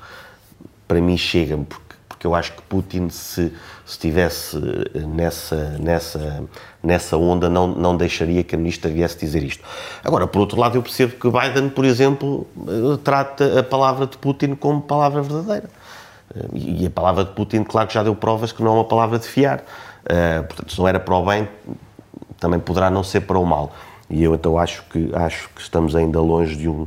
para 0.87 1.01
mim, 1.01 1.17
chega-me, 1.17 1.65
porque, 1.65 1.84
porque 2.25 2.27
eu 2.27 2.35
acho 2.35 2.53
que 2.53 2.63
Putin, 2.63 3.11
se 3.11 3.53
estivesse 3.87 4.59
nessa, 5.07 5.77
nessa, 5.79 6.45
nessa 6.83 7.17
onda, 7.19 7.51
não, 7.51 7.69
não 7.69 7.97
deixaria 7.97 8.43
que 8.43 8.55
a 8.55 8.59
ministra 8.59 8.91
viesse 8.91 9.19
dizer 9.19 9.43
isto. 9.43 9.63
Agora, 10.03 10.27
por 10.27 10.41
outro 10.41 10.59
lado, 10.59 10.79
eu 10.79 10.83
percebo 10.83 11.17
que 11.17 11.31
Biden, 11.31 11.69
por 11.69 11.85
exemplo, 11.85 12.47
eh, 12.67 12.99
trata 13.05 13.61
a 13.61 13.63
palavra 13.63 14.07
de 14.07 14.17
Putin 14.17 14.55
como 14.55 14.81
palavra 14.81 15.21
verdadeira. 15.21 15.69
Eh, 16.35 16.49
e 16.55 16.87
a 16.87 16.91
palavra 16.91 17.25
de 17.25 17.33
Putin, 17.33 17.63
claro 17.63 17.89
que 17.89 17.95
já 17.95 18.03
deu 18.03 18.17
provas 18.17 18.53
que 18.53 18.63
não 18.63 18.73
é 18.73 18.75
uma 18.77 18.85
palavra 18.85 19.19
de 19.19 19.29
fiar. 19.29 19.63
Portanto, 20.49 20.73
se 20.73 20.79
não 20.79 20.89
era 20.89 21.01
para 21.01 21.15
o 21.15 21.25
bem, 21.25 21.49
também 22.39 22.61
poderá 22.61 22.91
não 22.91 23.03
ser 23.03 23.23
para 23.23 23.39
o 23.39 23.45
mal. 23.45 23.73
E 24.09 24.23
eu 24.23 24.35
então 24.35 24.59
acho 24.59 24.83
que, 24.85 25.11
acho 25.15 25.49
que 25.55 25.61
estamos 25.61 25.97
ainda 25.97 26.21
longe 26.21 26.57
de 26.57 26.69
um, 26.69 26.87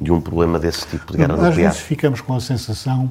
de 0.00 0.12
um 0.12 0.20
problema 0.20 0.58
desse 0.60 0.86
tipo 0.86 1.10
de 1.12 1.18
guerra 1.18 1.34
Às 1.34 1.40
nuclear. 1.40 1.70
Às 1.70 1.76
vezes 1.76 1.88
ficamos 1.88 2.20
com 2.20 2.34
a 2.34 2.40
sensação 2.40 3.10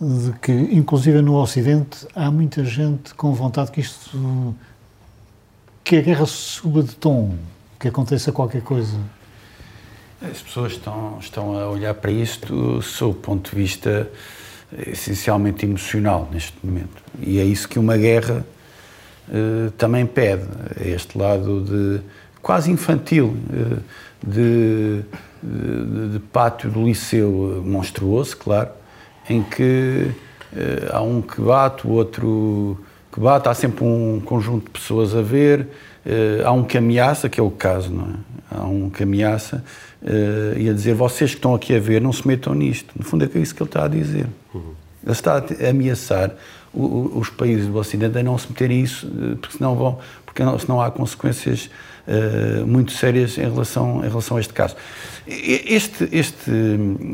de 0.00 0.32
que, 0.40 0.52
inclusive 0.52 1.22
no 1.22 1.36
Ocidente, 1.36 2.06
há 2.14 2.30
muita 2.30 2.64
gente 2.64 3.14
com 3.14 3.32
vontade 3.32 3.70
que 3.70 3.80
isto. 3.80 4.54
que 5.82 5.96
a 5.96 6.00
guerra 6.00 6.26
suba 6.26 6.82
de 6.82 6.94
tom, 6.96 7.36
que 7.78 7.88
aconteça 7.88 8.32
qualquer 8.32 8.62
coisa. 8.62 8.98
As 10.22 10.40
pessoas 10.40 10.72
estão, 10.72 11.18
estão 11.20 11.58
a 11.58 11.68
olhar 11.68 11.94
para 11.94 12.10
isto 12.10 12.80
sob 12.80 13.12
o 13.12 13.14
ponto 13.14 13.50
de 13.50 13.56
vista 13.56 14.10
essencialmente 14.86 15.66
emocional 15.66 16.28
neste 16.32 16.54
momento. 16.62 17.02
E 17.20 17.38
é 17.38 17.44
isso 17.44 17.68
que 17.68 17.78
uma 17.78 17.96
guerra 17.96 18.44
uh, 19.28 19.70
também 19.72 20.06
pede, 20.06 20.46
este 20.80 21.16
lado 21.18 21.62
de 21.62 22.00
quase 22.42 22.70
infantil, 22.70 23.36
eh, 23.50 23.80
de, 24.26 25.02
de, 25.42 26.08
de 26.12 26.18
pátio 26.18 26.70
do 26.70 26.84
liceu 26.84 27.62
monstruoso, 27.64 28.36
claro, 28.36 28.68
em 29.28 29.42
que 29.42 30.10
eh, 30.56 30.88
há 30.90 31.00
um 31.02 31.20
que 31.22 31.40
bate, 31.40 31.86
o 31.86 31.90
outro 31.90 32.78
que 33.12 33.20
bate, 33.20 33.48
há 33.48 33.54
sempre 33.54 33.84
um 33.84 34.20
conjunto 34.20 34.66
de 34.66 34.70
pessoas 34.70 35.14
a 35.14 35.22
ver, 35.22 35.68
eh, 36.04 36.42
há 36.44 36.52
um 36.52 36.64
que 36.64 36.78
ameaça, 36.78 37.28
que 37.28 37.40
é 37.40 37.42
o 37.42 37.50
caso, 37.50 37.92
não 37.92 38.04
é? 38.04 38.14
Há 38.50 38.64
um 38.64 38.88
que 38.88 39.02
ameaça 39.02 39.64
e 40.56 40.68
a 40.68 40.72
dizer, 40.72 40.94
vocês 40.94 41.30
que 41.30 41.38
estão 41.38 41.54
aqui 41.54 41.74
a 41.74 41.80
ver, 41.80 41.98
não 41.98 42.12
se 42.12 42.28
metam 42.28 42.54
nisto. 42.54 42.92
No 42.94 43.02
fundo 43.02 43.24
é 43.24 43.38
isso 43.38 43.54
que 43.54 43.62
ele 43.62 43.68
está 43.68 43.86
a 43.86 43.88
dizer. 43.88 44.26
Uhum. 44.54 44.74
Ele 45.02 45.12
está 45.12 45.36
a 45.36 45.70
ameaçar 45.70 46.30
os 46.74 47.30
países 47.30 47.66
do 47.66 47.76
Ocidente 47.78 48.18
a 48.18 48.22
não 48.22 48.36
se 48.36 48.48
meterem 48.48 48.82
isso, 48.82 49.10
porque 49.40 49.56
senão, 49.56 49.74
vão, 49.74 49.98
porque 50.26 50.42
senão 50.58 50.80
há 50.80 50.90
consequências 50.90 51.70
uh, 52.06 52.66
muito 52.66 52.92
sérias 52.92 53.38
em 53.38 53.42
relação, 53.42 54.04
em 54.04 54.08
relação 54.08 54.36
a 54.36 54.40
este 54.40 54.52
caso. 54.52 54.76
Este, 55.26 56.06
este, 56.12 56.50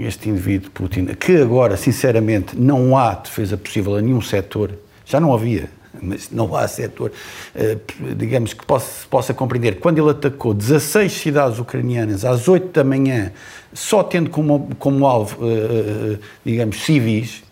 este 0.01 0.29
indivíduo, 0.29 0.71
Putin, 0.73 1.07
que 1.07 1.37
agora, 1.37 1.77
sinceramente, 1.77 2.59
não 2.59 2.99
há 2.99 3.15
defesa 3.15 3.57
possível 3.57 3.97
a 3.97 4.03
nenhum 4.03 4.21
setor, 4.21 4.73
já 5.07 5.21
não 5.21 5.33
havia, 5.33 5.71
mas 6.03 6.29
não 6.31 6.55
há 6.57 6.67
setor, 6.67 7.13
uh, 7.55 8.15
digamos, 8.17 8.53
que 8.53 8.67
possa, 8.67 9.07
possa 9.09 9.33
compreender. 9.33 9.79
Quando 9.79 9.99
ele 9.99 10.11
atacou 10.11 10.53
16 10.53 11.13
cidades 11.13 11.59
ucranianas 11.61 12.25
às 12.25 12.49
8 12.49 12.73
da 12.73 12.83
manhã, 12.83 13.33
só 13.73 14.03
tendo 14.03 14.29
como, 14.29 14.71
como 14.79 15.07
alvo, 15.07 15.37
uh, 15.45 16.19
digamos, 16.45 16.83
civis, 16.83 17.45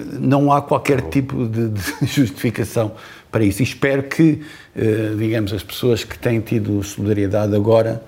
não 0.00 0.52
há 0.52 0.60
qualquer 0.60 1.00
tipo 1.02 1.46
de, 1.46 1.68
de 1.68 1.82
justificação 2.06 2.92
para 3.30 3.44
isso. 3.44 3.62
E 3.62 3.64
espero 3.64 4.02
que, 4.02 4.42
eh, 4.74 5.14
digamos, 5.18 5.52
as 5.52 5.62
pessoas 5.62 6.04
que 6.04 6.18
têm 6.18 6.40
tido 6.40 6.82
solidariedade 6.82 7.54
agora 7.54 8.02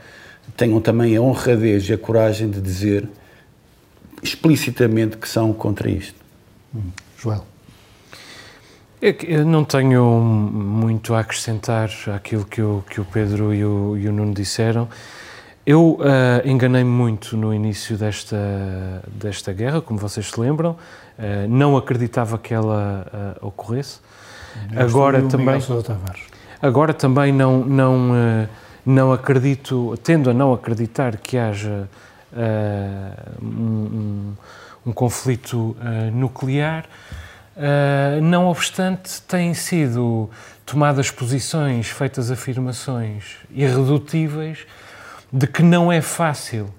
tenham 0.59 0.80
também 0.80 1.16
a 1.16 1.22
honradez 1.22 1.88
e 1.88 1.94
a 1.94 1.98
coragem 1.98 2.50
de 2.50 2.61
dizer 2.61 3.09
explicitamente 4.22 5.16
que 5.16 5.28
são 5.28 5.52
contra 5.52 5.88
isto. 5.88 6.20
Hum. 6.74 6.90
Joel. 7.16 7.44
Eu 9.00 9.46
não 9.46 9.64
tenho 9.64 10.04
muito 10.20 11.14
a 11.14 11.20
acrescentar 11.20 11.88
àquilo 12.12 12.44
que 12.44 12.61
o, 12.61 12.84
que 12.90 13.00
o 13.00 13.04
Pedro 13.04 13.54
e 13.54 13.64
o, 13.64 13.96
e 13.96 14.09
o 14.09 14.12
Nuno 14.12 14.34
disseram. 14.34 14.88
Eu 15.64 15.92
uh, 15.92 16.00
enganei-me 16.44 16.90
muito 16.90 17.36
no 17.36 17.54
início 17.54 17.96
desta, 17.96 18.36
desta 19.06 19.52
guerra, 19.52 19.80
como 19.80 20.00
vocês 20.00 20.28
se 20.28 20.40
lembram. 20.40 20.72
Uh, 20.72 21.48
não 21.48 21.76
acreditava 21.76 22.36
que 22.36 22.52
ela 22.52 23.36
uh, 23.40 23.46
ocorresse 23.46 24.00
agora 24.76 25.22
também 25.22 25.61
agora 26.61 26.94
também 26.94 27.32
não 27.32 27.64
não 27.64 28.11
uh, 28.11 28.48
não 28.89 29.12
acredito 29.12 29.99
tendo 30.03 30.30
a 30.30 30.34
não 30.34 30.53
acreditar 30.53 31.16
que 31.16 31.36
haja 31.36 31.89
uh, 32.32 33.45
um, 33.45 34.32
um, 34.86 34.93
conflito 34.93 35.76
uh, 35.78 36.11
nuclear 36.12 36.86
não 38.22 38.47
obstante 38.47 39.20
têm 39.22 39.53
sido 39.53 40.30
tomadas 40.64 41.11
posições 41.11 41.89
feitas 41.89 42.30
afirmações 42.30 43.36
irredutíveis 43.51 44.64
de 45.32 45.45
que 45.49 45.61
não 45.61 45.91
é 45.91 46.01
fácil 46.01 46.72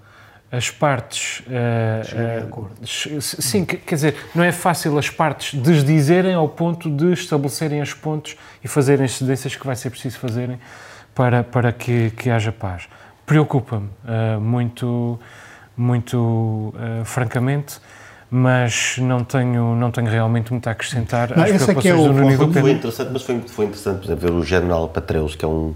as 0.51 0.72
partes. 0.72 1.41
Uh, 1.41 2.72
uh, 2.78 3.22
sim, 3.22 3.66
quer 3.66 3.95
dizer, 3.95 4.16
não 4.34 4.43
é 4.43 4.51
fácil 4.51 4.97
as 4.97 5.10
partes 5.10 5.60
desdizerem 5.60 6.34
ao 6.34 6.49
ponto 6.49 6.89
de 6.89 7.14
estabelecerem 7.14 7.82
os 7.82 7.93
pontos 7.93 8.36
e 8.64 8.68
fazerem 8.68 9.05
as 9.05 9.12
cedências 9.12 9.55
que 9.55 9.66
vai 9.66 9.76
ser 9.76 9.91
preciso 9.91 10.18
fazerem 10.18 10.60
para, 11.20 11.43
para 11.43 11.74
que, 11.74 12.11
que 12.11 12.30
haja 12.30 12.49
paz. 12.49 12.88
Preocupa-me 13.26 13.89
uh, 14.05 14.39
muito, 14.39 15.20
muito 15.76 16.74
francamente, 17.03 17.82
mas 18.32 18.97
não 18.99 19.26
tenho, 19.26 19.76
não 19.76 19.91
tenho 19.91 20.07
realmente 20.07 20.49
muito 20.53 20.70
a 20.70 20.72
acrescentar 20.72 21.36
não, 21.36 21.43
às 21.43 21.51
preocupações 21.51 21.86
é, 21.86 21.89
é 21.89 21.93
o, 21.93 22.07
do 22.07 22.13
Nuno 22.13 22.53
Foi 22.53 22.72
interessante, 22.72 23.09
mas 23.11 23.22
foi, 23.24 23.41
foi 23.49 23.65
interessante, 23.65 23.97
por 23.97 24.05
exemplo, 24.05 24.30
ver 24.30 24.32
o 24.34 24.43
general 24.45 24.88
Patreus, 24.88 25.36
que 25.36 25.43
é 25.43 25.47
um 25.47 25.76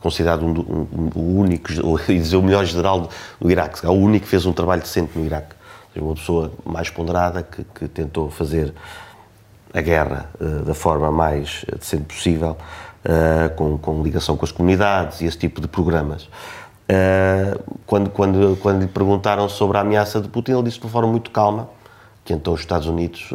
considerado 0.00 0.44
um, 0.44 0.50
um, 0.52 1.10
o 1.14 1.38
único, 1.38 1.70
ou 1.82 1.96
dizer 1.96 2.36
o 2.36 2.42
melhor 2.42 2.66
general 2.66 3.08
do 3.40 3.50
Iraque, 3.50 3.86
é 3.86 3.88
o 3.88 3.92
único 3.92 4.24
que 4.24 4.30
fez 4.30 4.44
um 4.44 4.52
trabalho 4.52 4.82
decente 4.82 5.18
no 5.18 5.24
Iraque. 5.24 5.54
Uma 5.96 6.14
pessoa 6.14 6.52
mais 6.62 6.90
ponderada 6.90 7.42
que, 7.42 7.64
que 7.64 7.88
tentou 7.88 8.28
fazer 8.28 8.74
a 9.72 9.80
guerra 9.80 10.28
uh, 10.38 10.62
da 10.62 10.74
forma 10.74 11.10
mais 11.10 11.64
decente 11.78 12.04
possível, 12.04 12.54
com, 13.56 13.76
com, 13.78 14.02
ligação 14.02 14.36
com 14.36 14.44
as 14.44 14.52
comunidades 14.52 15.20
e 15.20 15.26
esse 15.26 15.38
tipo 15.38 15.60
de 15.60 15.68
programas. 15.68 16.28
quando, 17.86 18.10
quando, 18.10 18.56
quando 18.60 18.80
lhe 18.80 18.88
perguntaram 18.88 19.48
sobre 19.48 19.76
a 19.78 19.80
ameaça 19.80 20.20
de 20.20 20.28
Putin, 20.28 20.52
ele 20.52 20.62
disse 20.64 20.78
de 20.78 20.84
uma 20.84 20.90
forma 20.90 21.10
muito 21.10 21.30
calma 21.30 21.68
que 22.24 22.32
então 22.32 22.54
os 22.54 22.60
Estados 22.60 22.86
Unidos 22.86 23.30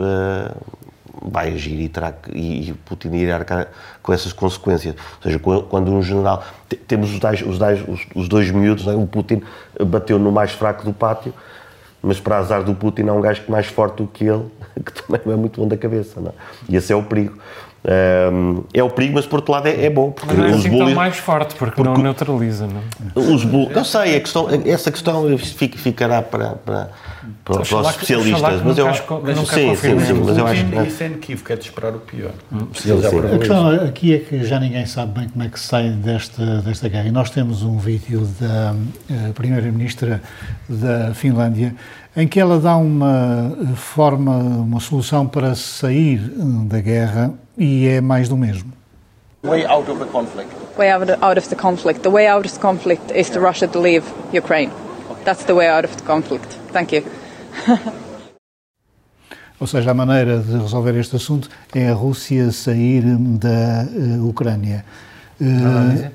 vai 1.22 1.54
agir 1.54 1.80
e, 1.80 1.90
terá 1.90 2.12
que, 2.12 2.32
e 2.32 2.74
Putin 2.86 3.10
irá 3.16 3.36
arcar 3.36 3.68
com 4.02 4.14
essas 4.14 4.34
consequências. 4.34 4.96
Ou 5.18 5.24
seja, 5.24 5.40
quando 5.40 5.92
um 5.92 6.02
general. 6.02 6.44
Temos 6.88 7.12
os, 7.12 7.20
dais, 7.20 7.42
os, 7.42 7.58
dais, 7.58 7.82
os, 7.88 8.06
os 8.16 8.28
dois 8.28 8.50
miúdos, 8.52 8.88
é? 8.88 8.96
o 8.96 9.08
Putin 9.08 9.42
bateu 9.86 10.20
no 10.20 10.32
mais 10.32 10.52
fraco 10.52 10.84
do 10.84 10.94
pátio, 10.94 11.34
mas 12.02 12.20
para 12.20 12.38
azar 12.38 12.64
do 12.64 12.74
Putin 12.74 13.08
há 13.08 13.14
um 13.14 13.22
gajo 13.22 13.44
mais 13.48 13.68
forte 13.68 13.98
do 13.98 14.08
que 14.08 14.26
ele, 14.26 14.46
que 14.86 15.04
também 15.04 15.34
é 15.34 15.36
muito 15.36 15.60
bom 15.60 15.68
da 15.68 15.78
cabeça. 15.78 16.20
É? 16.20 16.32
E 16.70 16.76
esse 16.76 16.94
é 16.94 16.96
o 16.96 17.04
perigo. 17.04 17.38
Um, 17.82 18.64
é 18.74 18.84
o 18.84 18.90
perigo, 18.90 19.16
mas 19.16 19.26
por 19.26 19.38
outro 19.38 19.54
lado 19.54 19.68
é, 19.68 19.86
é 19.86 19.90
bom. 19.90 20.12
Porque 20.12 20.36
mas 20.36 20.46
é 20.46 20.50
os 20.54 20.60
assim 20.60 20.70
bullies, 20.70 20.96
mais 20.96 21.18
forte, 21.18 21.56
porque, 21.56 21.76
porque, 21.76 21.90
não 21.90 22.04
neutraliza. 22.04 22.68
Não? 22.68 22.82
Os 23.34 23.46
bullies, 23.46 23.76
eu 23.76 23.86
sei, 23.86 24.18
a 24.18 24.20
questão, 24.20 24.48
essa 24.66 24.92
questão 24.92 25.38
ficará 25.38 26.22
para, 26.22 26.56
para, 26.56 26.90
para, 27.46 27.62
para 27.62 27.62
os 27.62 27.90
especialistas. 27.90 28.62
Mas 28.64 28.78
eu 28.78 28.88
acho 28.88 29.04
que 29.04 29.36
sim, 29.46 29.76
sim, 29.76 30.00
sim, 30.00 30.14
mas 30.14 30.38
eu 30.38 30.46
acho 30.46 30.66
que 30.66 30.88
isso 30.88 31.04
é 31.04 31.06
inequívoco, 31.06 31.54
é 31.54 31.56
de 31.56 31.64
esperar 31.64 31.96
o 31.96 32.00
pior. 32.00 32.32
Hum, 32.52 32.68
sim, 32.74 32.92
a 32.92 33.38
questão 33.38 33.70
aqui 33.70 34.14
é 34.14 34.20
que 34.20 34.44
já 34.44 34.60
ninguém 34.60 34.86
sabe 34.86 35.20
bem 35.20 35.30
como 35.30 35.46
é 35.46 35.48
que 35.48 35.60
se 35.60 35.68
sai 35.68 35.90
desta, 35.90 36.62
desta 36.62 36.90
guerra. 36.90 37.08
E 37.08 37.12
nós 37.12 37.30
temos 37.30 37.64
um 37.64 37.78
vídeo 37.78 38.28
da 38.42 38.74
uh, 38.74 39.34
Primeira-Ministra 39.34 40.22
da 40.68 41.14
Finlândia 41.14 41.74
em 42.16 42.28
que 42.28 42.40
ela 42.40 42.60
dá 42.60 42.76
uma 42.76 43.56
forma, 43.76 44.36
uma 44.36 44.80
solução 44.80 45.26
para 45.26 45.56
sair 45.56 46.20
da 46.66 46.82
guerra 46.82 47.34
e 47.60 47.88
é 47.88 48.02
mais 48.02 48.30
do 48.30 48.38
mesmo. 48.38 48.72
Way 49.44 49.66
out 49.66 49.90
of 49.92 50.00
the 50.00 50.06
conflict. 50.12 50.52
Way 50.78 50.92
out 50.92 51.38
of 51.38 51.50
the 51.50 51.56
conflict. 51.56 52.02
The 52.02 52.10
way 52.10 52.28
out 52.28 52.46
of 52.46 52.54
the 52.54 52.60
conflict 52.60 53.12
is 53.14 53.30
to 53.30 53.40
Russia 53.40 53.68
to 53.68 53.80
leave 53.80 54.04
Ukraine. 54.34 54.72
That's 55.24 55.46
the 55.46 55.54
way 55.54 55.68
out 55.68 55.86
of 55.86 55.96
the 55.96 56.04
conflict. 56.04 56.58
Thank 56.74 56.96
you. 56.96 57.04
Ou 59.60 59.68
seja, 59.68 59.92
a 59.92 59.94
maneira 59.94 60.40
de 60.40 60.58
resolver 60.58 60.98
este 60.98 61.18
assunto 61.18 61.50
é 61.76 61.90
a 61.90 61.94
Rússia 61.94 62.50
sair 62.52 63.04
da 63.04 63.86
uh, 63.92 64.30
Ucrânia. 64.30 64.86
Uh, 65.40 66.10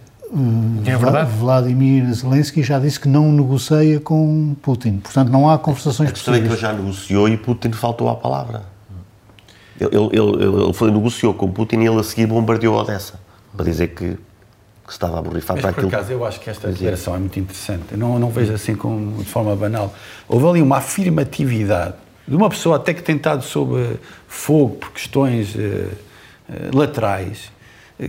é 0.86 0.97
verdade. 0.97 1.30
Vladimir 1.36 2.11
Zelensky 2.12 2.62
já 2.62 2.78
disse 2.78 2.99
que 2.99 3.09
não 3.09 3.30
negocia 3.30 4.01
com 4.01 4.57
Putin. 4.62 4.99
Portanto, 4.99 5.30
não 5.30 5.49
há 5.49 5.59
conversações 5.59 6.11
possíveis. 6.11 6.11
A 6.11 6.12
questão 6.12 6.34
é 6.34 6.40
que 6.40 6.47
ele 6.47 6.57
já 6.57 6.72
negociou 6.72 7.28
e 7.28 7.36
Putin 7.36 7.72
faltou 7.72 8.09
à 8.09 8.16
palavra. 8.16 8.74
Ele, 9.81 9.97
ele, 9.97 10.64
ele, 10.66 10.72
foi, 10.72 10.91
negociou 10.91 11.35
com 11.35 11.51
Putin 11.51 11.81
e 11.81 11.87
ele 11.87 11.99
a 11.99 12.03
seguir 12.03 12.27
bombardeou 12.27 12.77
Odessa 12.77 13.18
para 13.57 13.64
dizer 13.64 13.89
que, 13.89 14.16
que 14.87 14.93
estava 14.93 15.18
a 15.18 15.22
borrifar 15.22 15.61
para 15.61 15.70
aquilo. 15.70 15.89
Por 15.89 15.97
acaso, 15.97 16.12
eu 16.12 16.25
acho 16.25 16.41
que 16.41 16.51
esta 16.51 16.70
declaração 16.70 17.14
é 17.14 17.18
muito 17.18 17.39
interessante. 17.39 17.85
Eu 17.93 17.99
não, 17.99 18.18
não 18.18 18.31
vejo 18.31 18.53
assim 18.53 18.75
como, 18.75 19.22
de 19.22 19.29
forma 19.29 19.55
banal. 19.57 19.93
Houve 20.29 20.47
ali 20.47 20.62
uma 20.62 20.79
afirmatividade 20.79 21.95
de 22.27 22.35
uma 22.35 22.49
pessoa 22.49 22.77
até 22.77 22.95
que 22.95 23.03
tem 23.03 23.16
estado 23.16 23.43
sob 23.43 23.99
fogo 24.27 24.77
por 24.77 24.93
questões 24.93 25.55
uh, 25.55 25.59
uh, 25.59 26.77
laterais 26.77 27.53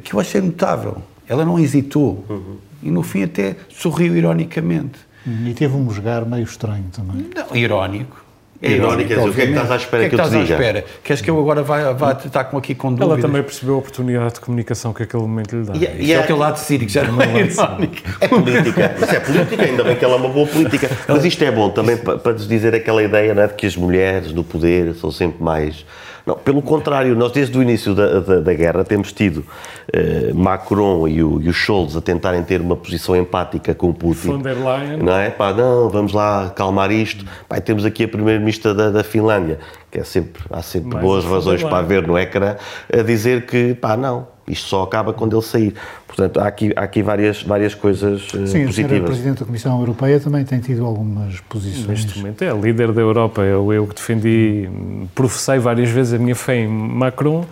que 0.03 0.13
eu 0.13 0.19
achei 0.19 0.41
notável. 0.41 1.01
Ela 1.27 1.45
não 1.45 1.59
hesitou. 1.59 2.25
Uhum. 2.29 2.57
E 2.81 2.91
no 2.91 3.03
fim 3.03 3.23
até 3.23 3.55
sorriu 3.69 4.15
ironicamente. 4.15 4.99
E 5.27 5.53
teve 5.55 5.75
um 5.75 5.89
jogar 5.89 6.23
meio 6.23 6.43
estranho 6.43 6.85
também. 6.91 7.29
Não, 7.35 7.55
irónico. 7.55 8.24
É 8.61 8.71
irónico, 8.71 9.13
o 9.13 9.33
que 9.33 9.41
é 9.41 9.45
que 9.45 9.51
estás 9.51 9.69
à 9.71 9.75
espera 9.75 10.03
que, 10.03 10.07
é 10.07 10.09
que, 10.09 10.15
que 10.15 10.21
eu 10.21 10.25
te 10.25 10.31
diga? 10.31 10.43
estás 10.43 10.59
à 10.61 10.67
espera? 10.69 10.85
Queres 11.03 11.21
que 11.21 11.29
eu 11.29 11.39
agora 11.39 11.61
vá, 11.61 11.91
vá 11.91 12.11
estar 12.13 12.45
com 12.45 12.57
aqui 12.57 12.73
com 12.73 12.89
dúvidas? 12.89 13.09
Ela 13.11 13.21
também 13.21 13.43
percebeu 13.43 13.75
a 13.75 13.77
oportunidade 13.79 14.33
de 14.35 14.39
comunicação 14.39 14.93
que 14.93 15.03
aquele 15.03 15.23
momento 15.23 15.55
lhe 15.55 15.65
dá. 15.65 15.73
E, 15.75 15.85
é- 15.85 15.95
e 15.99 16.11
é, 16.13 16.15
é 16.15 16.19
o 16.21 16.25
teu 16.25 16.37
lado 16.37 16.57
cínico, 16.57 16.89
já 16.89 17.03
não 17.03 17.21
é 17.21 17.41
irónico. 17.41 17.95
É 18.21 18.27
política. 18.27 18.95
Isso 19.01 19.15
é 19.15 19.19
política, 19.19 19.63
ainda 19.63 19.83
bem 19.83 19.95
que 19.97 20.05
ela 20.05 20.13
é 20.13 20.17
uma 20.17 20.29
boa 20.29 20.47
política. 20.47 20.89
Mas 21.07 21.25
isto 21.25 21.43
é 21.43 21.51
bom 21.51 21.69
também 21.69 21.97
para, 21.97 22.17
para 22.17 22.33
dizer 22.33 22.73
aquela 22.73 23.03
ideia 23.03 23.33
não 23.35 23.43
é, 23.43 23.47
de 23.47 23.53
que 23.55 23.65
as 23.67 23.75
mulheres 23.75 24.31
no 24.31 24.43
poder 24.43 24.93
são 24.95 25.11
sempre 25.11 25.43
mais 25.43 25.85
não, 26.25 26.35
pelo 26.35 26.61
contrário, 26.61 27.15
nós 27.15 27.31
desde 27.31 27.57
o 27.57 27.61
início 27.61 27.93
da, 27.93 28.19
da, 28.19 28.39
da 28.39 28.53
guerra 28.53 28.83
temos 28.83 29.13
tido 29.13 29.45
eh, 29.93 30.31
Macron 30.33 31.07
e 31.07 31.23
o, 31.23 31.39
e 31.39 31.49
o, 31.49 31.53
Scholz 31.53 31.95
a 31.95 32.01
tentarem 32.01 32.43
ter 32.43 32.61
uma 32.61 32.75
posição 32.75 33.15
empática 33.15 33.75
com 33.75 33.89
o 33.89 33.93
Putin. 33.93 34.29
Von 34.29 34.41
der 34.41 34.57
Leyen. 34.57 34.97
Não 34.97 35.15
é? 35.15 35.29
Pá, 35.29 35.53
não, 35.53 35.87
vamos 35.89 36.13
lá 36.13 36.49
calmar 36.55 36.91
isto. 36.91 37.23
Pá, 37.47 37.61
temos 37.61 37.85
aqui 37.85 38.05
a 38.05 38.07
primeira-ministra 38.07 38.73
da, 38.73 38.89
da, 38.89 39.03
Finlândia, 39.03 39.59
que 39.91 39.99
é 39.99 40.03
sempre, 40.03 40.41
há 40.49 40.63
sempre 40.63 40.93
Mais 40.93 41.05
boas 41.05 41.25
razões 41.25 41.61
para 41.61 41.83
ver 41.83 42.07
no 42.07 42.17
ecrã, 42.17 42.55
a 42.91 43.01
dizer 43.03 43.45
que, 43.45 43.75
pá, 43.75 43.95
não, 43.95 44.27
isto 44.47 44.67
só 44.67 44.83
acaba 44.83 45.13
quando 45.13 45.35
ele 45.35 45.45
sair. 45.45 45.73
Portanto, 46.07 46.39
há 46.39 46.47
aqui, 46.47 46.71
há 46.75 46.81
aqui 46.81 47.01
várias, 47.01 47.41
várias 47.43 47.73
coisas 47.73 48.21
uh, 48.33 48.47
Sim, 48.47 48.65
positivas. 48.65 48.75
Sim, 48.75 48.97
o 48.97 49.03
Presidente 49.03 49.39
da 49.39 49.45
Comissão 49.45 49.79
Europeia 49.79 50.19
também 50.19 50.45
tem 50.45 50.59
tido 50.59 50.85
algumas 50.85 51.39
posições. 51.41 51.87
Neste 51.87 52.17
momento 52.19 52.43
é 52.43 52.53
líder 52.53 52.91
da 52.91 53.01
Europa. 53.01 53.41
Eu, 53.41 53.73
eu 53.73 53.87
que 53.87 53.95
defendi, 53.95 54.69
professei 55.13 55.57
várias 55.59 55.89
vezes 55.89 56.13
a 56.13 56.17
minha 56.17 56.35
fé 56.35 56.57
em 56.57 56.67
Macron. 56.67 57.45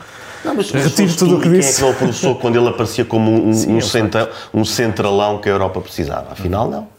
Não, 0.45 0.55
mas 0.55 0.71
retiro 0.71 1.15
tudo 1.15 1.37
o 1.37 1.41
que 1.41 1.49
disse. 1.49 1.79
Quem 1.79 1.89
é 1.89 1.93
que 1.93 1.99
não 1.99 2.07
professou 2.07 2.35
quando 2.35 2.57
ele 2.57 2.67
aparecia 2.67 3.05
como 3.05 3.31
um, 3.31 3.53
Sim, 3.53 3.77
um, 3.77 3.81
centra, 3.81 4.29
um 4.53 4.65
centralão 4.65 5.39
que 5.39 5.49
a 5.49 5.51
Europa 5.51 5.79
precisava? 5.81 6.33
Afinal, 6.33 6.69
não. 6.69 6.93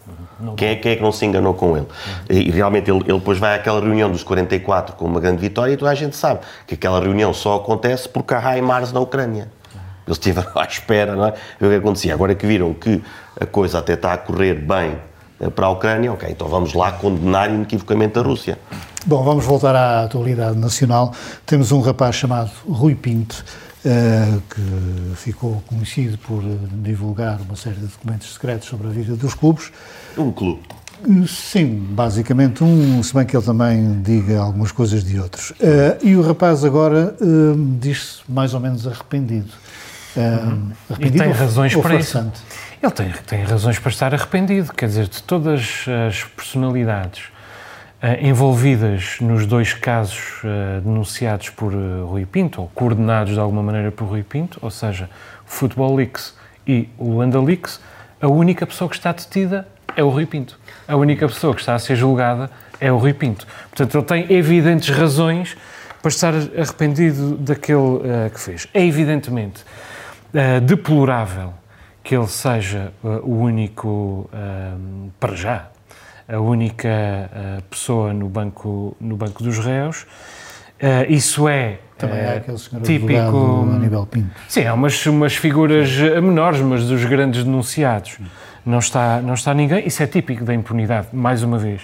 Quem, 0.57 0.69
é, 0.69 0.77
quem 0.77 0.93
é 0.93 0.97
que 0.97 1.03
não 1.03 1.13
se 1.13 1.25
enganou 1.25 1.55
com 1.55 1.77
ele? 1.77 1.87
E, 2.29 2.51
realmente 2.51 2.91
ele, 2.91 3.01
ele 3.07 3.19
depois 3.19 3.39
vai 3.39 3.55
àquela 3.55 3.81
reunião 3.81 4.11
dos 4.11 4.23
44 4.23 4.97
com 4.97 5.05
uma 5.05 5.21
grande 5.21 5.41
vitória 5.41 5.73
e 5.73 5.77
toda 5.77 5.91
a 5.91 5.95
gente 5.95 6.17
sabe 6.17 6.41
que 6.67 6.75
aquela 6.75 7.01
reunião 7.01 7.33
só 7.33 7.57
acontece 7.57 8.09
porque 8.09 8.35
há 8.35 8.59
HIMARS 8.59 8.93
na 8.93 9.01
Ucrânia. 9.01 9.49
Eles 10.07 10.19
estiveram 10.19 10.53
à 10.59 10.65
espera, 10.65 11.15
não 11.15 11.27
é? 11.27 11.35
O 11.61 11.69
que 11.69 11.75
acontecia? 11.75 12.15
Agora 12.15 12.35
que 12.35 12.47
viram 12.47 12.75
que 12.75 13.03
a 13.41 13.47
coisa 13.47 13.79
até 13.79 13.95
está 13.95 14.13
a 14.13 14.19
correr 14.19 14.55
bem 14.55 14.97
eh, 15.41 15.51
para 15.51 15.67
a 15.67 15.71
Ucrânia, 15.71 16.13
ok, 16.13 16.29
então 16.31 16.49
vamos 16.49 16.75
lá 16.75 16.93
condenar 16.93 17.51
inequivocamente 17.51 18.19
a 18.19 18.23
Rússia. 18.23 18.59
Bom, 19.07 19.23
vamos 19.23 19.45
voltar 19.45 19.77
à 19.77 20.05
atualidade 20.05 20.59
nacional. 20.59 21.13
Temos 21.45 21.73
um 21.73 21.81
rapaz 21.81 22.17
chamado 22.17 22.51
Rui 22.67 22.95
Pinto, 22.95 23.45
uh, 23.85 24.43
que 24.49 25.17
ficou 25.17 25.63
conhecido 25.67 26.17
por 26.19 26.43
divulgar 26.73 27.39
uma 27.43 27.55
série 27.55 27.77
de 27.77 27.87
documentos 27.87 28.33
secretos 28.33 28.69
sobre 28.69 28.87
a 28.87 28.91
vida 28.91 29.15
dos 29.15 29.35
clubes. 29.35 29.71
Um 30.17 30.33
clube. 30.33 30.63
Sim, 31.27 31.87
basicamente 31.91 32.65
um, 32.65 33.03
se 33.03 33.13
bem 33.13 33.27
que 33.27 33.37
ele 33.37 33.45
também 33.45 34.01
diga 34.01 34.39
algumas 34.41 34.73
coisas 34.73 35.05
de 35.05 35.21
outros. 35.21 35.51
Uh, 35.51 35.99
e 36.03 36.17
o 36.17 36.23
rapaz 36.23 36.65
agora 36.65 37.15
uh, 37.21 37.77
diz-se 37.79 38.21
mais 38.27 38.55
ou 38.55 38.61
menos 38.61 38.87
arrependido. 38.87 39.51
Uh, 40.17 40.73
arrependido 40.91 41.17
e 41.17 41.27
tem 41.27 41.33
razões 41.33 41.75
ou 41.75 41.83
para 41.83 41.97
isso. 41.97 42.19
Ele 42.83 42.93
tem, 42.93 43.13
tem 43.27 43.43
razões 43.45 43.79
para 43.79 43.91
estar 43.91 44.15
arrependido, 44.15 44.73
quer 44.73 44.87
dizer, 44.87 45.09
de 45.09 45.23
todas 45.23 45.87
as 46.07 46.23
personalidades 46.23 47.25
uh, 48.03 48.25
envolvidas 48.25 49.17
nos 49.21 49.47
dois 49.47 49.73
casos 49.73 50.43
uh, 50.45 50.81
denunciados 50.83 51.51
por 51.51 51.73
Rui 51.73 52.27
Pinto, 52.27 52.61
ou 52.61 52.69
coordenados 52.75 53.35
de 53.35 53.41
alguma 53.41 53.63
maneira 53.63 53.91
por 53.91 54.05
Rui 54.05 54.23
Pinto, 54.23 54.59
ou 54.63 54.71
seja, 54.71 55.09
o 55.47 55.51
Football 55.51 55.97
Leaks 55.97 56.35
e 56.67 56.89
o 56.97 57.19
Landa 57.19 57.41
Leaks, 57.41 57.81
a 58.21 58.29
única 58.29 58.67
pessoa 58.67 58.89
que 58.89 58.97
está 58.97 59.13
detida 59.13 59.67
é 59.97 60.03
o 60.03 60.09
Rui 60.09 60.27
Pinto. 60.27 60.59
A 60.87 60.97
única 60.97 61.27
pessoa 61.27 61.55
que 61.55 61.61
está 61.61 61.75
a 61.75 61.79
ser 61.79 61.97
julgada 61.97 62.51
é 62.81 62.91
o 62.93 62.99
Rui 62.99 63.13
Pinto. 63.13 63.47
Portanto, 63.71 63.99
ele 63.99 64.05
tem 64.05 64.37
evidentes 64.37 64.89
razões 64.89 65.57
para 66.01 66.09
estar 66.09 66.35
arrependido 66.35 67.37
daquele 67.37 67.79
uh, 67.79 68.31
que 68.33 68.41
fez. 68.41 68.69
É 68.75 68.85
evidentemente 68.85 69.65
uh, 70.35 70.61
deplorável 70.61 71.55
que 72.03 72.15
ele 72.15 72.27
seja 72.27 72.93
uh, 73.03 73.09
o 73.23 73.39
único, 73.41 74.29
para 75.19 75.35
já, 75.35 75.69
a 76.29 76.39
única 76.39 77.31
pessoa 77.71 78.13
no 78.13 78.29
banco, 78.29 78.97
no 79.01 79.17
banco 79.17 79.43
dos 79.43 79.59
réus. 79.59 80.07
isso 81.09 81.49
é 81.49 81.79
também 81.97 82.21
há 82.21 82.35
aquele 82.35 82.59
senhor 82.59 82.83
típico 82.83 83.69
Aníbal 83.75 84.07
Pinto. 84.07 84.31
Sim, 84.49 84.67
há 84.67 84.75
umas, 84.75 85.07
umas 85.07 85.37
figuras 85.37 85.91
menores, 86.23 86.61
mas 86.61 86.87
dos 86.87 87.05
grandes 87.05 87.45
denunciados 87.45 88.19
não 88.65 88.79
está, 88.79 89.21
não 89.21 89.35
está 89.35 89.53
ninguém. 89.53 89.87
Isso 89.87 90.03
é 90.03 90.07
típico 90.07 90.45
da 90.45 90.55
impunidade, 90.55 91.09
mais 91.13 91.43
uma 91.43 91.59
vez. 91.59 91.83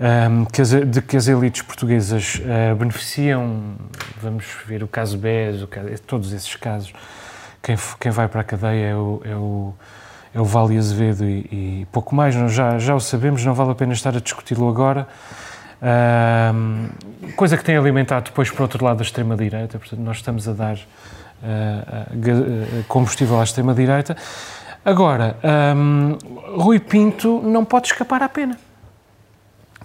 Um, 0.00 0.46
que 0.46 0.62
as, 0.62 0.70
de 0.70 1.02
que 1.02 1.14
as 1.14 1.28
elites 1.28 1.60
portuguesas 1.60 2.40
uh, 2.40 2.74
beneficiam, 2.74 3.74
vamos 4.16 4.46
ver 4.66 4.82
o 4.82 4.88
caso 4.88 5.18
BES, 5.18 5.62
o 5.62 5.66
caso, 5.66 5.88
todos 6.06 6.32
esses 6.32 6.56
casos, 6.56 6.94
quem, 7.62 7.76
quem 7.98 8.12
vai 8.12 8.28
para 8.28 8.40
a 8.40 8.44
cadeia 8.44 8.86
é 8.86 8.94
o, 8.94 9.20
é 9.24 9.34
o, 9.34 9.74
é 10.34 10.40
o 10.40 10.44
Vale 10.44 10.78
Azevedo 10.78 11.24
e, 11.24 11.82
e 11.82 11.86
pouco 11.92 12.14
mais, 12.14 12.34
já, 12.52 12.78
já 12.78 12.94
o 12.94 13.00
sabemos, 13.00 13.44
não 13.44 13.54
vale 13.54 13.72
a 13.72 13.74
pena 13.74 13.92
estar 13.92 14.16
a 14.16 14.20
discuti-lo 14.20 14.68
agora. 14.68 15.06
Um, 15.82 16.88
coisa 17.36 17.56
que 17.56 17.64
tem 17.64 17.76
alimentado 17.76 18.26
depois, 18.26 18.50
por 18.50 18.62
outro 18.62 18.84
lado, 18.84 19.00
a 19.00 19.02
extrema-direita, 19.02 19.78
portanto, 19.78 20.00
nós 20.00 20.18
estamos 20.18 20.46
a 20.46 20.52
dar 20.52 20.76
uh, 20.76 20.78
uh, 20.78 22.84
combustível 22.86 23.40
à 23.40 23.44
extrema-direita. 23.44 24.16
Agora, 24.84 25.36
hum, 25.76 26.16
Rui 26.56 26.80
Pinto 26.80 27.40
não 27.42 27.64
pode 27.64 27.88
escapar 27.88 28.22
à 28.22 28.28
pena. 28.28 28.58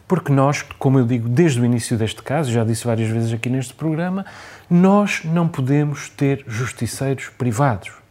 Porque 0.07 0.31
nós, 0.31 0.61
como 0.61 0.99
eu 0.99 1.05
digo 1.05 1.27
desde 1.27 1.59
o 1.59 1.65
início 1.65 1.97
deste 1.97 2.21
caso, 2.21 2.51
já 2.51 2.63
disse 2.63 2.85
várias 2.85 3.09
vezes 3.09 3.33
aqui 3.33 3.49
neste 3.49 3.73
programa, 3.73 4.23
nós 4.69 5.21
não 5.23 5.47
podemos 5.47 6.09
ter 6.09 6.43
justiceiros 6.47 7.29
privados. 7.37 8.05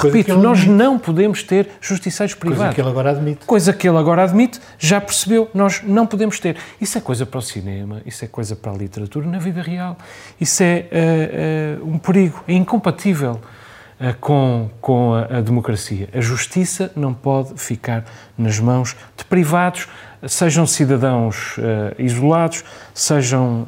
Coisa 0.00 0.14
Repito, 0.14 0.38
nós 0.38 0.58
admite. 0.58 0.76
não 0.76 0.98
podemos 0.98 1.42
ter 1.42 1.70
justiceiros 1.80 2.34
privados. 2.34 2.64
Coisa 2.64 2.74
que 2.74 2.80
ele 2.82 2.88
agora 2.90 3.10
admite. 3.10 3.46
Coisa 3.46 3.72
que 3.72 3.88
ele 3.88 3.96
agora 3.96 4.24
admite, 4.24 4.60
já 4.78 5.00
percebeu, 5.00 5.50
nós 5.54 5.82
não 5.82 6.06
podemos 6.06 6.38
ter. 6.38 6.58
Isso 6.78 6.98
é 6.98 7.00
coisa 7.00 7.24
para 7.24 7.38
o 7.38 7.42
cinema, 7.42 8.02
isso 8.04 8.22
é 8.22 8.28
coisa 8.28 8.54
para 8.54 8.72
a 8.72 8.74
literatura 8.74 9.26
na 9.26 9.38
vida 9.38 9.62
real. 9.62 9.96
Isso 10.38 10.62
é 10.62 10.66
eh, 10.66 10.88
eh, 10.92 11.78
um 11.82 11.96
perigo, 11.96 12.44
é 12.46 12.52
incompatível 12.52 13.40
eh, 13.98 14.14
com, 14.20 14.68
com 14.82 15.14
a, 15.14 15.38
a 15.38 15.40
democracia. 15.40 16.10
A 16.12 16.20
justiça 16.20 16.92
não 16.94 17.14
pode 17.14 17.58
ficar 17.58 18.04
nas 18.36 18.60
mãos 18.60 18.94
de 19.16 19.24
privados, 19.24 19.88
sejam 20.28 20.66
cidadãos 20.66 21.56
isolados, 21.98 22.64
sejam 22.92 23.66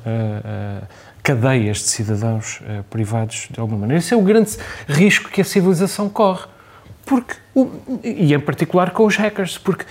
cadeias 1.33 1.77
de 1.79 1.89
cidadãos 1.91 2.61
eh, 2.67 2.83
privados 2.89 3.49
de 3.51 3.61
alguma 3.61 3.81
maneira. 3.81 3.99
Esse 3.99 4.15
é 4.15 4.17
o 4.17 4.23
grande 4.23 4.57
risco 4.89 5.29
que 5.29 5.43
a 5.43 5.45
civilização 5.45 6.09
corre. 6.09 6.47
Porque, 7.05 7.35
o- 7.55 7.71
e 8.03 8.33
em 8.33 8.41
particular 8.41 8.93
com 8.93 9.05
os 9.05 9.17
hackers, 9.17 9.59
porque 9.59 9.85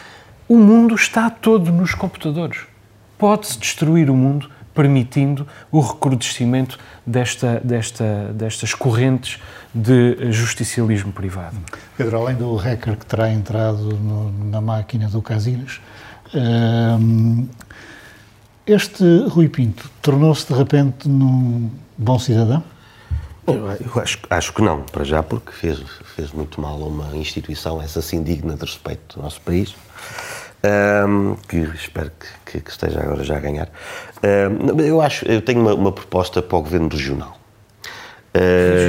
o 0.50 0.58
mundo 0.58 0.96
está 0.96 1.30
todo 1.30 1.72
nos 1.72 1.94
computadores. 1.94 2.62
Pode-se 3.20 3.60
destruir 3.60 4.10
o 4.10 4.16
mundo 4.16 4.50
permitindo 4.74 5.48
o 5.72 5.80
recrudescimento 5.80 6.80
desta, 7.06 7.60
desta, 7.64 8.32
destas 8.34 8.74
correntes 8.74 9.40
de 9.74 10.32
justicialismo 10.32 11.12
privado. 11.12 11.58
Pedro, 11.96 12.18
além 12.18 12.36
do 12.36 12.56
hacker 12.56 12.96
que 12.98 13.06
terá 13.06 13.30
entrado 13.32 13.96
no- 13.96 14.32
na 14.50 14.60
máquina 14.62 15.08
do 15.08 15.22
Casilhas, 15.22 15.80
hum, 16.34 17.48
este 18.68 19.04
Rui 19.30 19.48
Pinto 19.50 19.90
tornou-se 20.02 20.46
de 20.52 20.58
repente 20.58 21.08
num 21.08 21.70
bom 21.98 22.20
cidadão? 22.20 22.64
Eu, 23.48 23.66
eu 23.68 24.02
acho, 24.02 24.20
acho 24.30 24.54
que 24.54 24.62
não, 24.62 24.82
para 24.84 25.06
já, 25.06 25.24
porque 25.24 25.52
fez, 25.54 25.80
fez 26.16 26.32
muito 26.34 26.60
mal 26.60 26.74
a 26.82 26.86
uma 26.86 27.16
instituição, 27.16 27.82
essa 27.82 28.02
sim 28.02 28.22
digna 28.22 28.56
de 28.56 28.62
respeito 28.66 29.16
do 29.18 29.24
nosso 29.24 29.40
país, 29.42 29.74
ahm, 30.64 31.36
que 31.48 31.58
espero 31.76 32.12
que, 32.46 32.52
que- 32.52 32.60
que 32.62 32.70
esteja 32.72 33.00
agora 33.00 33.24
já 33.24 33.38
a 33.38 33.40
ganhar. 33.40 33.70
Ahm, 34.22 34.78
eu 34.82 35.02
acho, 35.02 35.26
eu 35.26 35.42
tenho 35.42 35.62
uma, 35.62 35.74
uma 35.74 35.92
proposta 35.94 36.42
para 36.42 36.58
o 36.58 36.62
governo 36.62 36.90
regional. 36.90 37.38
Ah, 38.34 38.40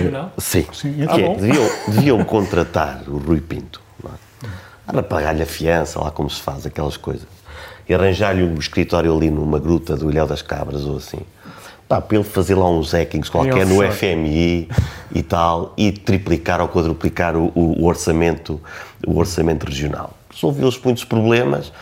Regional? 0.00 0.32
Sim. 0.38 0.66
Sim, 0.72 0.92
que 0.94 1.02
é 1.02 1.04
é, 1.04 1.28
bom. 1.28 1.36
deviam, 1.36 1.70
deviam 1.86 2.24
contratar 2.24 3.02
o 3.06 3.16
Rui 3.18 3.40
Pinto 3.40 3.80
não 4.02 4.10
é? 4.12 4.52
para 4.92 5.02
pagar-lhe 5.04 5.42
a 5.42 5.46
fiança, 5.46 6.00
lá 6.00 6.10
como 6.10 6.28
se 6.28 6.42
faz 6.42 6.66
aquelas 6.66 6.96
coisas, 6.96 7.26
e 7.88 7.94
arranjar-lhe 7.94 8.42
um 8.42 8.54
escritório 8.58 9.14
ali 9.16 9.30
numa 9.30 9.58
gruta 9.58 9.96
do 9.96 10.10
Ilhéu 10.10 10.26
das 10.26 10.42
Cabras 10.42 10.84
ou 10.84 10.96
assim. 10.98 11.18
Pá, 11.88 12.00
para 12.02 12.16
ele 12.18 12.24
fazer 12.24 12.54
lá 12.54 12.68
uns 12.68 12.92
hackings 12.92 13.30
qualquer 13.30 13.64
no. 13.66 13.82
FMI 13.92 14.68
e 15.14 15.22
tal, 15.22 15.72
e 15.76 15.90
triplicar 15.90 16.60
ou 16.60 16.68
quadruplicar 16.68 17.34
o, 17.34 17.50
o- 17.54 17.84
orçamento, 17.86 18.60
o 19.06 19.16
orçamento 19.16 19.64
regional. 19.64 20.12
Resolveu-se 20.30 20.78
muitos 20.84 21.04
problemas. 21.04 21.72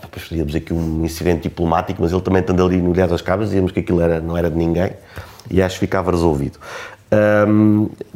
Depois 0.00 0.28
teríamos 0.28 0.54
aqui 0.54 0.72
um 0.72 1.04
incidente 1.04 1.44
diplomático, 1.44 2.00
mas 2.00 2.12
ele 2.12 2.20
também 2.20 2.42
estando 2.42 2.64
ali 2.64 2.76
no 2.76 2.92
Ilhéu 2.92 3.08
das 3.08 3.22
Cabras, 3.22 3.48
dizíamos 3.48 3.72
que 3.72 3.80
aquilo 3.80 4.00
era, 4.00 4.20
não 4.20 4.36
era 4.36 4.48
de 4.50 4.56
ninguém, 4.56 4.92
e 5.50 5.60
acho 5.60 5.74
que 5.76 5.80
ficava 5.80 6.10
resolvido. 6.12 6.58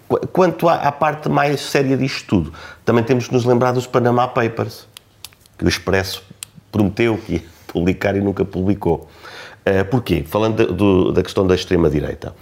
Qu- 0.08 0.26
quanto 0.32 0.68
à, 0.68 0.74
à 0.74 0.92
parte 0.92 1.28
mais 1.28 1.60
séria 1.60 1.96
disto 1.96 2.26
tudo, 2.28 2.52
também 2.84 3.02
temos 3.02 3.24
de 3.24 3.32
nos 3.32 3.44
lembrar 3.44 3.72
dos 3.72 3.86
Panama 3.86 4.26
Papers, 4.28 4.86
que 5.58 5.64
o 5.64 5.68
Expresso 5.68 6.22
prometeu 6.70 7.16
que 7.18 7.34
ia 7.34 7.42
publicar 7.72 8.16
e 8.16 8.20
nunca 8.20 8.44
publicou. 8.44 9.08
Uh, 9.66 9.84
porquê? 9.90 10.24
Falando 10.26 10.56
da- 10.66 10.72
do- 10.72 11.12
da 11.12 11.22
questão 11.22 11.46
da 11.46 11.54
extrema-direita, 11.54 12.34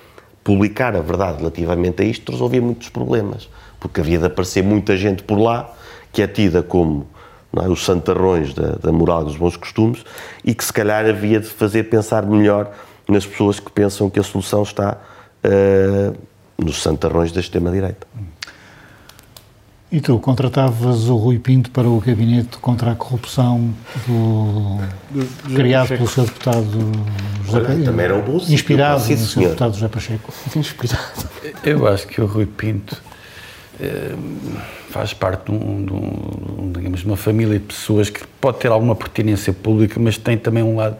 publicar 0.44 0.94
a 0.96 1.00
verdade 1.00 1.38
relativamente 1.38 2.02
a 2.02 2.04
isto 2.04 2.32
resolvia 2.32 2.62
muitos 2.62 2.88
problemas, 2.88 3.48
porque 3.80 4.00
havia 4.00 4.18
de 4.18 4.26
aparecer 4.26 4.62
muita 4.62 4.96
gente 4.96 5.22
por 5.22 5.38
lá 5.38 5.72
que 6.12 6.22
é 6.22 6.26
tida 6.26 6.62
como 6.62 7.06
é, 7.60 7.68
os 7.68 7.84
santarrões 7.84 8.54
da, 8.54 8.72
da 8.76 8.92
moral 8.92 9.22
e 9.22 9.24
dos 9.26 9.36
bons 9.36 9.56
costumes 9.56 10.04
e 10.44 10.54
que 10.54 10.64
se 10.64 10.72
calhar 10.72 11.04
havia 11.06 11.40
de 11.40 11.46
fazer 11.48 11.84
pensar 11.84 12.24
melhor 12.24 12.70
nas 13.08 13.26
pessoas 13.26 13.58
que 13.60 13.70
pensam 13.70 14.08
que 14.08 14.18
a 14.18 14.22
solução 14.22 14.62
está 14.62 14.96
uh, 15.44 16.16
nos 16.62 16.82
santarrões 16.82 17.32
da 17.32 17.40
extrema-direita. 17.40 18.06
E 19.90 20.02
tu 20.02 20.18
contratavas 20.18 21.08
o 21.08 21.16
Rui 21.16 21.38
Pinto 21.38 21.70
para 21.70 21.88
o 21.88 21.98
gabinete 21.98 22.58
contra 22.58 22.92
a 22.92 22.94
corrupção 22.94 23.72
do, 24.06 24.78
criado 25.54 25.88
pelo 25.88 26.06
seu 26.06 26.24
deputado 26.26 26.66
José 27.46 27.60
Pacheco, 27.60 27.84
também 27.84 28.04
era 28.04 28.14
um 28.14 28.20
bom 28.20 28.36
inspirado 28.36 29.00
no 29.00 29.06
seu 29.06 29.16
senhor. 29.16 29.46
deputado 29.46 29.72
José 29.74 29.88
Pacheco. 29.88 30.30
Eu 31.64 31.86
acho 31.88 32.06
que 32.06 32.20
o 32.20 32.26
Rui 32.26 32.44
Pinto 32.44 33.00
eh, 33.80 34.14
faz 34.90 35.14
parte 35.14 35.46
de, 35.50 35.52
um, 35.52 35.82
de 35.86 35.92
um- 35.94 36.72
digamos, 36.76 37.00
de 37.00 37.06
uma 37.06 37.16
família 37.16 37.58
de 37.58 37.64
pessoas 37.64 38.10
que 38.10 38.20
pode 38.42 38.58
ter 38.58 38.68
alguma 38.70 38.94
pertinência 38.94 39.54
pública, 39.54 39.98
mas 39.98 40.18
tem 40.18 40.36
também 40.36 40.62
um 40.62 40.76
lado 40.76 40.98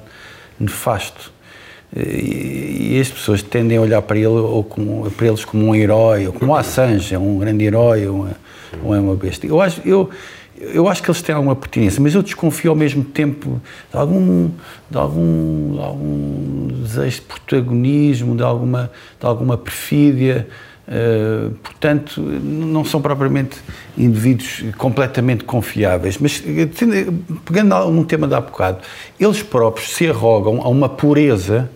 nefasto. 0.59 1.31
E, 1.95 2.93
e 2.97 3.01
as 3.01 3.09
pessoas 3.11 3.43
tendem 3.43 3.77
a 3.77 3.81
olhar 3.83 4.01
para, 4.01 4.17
ele, 4.17 4.29
ou 4.29 4.65
como, 4.65 5.11
para 5.11 5.27
eles 5.27 5.45
como 5.45 5.67
um 5.67 5.75
herói, 5.75 6.27
ou 6.27 6.33
como 6.33 6.53
o 6.53 6.55
Assange, 6.57 7.15
é 7.15 7.19
um 7.19 7.39
grande 7.39 7.65
herói, 7.65 8.07
ou, 8.07 8.29
ou 8.83 8.95
é 8.95 9.01
uma 9.01 9.15
besta. 9.15 9.47
Eu 9.47 9.61
acho, 9.61 9.81
eu, 9.85 10.11
eu 10.59 10.89
acho 10.89 11.03
que 11.03 11.11
eles 11.11 11.23
têm 11.23 11.35
alguma 11.35 11.57
pertinência, 11.57 12.03
mas 12.03 12.15
eu 12.15 12.23
desconfio 12.23 12.71
ao 12.71 12.77
mesmo 12.77 13.05
tempo 13.05 13.61
de 13.91 13.97
algum, 13.97 14.51
de 14.91 14.97
algum, 14.99 15.73
de 15.75 15.81
algum 15.81 16.69
desejo 16.83 17.17
de 17.17 17.23
protagonismo, 17.23 18.37
de 18.37 18.43
alguma, 18.43 18.91
de 19.21 19.27
alguma 19.27 19.57
perfídia. 19.57 20.49
Uh, 20.89 21.51
portanto, 21.57 22.19
não 22.19 22.83
são 22.83 22.99
propriamente 23.03 23.59
indivíduos 23.97 24.65
completamente 24.79 25.45
confiáveis, 25.45 26.17
mas 26.17 26.43
eh, 26.47 26.67
pegando 27.45 27.91
num 27.91 28.05
tema 28.05 28.27
de 28.27 28.35
há 28.35 28.41
bocado, 28.41 28.79
eles 29.21 29.43
próprios 29.43 29.91
se 29.91 30.09
arrogam 30.09 30.63
a 30.63 30.69
uma 30.71 30.89
pureza 30.89 31.69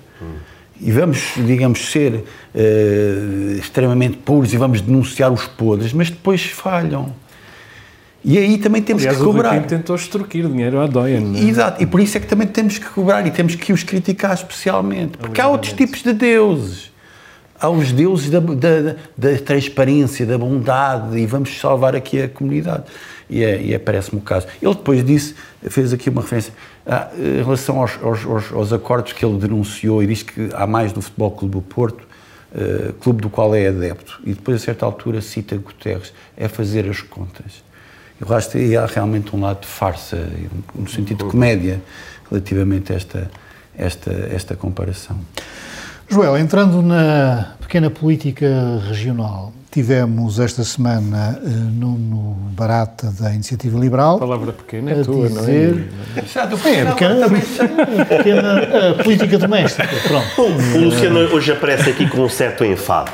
e 0.82 0.90
vamos, 0.90 1.34
digamos, 1.36 1.90
ser 1.90 2.24
eh, 2.54 3.56
extremamente 3.56 4.16
puros 4.16 4.52
e 4.52 4.56
vamos 4.56 4.80
denunciar 4.80 5.32
os 5.32 5.46
podres, 5.46 5.92
mas 5.92 6.10
depois 6.10 6.42
falham. 6.42 7.14
E 8.24 8.36
aí 8.36 8.58
também 8.58 8.82
temos 8.82 9.02
Aliás, 9.02 9.18
que 9.18 9.22
o 9.22 9.26
cobrar. 9.26 9.54
Pinto 9.54 9.68
tentou 9.68 9.94
extorquir 9.94 10.46
dinheiro 10.46 10.80
à 10.80 10.86
Doyen. 10.86 11.20
não 11.20 11.38
é? 11.38 11.42
Exato, 11.44 11.82
e 11.82 11.86
por 11.86 12.00
isso 12.00 12.16
é 12.16 12.20
que 12.20 12.26
também 12.26 12.48
temos 12.48 12.78
que 12.78 12.86
cobrar 12.86 13.24
e 13.26 13.30
temos 13.30 13.54
que 13.54 13.72
os 13.72 13.84
criticar 13.84 14.34
especialmente. 14.34 15.18
Porque 15.18 15.40
há 15.40 15.46
outros 15.48 15.72
tipos 15.72 16.02
de 16.02 16.12
deuses. 16.12 16.90
Há 17.60 17.70
os 17.70 17.92
deuses 17.92 18.28
da, 18.28 18.40
da, 18.40 18.96
da 19.16 19.38
transparência, 19.38 20.26
da 20.26 20.36
bondade, 20.36 21.16
e 21.16 21.24
vamos 21.26 21.60
salvar 21.60 21.94
aqui 21.94 22.20
a 22.20 22.28
comunidade. 22.28 22.84
E, 23.30 23.42
é, 23.42 23.62
e 23.62 23.72
é, 23.72 23.78
parece-me 23.78 24.20
o 24.20 24.22
caso. 24.22 24.48
Ele 24.60 24.74
depois 24.74 25.04
disse, 25.04 25.34
fez 25.68 25.92
aqui 25.92 26.10
uma 26.10 26.22
referência, 26.22 26.52
ah, 26.86 27.10
em 27.16 27.42
relação 27.42 27.80
aos, 27.80 27.92
aos, 28.02 28.52
aos, 28.52 28.72
acordos 28.72 29.12
que 29.12 29.24
ele 29.24 29.38
denunciou 29.38 30.02
e 30.02 30.06
disse 30.06 30.24
que 30.24 30.50
há 30.52 30.66
mais 30.66 30.92
do 30.92 31.00
Futebol 31.00 31.30
Clube 31.30 31.54
do 31.54 31.62
Porto, 31.62 32.04
eh, 32.54 32.92
clube 33.00 33.22
do 33.22 33.30
qual 33.30 33.54
é 33.54 33.68
adepto. 33.68 34.20
E 34.24 34.34
depois, 34.34 34.60
a 34.60 34.64
certa 34.64 34.84
altura, 34.84 35.20
cita 35.20 35.56
Guterres, 35.56 36.12
é 36.36 36.48
fazer 36.48 36.88
as 36.88 37.00
contas. 37.00 37.62
Eu 38.20 38.34
acho 38.36 38.50
que 38.50 38.76
há 38.76 38.84
realmente 38.84 39.34
um 39.34 39.40
lado 39.40 39.60
de 39.60 39.66
farsa, 39.66 40.28
no 40.74 40.88
sentido 40.88 41.24
de 41.24 41.30
comédia, 41.30 41.80
relativamente 42.30 42.92
a 42.92 42.96
esta, 42.96 43.30
esta, 43.76 44.12
esta 44.30 44.56
comparação. 44.56 45.18
Joel, 46.08 46.36
entrando 46.38 46.82
na 46.82 47.54
pequena 47.60 47.88
política 47.88 48.46
regional, 48.88 49.52
tivemos 49.70 50.38
esta 50.38 50.62
semana 50.62 51.38
eh, 51.42 51.48
Nuno 51.48 52.36
Barata 52.50 53.10
da 53.18 53.32
Iniciativa 53.32 53.78
Liberal. 53.78 54.16
A 54.16 54.18
palavra 54.18 54.52
pequena 54.52 54.90
é 54.90 55.00
a 55.00 55.04
tua, 55.04 55.30
não 55.30 55.38
é? 55.38 55.46
dizer... 55.46 55.88
É, 56.14 56.84
pequena, 56.84 56.94
pequena 58.06 58.58
eh, 58.60 59.02
política 59.02 59.38
doméstica, 59.38 59.88
pronto. 60.06 60.42
O 60.76 60.78
Luciano 60.84 61.20
hoje 61.20 61.52
aparece 61.52 61.88
aqui 61.88 62.06
com 62.06 62.20
um 62.20 62.28
certo 62.28 62.62
enfado. 62.62 63.12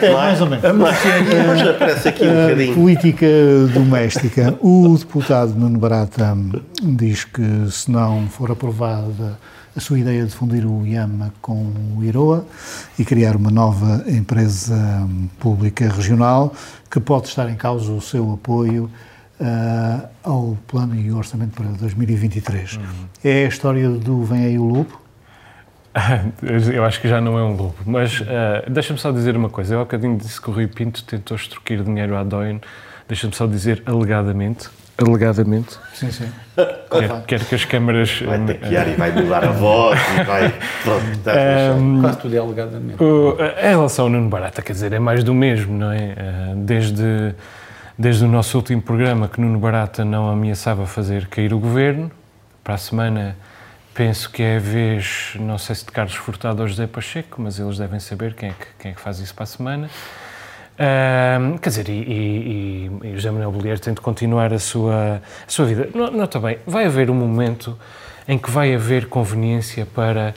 É, 0.00 0.12
mais 0.12 0.40
ou 0.40 0.46
menos. 0.48 0.64
Hoje 0.64 1.68
aparece 1.68 2.08
aqui 2.08 2.24
um 2.24 2.30
A 2.30 2.42
bocadinho. 2.42 2.74
política 2.74 3.26
doméstica. 3.72 4.54
O 4.60 4.96
deputado 4.96 5.52
Nuno 5.56 5.78
Barata 5.80 6.36
diz 6.80 7.24
que 7.24 7.42
se 7.72 7.90
não 7.90 8.28
for 8.28 8.52
aprovada 8.52 9.36
a 9.76 9.80
sua 9.80 9.98
ideia 9.98 10.24
de 10.24 10.32
fundir 10.32 10.64
o 10.64 10.86
IAMA 10.86 11.32
com 11.42 11.72
o 11.96 12.04
IROA 12.04 12.46
e 12.98 13.04
criar 13.04 13.36
uma 13.36 13.50
nova 13.50 14.04
empresa 14.08 15.08
pública 15.38 15.88
regional 15.88 16.54
que 16.90 17.00
pode 17.00 17.28
estar 17.28 17.50
em 17.50 17.56
causa 17.56 17.90
o 17.90 18.00
seu 18.00 18.32
apoio 18.32 18.90
ah, 19.40 20.08
ao 20.22 20.56
plano 20.68 20.94
e 20.94 21.10
orçamento 21.10 21.54
para 21.54 21.66
2023. 21.72 22.78
É 23.22 23.44
a 23.44 23.48
história 23.48 23.88
do 23.90 24.22
Vem 24.24 24.44
aí 24.44 24.58
o 24.58 24.64
Lobo? 24.64 25.00
Eu 26.72 26.84
acho 26.84 27.00
que 27.00 27.08
já 27.08 27.20
não 27.20 27.38
é 27.38 27.42
um 27.42 27.54
lobo, 27.56 27.76
mas 27.86 28.22
ah, 28.22 28.68
deixa-me 28.68 28.98
só 28.98 29.10
dizer 29.10 29.36
uma 29.36 29.48
coisa. 29.48 29.74
Eu 29.74 29.80
há 29.80 29.84
bocadinho 29.84 30.16
disse 30.16 30.40
que 30.40 30.50
o 30.50 30.52
Rui 30.52 30.66
Pinto 30.66 31.04
tentou 31.04 31.36
extorquir 31.36 31.82
dinheiro 31.82 32.16
à 32.16 32.24
Doyen. 32.24 32.60
Deixa-me 33.08 33.34
só 33.34 33.46
dizer 33.46 33.82
alegadamente, 33.86 34.68
alegadamente. 34.98 35.76
Sim, 35.94 36.10
sim. 36.10 36.28
Quer, 36.54 37.22
quer 37.26 37.44
que 37.44 37.54
as 37.54 37.64
câmaras. 37.64 38.20
Vai 38.20 38.38
taquear 38.46 38.88
e 38.88 38.94
vai 38.94 39.10
mudar 39.12 39.44
a 39.44 39.50
voz 39.50 39.98
e 40.20 40.22
vai. 40.24 40.54
Pronto, 40.82 41.06
está 41.12 41.32
fechado. 41.32 42.00
Quase 42.00 42.18
tudo 42.18 42.34
é 42.34 42.38
alegadamente. 42.38 43.02
O- 43.02 43.36
em 43.60 43.68
relação 43.70 44.04
ao 44.06 44.10
Nuno 44.10 44.28
Barata, 44.28 44.62
quer 44.62 44.72
dizer, 44.72 44.92
é 44.92 44.98
mais 44.98 45.24
do 45.24 45.34
mesmo, 45.34 45.76
não 45.76 45.90
é? 45.90 46.14
Eh, 46.16 46.52
Desde, 46.56 47.34
desde 47.98 48.24
o 48.24 48.28
nosso 48.28 48.56
último 48.56 48.80
programa 48.82 49.28
que 49.28 49.40
Nuno 49.40 49.58
Barata 49.58 50.04
não 50.04 50.28
ameaçava 50.30 50.86
fazer 50.86 51.26
cair 51.26 51.52
o 51.52 51.58
governo, 51.58 52.10
para 52.62 52.74
a 52.74 52.78
semana 52.78 53.36
penso 53.92 54.30
que 54.30 54.42
é 54.42 54.56
a 54.56 54.60
vez, 54.60 55.32
não 55.38 55.56
sei 55.58 55.74
se 55.76 55.84
de 55.84 55.92
Carlos 55.92 56.14
Furtado 56.14 56.62
ou 56.62 56.68
José 56.68 56.86
Pacheco, 56.86 57.40
mas 57.42 57.58
eles 57.60 57.78
devem 57.78 58.00
saber 58.00 58.34
quem 58.34 58.48
é 58.48 58.52
que, 58.52 58.66
quem 58.78 58.90
é 58.92 58.94
que 58.94 59.00
faz 59.00 59.18
isso 59.20 59.34
para 59.34 59.44
a 59.44 59.46
semana. 59.46 59.88
Quer 60.76 61.68
dizer, 61.68 61.88
e, 61.88 61.92
e, 61.92 62.90
e, 63.02 63.08
e 63.08 63.14
José 63.14 63.30
Manuel 63.30 63.52
Bolieiro 63.52 63.80
tem 63.80 63.94
de 63.94 64.00
continuar 64.00 64.52
a 64.52 64.58
sua, 64.58 65.22
a 65.46 65.50
sua 65.50 65.66
vida. 65.66 65.88
No- 65.94 66.10
Nota 66.10 66.38
bem, 66.40 66.58
vai 66.66 66.84
haver 66.86 67.10
um 67.10 67.14
momento 67.14 67.78
em 68.26 68.36
que 68.38 68.50
vai 68.50 68.74
haver 68.74 69.06
conveniência 69.06 69.86
para 69.86 70.34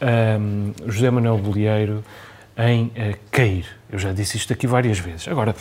ahm, 0.00 0.72
José 0.86 1.10
Manuel 1.10 1.38
Bolieiro 1.38 2.04
em 2.56 2.90
eh, 2.96 3.14
cair. 3.30 3.64
Eu 3.90 3.98
já 3.98 4.12
disse 4.12 4.36
isto 4.36 4.52
aqui 4.52 4.66
várias 4.66 4.98
vezes. 4.98 5.26
Agora, 5.28 5.54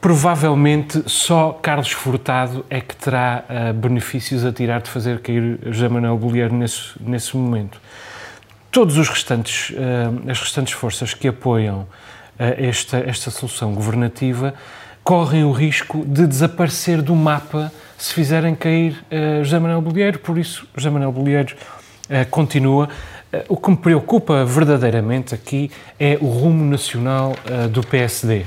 provavelmente 0.00 1.02
só 1.06 1.52
Carlos 1.62 1.90
Furtado 1.92 2.64
é 2.68 2.80
que 2.80 2.94
terá 2.94 3.44
ah, 3.48 3.72
benefícios 3.72 4.44
a 4.44 4.52
tirar 4.52 4.80
de 4.82 4.90
fazer 4.90 5.20
cair 5.20 5.58
José 5.66 5.88
Manuel 5.88 6.18
Bolieiro 6.18 6.54
nesse, 6.54 6.90
nesse 7.00 7.36
momento 7.36 7.80
todos 8.70 8.98
os 8.98 9.08
restantes, 9.08 9.72
eh, 9.74 10.30
as 10.30 10.38
restantes 10.40 10.74
forças 10.74 11.14
que 11.14 11.28
apoiam 11.28 11.86
esta, 12.38 12.98
esta 12.98 13.30
solução 13.30 13.74
governativa 13.74 14.54
correm 15.06 15.44
o 15.44 15.52
risco 15.52 16.04
de 16.04 16.26
desaparecer 16.26 17.00
do 17.00 17.14
mapa 17.14 17.72
se 17.96 18.12
fizerem 18.12 18.56
cair 18.56 19.04
eh, 19.08 19.38
José 19.42 19.58
Manuel 19.58 19.80
Bolieiro, 19.80 20.18
por 20.18 20.36
isso 20.36 20.66
José 20.76 20.90
Manuel 20.90 21.12
Bolieiro 21.12 21.54
eh, 22.10 22.24
continua. 22.24 22.88
Eh, 23.32 23.44
o 23.48 23.56
que 23.56 23.70
me 23.70 23.76
preocupa 23.76 24.44
verdadeiramente 24.44 25.32
aqui 25.32 25.70
é 25.98 26.18
o 26.20 26.26
rumo 26.26 26.64
nacional 26.64 27.36
eh, 27.46 27.68
do 27.68 27.82
PSD, 27.82 28.46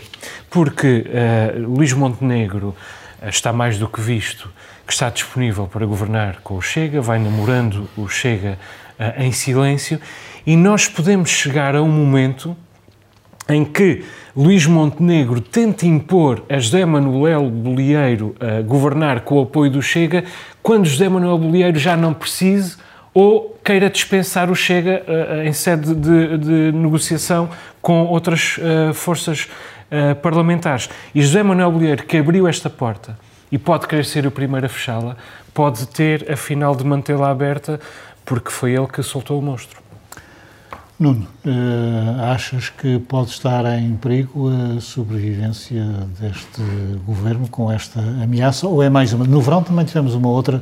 porque 0.50 1.06
eh, 1.08 1.54
Luís 1.58 1.94
Montenegro 1.94 2.76
eh, 3.22 3.30
está 3.30 3.54
mais 3.54 3.80
do 3.80 3.88
que 3.88 4.02
visto 4.02 4.50
que 4.86 4.94
está 4.94 5.10
disponível 5.10 5.66
para 5.66 5.86
governar 5.86 6.42
com 6.44 6.56
o 6.56 6.62
Chega, 6.62 7.00
vai 7.00 7.20
namorando 7.20 7.90
o 7.96 8.10
Chega 8.10 8.60
eh, 9.00 9.24
em 9.24 9.32
silêncio 9.32 10.00
e 10.46 10.58
nós 10.58 10.88
podemos 10.88 11.30
chegar 11.30 11.74
a 11.76 11.82
um 11.82 11.90
momento 11.90 12.58
em 13.50 13.66
que 13.66 14.04
Luís 14.36 14.66
Montenegro 14.66 15.41
tenta 15.41 15.86
impor 15.86 16.43
a 16.47 16.60
José 16.60 16.86
Manuel 16.86 17.50
Bolieiro 17.50 18.36
a 18.39 18.62
governar 18.62 19.22
com 19.22 19.39
o 19.39 19.41
apoio 19.41 19.72
do 19.72 19.82
Chega, 19.82 20.24
quando 20.62 20.86
José 20.86 21.10
Manuel 21.10 21.38
Bolieiro 21.38 21.78
já 21.80 21.97
não 21.97 22.14
precise 22.14 22.78
ou 23.14 23.60
queira 23.64 23.89
dispensar 23.89 24.50
o 24.50 24.56
Chega 24.56 25.04
eh, 25.08 25.47
em 25.47 25.54
sede 25.54 25.95
de, 25.95 26.38
de 26.38 26.72
negociação 26.72 27.50
com 27.82 28.06
outras 28.06 28.58
eh, 28.60 28.93
forças 28.93 29.50
eh, 29.89 30.14
parlamentares. 30.14 30.89
E 31.14 31.22
José 31.22 31.41
Manuel 31.41 31.72
Bolieiro, 31.72 32.04
que 32.04 32.18
abriu 32.18 32.47
esta 32.47 32.70
porta 32.70 33.18
e 33.52 33.58
pode 33.58 33.88
querer 33.88 34.06
ser 34.06 34.28
o 34.28 34.32
primeiro 34.32 34.68
a 34.68 34.70
fechá-la, 34.70 35.18
pode 35.54 35.88
ter, 35.88 36.32
afinal, 36.32 36.76
de 36.76 36.84
mantê-la 36.84 37.32
aberta, 37.32 37.80
porque 38.24 38.52
foi 38.52 38.74
ele 38.74 38.88
que 38.88 39.02
soltou 39.02 39.39
o 39.39 39.41
monstro. 39.41 39.89
Nuno, 41.00 41.26
eh, 41.45 41.50
achas 42.30 42.68
que 42.68 43.00
pode 43.00 43.30
estar 43.30 43.66
em 43.80 43.95
perigo 43.95 44.50
a 44.50 44.82
sobrevivência 44.82 45.82
deste 46.20 46.62
governo 47.06 47.47
com 47.47 47.72
esta 47.72 48.02
ameaça? 48.02 48.68
Ou 48.68 48.84
é 48.84 48.89
mais 48.89 49.14
uma? 49.14 49.24
No 49.24 49.39
verão 49.39 49.64
também 49.64 49.86
tivemos 49.86 50.14
uma 50.14 50.28
outra 50.28 50.62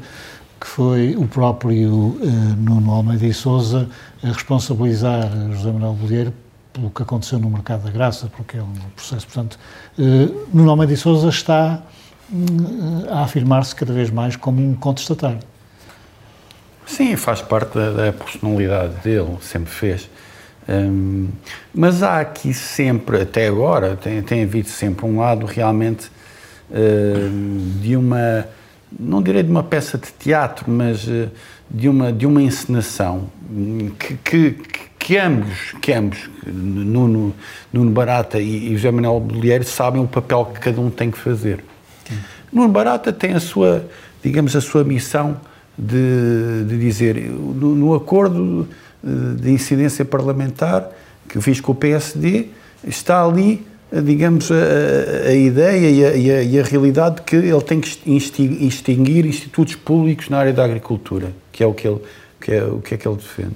que 0.61 0.67
foi 0.67 1.15
o 1.15 1.27
próprio 1.27 2.19
eh, 2.21 2.27
Nuno 2.55 2.91
Almeida 2.91 3.25
e 3.25 3.33
Souza 3.33 3.89
a 4.23 4.27
responsabilizar 4.27 5.27
José 5.53 5.71
Manuel 5.71 5.93
Bolheiro 5.93 6.31
pelo 6.71 6.91
que 6.91 7.01
aconteceu 7.01 7.39
no 7.39 7.49
Mercado 7.49 7.85
da 7.85 7.89
Graça, 7.89 8.29
porque 8.37 8.57
é 8.57 8.61
um 8.61 8.73
processo. 8.95 9.25
Portanto, 9.25 9.57
eh, 9.97 10.29
Nuno 10.53 10.69
Almeida 10.69 10.93
e 10.93 10.97
Souza 10.97 11.29
está 11.29 11.81
a 13.09 13.23
afirmar-se 13.23 13.73
cada 13.73 13.91
vez 13.91 14.11
mais 14.11 14.35
como 14.35 14.61
um 14.61 14.75
contestatário. 14.75 15.39
Sim, 16.85 17.15
faz 17.15 17.41
parte 17.41 17.73
da, 17.73 17.89
da 17.91 18.13
personalidade 18.13 18.93
dele, 19.03 19.35
sempre 19.41 19.71
fez. 19.71 20.07
Hum, 20.69 21.27
mas 21.73 22.03
há 22.03 22.19
aqui 22.19 22.53
sempre, 22.53 23.21
até 23.21 23.47
agora, 23.47 23.95
tem, 23.95 24.21
tem 24.21 24.43
havido 24.43 24.67
sempre 24.67 25.05
um 25.05 25.19
lado 25.19 25.45
realmente 25.45 26.11
hum, 26.69 27.79
de 27.81 27.95
uma, 27.95 28.45
não 28.99 29.21
direi 29.21 29.43
de 29.43 29.49
uma 29.49 29.63
peça 29.63 29.97
de 29.97 30.11
teatro, 30.19 30.65
mas 30.69 31.07
eh, 31.07 31.29
de 31.69 31.87
uma, 31.87 32.11
de 32.11 32.25
uma 32.25 32.41
encenação 32.41 33.29
hum, 33.49 33.91
que, 33.97 34.15
que, 34.15 34.51
que- 34.99 35.17
ambos, 35.17 35.73
que 35.81 35.93
ambos, 35.93 36.29
Nuno, 36.45 37.33
Nuno 37.71 37.91
Barata 37.91 38.39
e, 38.39 38.71
e 38.73 38.75
José 38.75 38.91
Manuel 38.91 39.21
Bolheiro, 39.21 39.63
sabem 39.63 40.01
o 40.01 40.07
papel 40.07 40.45
que 40.53 40.59
cada 40.59 40.81
um 40.81 40.89
tem 40.89 41.09
que 41.09 41.17
fazer. 41.17 41.63
Nuno 42.51 42.67
Barata 42.69 43.13
tem 43.13 43.33
a 43.33 43.39
sua, 43.39 43.85
digamos, 44.23 44.53
a 44.55 44.61
sua 44.61 44.83
missão 44.83 45.39
de, 45.77 46.65
de 46.67 46.77
dizer, 46.77 47.15
no, 47.29 47.75
no 47.75 47.95
acordo 47.95 48.67
de 49.39 49.51
incidência 49.51 50.03
parlamentar 50.05 50.89
que 51.29 51.39
fiz 51.41 51.59
com 51.61 51.71
o 51.71 51.75
PSD, 51.75 52.47
está 52.85 53.23
ali, 53.25 53.65
eh, 53.91 54.01
digamos, 54.01 54.49
a, 54.51 54.55
a- 55.29 55.33
ideia 55.33 55.89
e 55.89 56.05
a, 56.05 56.15
e 56.15 56.31
a- 56.31 56.43
e 56.43 56.59
a 56.59 56.63
realidade 56.63 57.15
de 57.17 57.21
que 57.23 57.35
ele 57.35 57.61
tem 57.61 57.79
que 57.81 57.87
exti- 58.15 58.65
extinguir 58.65 59.25
institutos 59.25 59.75
públicos 59.75 60.29
na 60.29 60.37
área 60.37 60.53
da 60.53 60.63
agricultura, 60.63 61.31
que 61.51 61.63
é 61.63 61.67
o 61.67 61.73
que 61.73 61.87
ele, 61.87 61.99
que 62.39 62.51
é, 62.51 62.63
o 62.63 62.79
que 62.79 62.93
é 62.93 62.97
que 62.97 63.07
ele 63.07 63.17
defende. 63.17 63.55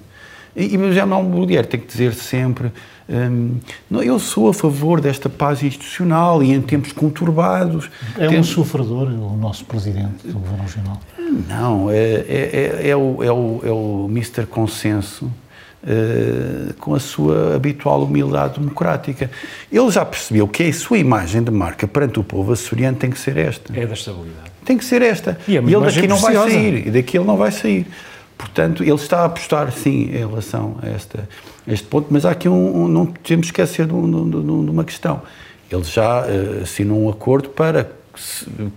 E, 0.56 0.76
e 0.76 0.94
já 0.94 1.06
não 1.06 1.24
mulher 1.24 1.66
tem 1.66 1.80
que 1.80 1.88
dizer 1.88 2.14
sempre 2.14 2.74
hum, 3.10 3.56
não, 3.90 4.04
eu 4.04 4.20
sou 4.20 4.50
a 4.50 4.54
favor 4.54 5.00
desta 5.00 5.30
paz 5.30 5.64
institucional 5.64 6.44
e 6.44 6.52
em 6.52 6.62
tempos 6.62 6.92
conturbados 6.92 7.90
É 8.18 8.26
um 8.28 8.32
tempos- 8.32 8.48
sofredor, 8.50 9.08
o 9.08 9.38
nosso 9.38 9.64
presidente 9.64 10.28
do 10.28 10.34
Governo 10.34 10.64
Regional. 10.64 11.02
não, 11.48 11.90
é, 11.90 11.96
é, 11.98 12.80
é, 12.84 12.90
é 12.90 12.96
o, 12.98 13.24
é, 13.24 13.32
o, 13.32 13.62
é 13.64 13.72
o 13.72 14.08
Mr. 14.10 14.46
Consenso 14.46 15.32
eh, 15.86 16.74
com 16.80 16.94
a 16.96 17.00
sua 17.00 17.56
habitual 17.56 18.04
humildade 18.04 18.60
democrática. 18.60 19.30
Ele 19.72 19.90
já 19.92 20.06
percebeu 20.06 20.48
que 20.48 20.64
a 20.64 20.74
sua 20.74 20.98
imagem 20.98 21.44
de 21.44 21.52
marca 21.52 21.88
perante 21.88 22.20
o 22.20 22.24
povo 22.24 22.52
açoriano 22.54 22.98
tem 22.98 23.10
que 23.10 23.20
ser 23.20 23.38
esta. 23.38 23.72
É 23.78 23.86
da 23.86 23.94
estabilidade. 23.94 24.52
Tem 24.66 24.78
que 24.78 24.86
ser 24.86 25.02
esta. 25.02 25.38
E 25.48 25.58
é 25.58 25.60
uma 25.60 25.70
ele 25.72 25.86
daqui 25.86 26.08
não 26.08 26.18
vai 26.18 26.34
sair. 26.36 26.88
E 26.88 26.92
daqui 26.92 27.18
ele 27.18 27.26
não 27.26 27.38
vai 27.38 27.52
sair. 27.52 27.88
Portanto, 28.38 28.84
ele 28.84 28.94
está 28.94 29.20
a 29.22 29.26
apostar, 29.26 29.72
sim, 29.72 30.06
em 30.06 30.18
relação 30.28 30.78
a, 30.82 30.88
esta, 30.90 31.28
a 31.68 31.72
este 31.74 31.86
ponto, 31.88 32.08
mas 32.10 32.26
há 32.26 32.32
aqui 32.32 32.50
um, 32.50 32.84
um- 32.84 32.88
não 32.88 33.06
temos 33.06 33.52
que 33.52 33.62
esquecer 33.62 33.86
de, 33.86 33.94
um- 33.94 34.30
de 34.30 34.38
um- 34.38 34.66
de 34.66 34.72
uma 34.72 34.84
questão. 34.84 35.22
Ele 35.72 35.84
já 35.84 36.26
eh, 36.28 36.62
assinou 36.64 37.04
um 37.06 37.10
acordo 37.10 37.50
para, 37.50 37.92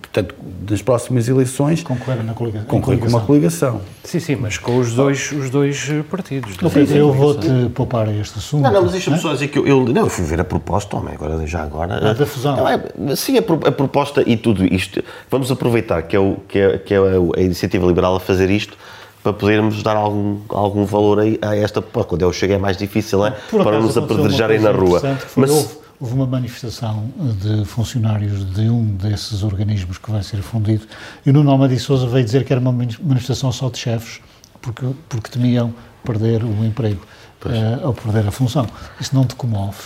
portanto, 0.00 0.34
nas 0.68 0.82
próximas 0.82 1.28
eleições, 1.28 1.82
Concorrer 1.82 2.22
na 2.22 2.34
coliga- 2.34 2.60
em 2.60 2.64
concluir 2.64 2.98
com 2.98 3.06
uma 3.08 3.20
coligação. 3.20 3.72
coligação. 3.72 3.94
Sim, 4.04 4.20
sim, 4.20 4.36
mas 4.36 4.58
com 4.58 4.78
os 4.78 4.92
dois, 4.94 5.32
os 5.32 5.50
dois 5.50 5.88
eh, 5.90 6.02
partidos. 6.08 6.56
Ó, 6.62 6.68
Pedro, 6.68 6.96
eu 6.96 7.12
vou-te 7.12 7.48
poupar 7.74 8.08
este 8.14 8.38
assunto. 8.38 8.62
Não, 8.62 8.72
não, 8.72 8.82
mas 8.82 8.92
deixa-me 8.92 9.16
né? 9.16 9.22
só 9.22 9.32
dizer 9.32 9.48
que 9.48 9.58
eu, 9.58 9.66
eu- 9.66 9.84
não, 9.86 10.02
eu 10.02 10.10
fui 10.10 10.24
ver 10.24 10.40
a 10.40 10.44
proposta, 10.44 10.96
homem, 10.96 11.14
agora, 11.14 11.46
já 11.46 11.62
agora. 11.62 12.10
Ah, 12.10 12.14
da 12.14 12.26
fusão. 12.26 12.56
Não, 12.56 12.68
é, 12.68 13.16
sim, 13.16 13.36
a, 13.38 13.42
pro- 13.42 13.60
a 13.66 13.72
proposta 13.72 14.22
e 14.26 14.36
tudo 14.36 14.64
isto. 14.64 15.02
Vamos 15.30 15.50
aproveitar 15.50 16.02
que 16.02 16.14
é, 16.16 16.20
o, 16.20 16.36
que 16.48 16.58
é, 16.58 16.78
que 16.78 16.94
é 16.94 16.98
a, 16.98 17.02
a 17.38 17.40
iniciativa 17.42 17.86
liberal 17.86 18.16
a 18.16 18.20
fazer 18.20 18.50
isto 18.50 18.76
para 19.22 19.32
podermos 19.32 19.82
dar 19.82 19.96
algum, 19.96 20.36
algum 20.50 20.84
valor 20.84 21.18
a, 21.20 21.48
a 21.48 21.56
esta 21.56 21.80
proposta. 21.80 22.10
Quando 22.10 22.22
eu 22.22 22.32
chego 22.32 22.52
é 22.52 22.58
mais 22.58 22.76
difícil, 22.76 23.18
não 23.20 23.26
é? 23.26 23.30
Por 23.30 23.64
para 23.64 23.80
nos 23.80 23.96
apedrejarem 23.96 24.60
na 24.60 24.70
rua. 24.70 25.00
Mas, 25.34 25.78
houve, 26.04 26.14
uma 26.14 26.26
manifestação 26.26 27.08
de 27.40 27.64
funcionários 27.64 28.44
de 28.54 28.68
um 28.68 28.84
desses 28.96 29.42
organismos 29.42 29.98
que 29.98 30.10
vai 30.10 30.22
ser 30.22 30.42
fundido 30.42 30.86
e 31.24 31.30
o 31.30 31.32
Nuno 31.32 31.50
Almeida 31.50 31.76
Sousa 31.78 32.06
veio 32.06 32.24
dizer 32.24 32.44
que 32.44 32.52
era 32.52 32.60
uma 32.60 32.72
mani- 32.72 32.96
manifestação 33.02 33.50
só 33.50 33.68
de 33.70 33.78
chefes 33.78 34.20
porque, 34.60 34.86
porque 35.08 35.30
temiam 35.30 35.72
perder 36.04 36.44
o 36.44 36.64
emprego 36.64 37.00
eh, 37.46 37.78
ou 37.86 37.92
perder 37.92 38.26
a 38.26 38.30
função. 38.30 38.66
Isso 39.00 39.14
não 39.14 39.24
te 39.26 39.34
comove? 39.34 39.76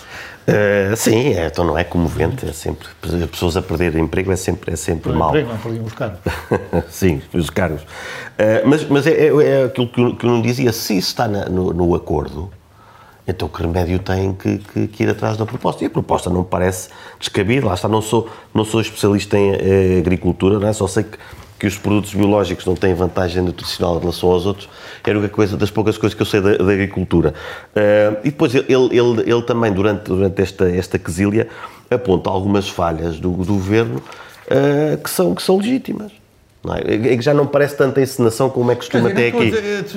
eh, 0.46 0.92
sim, 0.96 1.32
é, 1.34 1.46
então 1.46 1.64
não 1.64 1.76
é 1.76 1.82
comovente, 1.84 2.46
é 2.48 2.52
sempre. 2.52 2.86
As 3.02 3.30
pessoas 3.30 3.56
a 3.56 3.62
perder 3.62 3.96
emprego 3.96 4.30
é 4.32 4.36
sempre, 4.36 4.72
é 4.72 4.76
sempre 4.76 5.10
O 5.10 5.14
mau. 5.16 5.28
emprego 5.30 5.48
não 5.50 5.58
perdiam 5.58 5.84
os 5.84 5.92
cargos. 5.92 6.20
Sim, 6.90 7.20
os 7.34 7.50
cargos. 7.50 7.82
Eh, 8.38 8.62
mas 8.64 8.84
mas 8.88 9.06
é, 9.08 9.10
é- 9.26 9.44
é 9.44 9.64
aquilo 9.64 9.88
que, 9.88 10.00
o- 10.00 10.16
que 10.16 10.24
eu 10.24 10.30
não 10.30 10.40
dizia, 10.42 10.72
se 10.72 10.96
isso 10.96 11.08
está 11.08 11.26
na- 11.28 11.46
no, 11.46 11.72
no 11.72 11.94
acordo, 11.96 12.48
então 13.28 13.46
que 13.48 13.60
remédio 13.62 13.98
tem 13.98 14.32
que, 14.32 14.58
que- 14.58 14.88
que 14.88 15.02
ir 15.02 15.10
atrás 15.10 15.36
da 15.36 15.44
proposta? 15.44 15.84
E 15.84 15.86
a 15.86 15.90
proposta 15.90 16.30
não 16.30 16.40
me 16.40 16.46
parece 16.46 16.88
descabida, 17.20 17.66
lá 17.66 17.74
está, 17.74 17.86
não 17.88 18.00
sou, 18.02 18.28
não 18.54 18.64
sou 18.64 18.80
especialista 18.80 19.36
em 19.38 19.52
eh, 19.52 19.98
agricultura, 19.98 20.66
é? 20.66 20.72
só 20.72 20.86
sei 20.86 21.04
que, 21.04 21.18
que 21.58 21.66
os 21.66 21.76
produtos 21.76 22.14
biológicos 22.14 22.64
não 22.64 22.74
têm 22.74 22.94
vantagem 22.94 23.42
nutricional 23.42 23.96
em 23.96 24.00
relação 24.00 24.30
aos 24.30 24.46
outros, 24.46 24.68
é 25.04 25.10
a 25.10 25.14
única 25.14 25.28
coisa, 25.34 25.56
das 25.56 25.70
poucas 25.70 25.96
coisas 25.98 26.14
que 26.14 26.22
eu 26.22 26.26
sei 26.26 26.40
da, 26.40 26.56
da 26.56 26.72
agricultura. 26.72 27.34
Eh, 27.74 28.16
e 28.24 28.30
depois 28.30 28.54
ele, 28.54 28.66
ele, 28.68 29.30
ele 29.30 29.42
também, 29.42 29.72
durante, 29.72 30.04
durante 30.04 30.40
esta, 30.42 30.70
esta 30.70 30.98
quesilha, 30.98 31.48
aponta 31.90 32.30
algumas 32.30 32.68
falhas 32.68 33.18
do, 33.20 33.30
do 33.32 33.54
governo 33.54 34.02
eh, 34.48 34.98
que, 35.02 35.10
são, 35.10 35.34
que 35.34 35.42
são 35.42 35.56
legítimas. 35.58 36.12
Não 36.68 36.74
é? 36.76 36.80
É 37.12 37.16
que 37.16 37.22
já 37.22 37.32
não 37.32 37.46
parece 37.46 37.76
tanta 37.76 38.00
encenação 38.00 38.50
como 38.50 38.70
é 38.70 38.74
costume 38.74 39.10
até 39.10 39.28
aqui. 39.28 39.52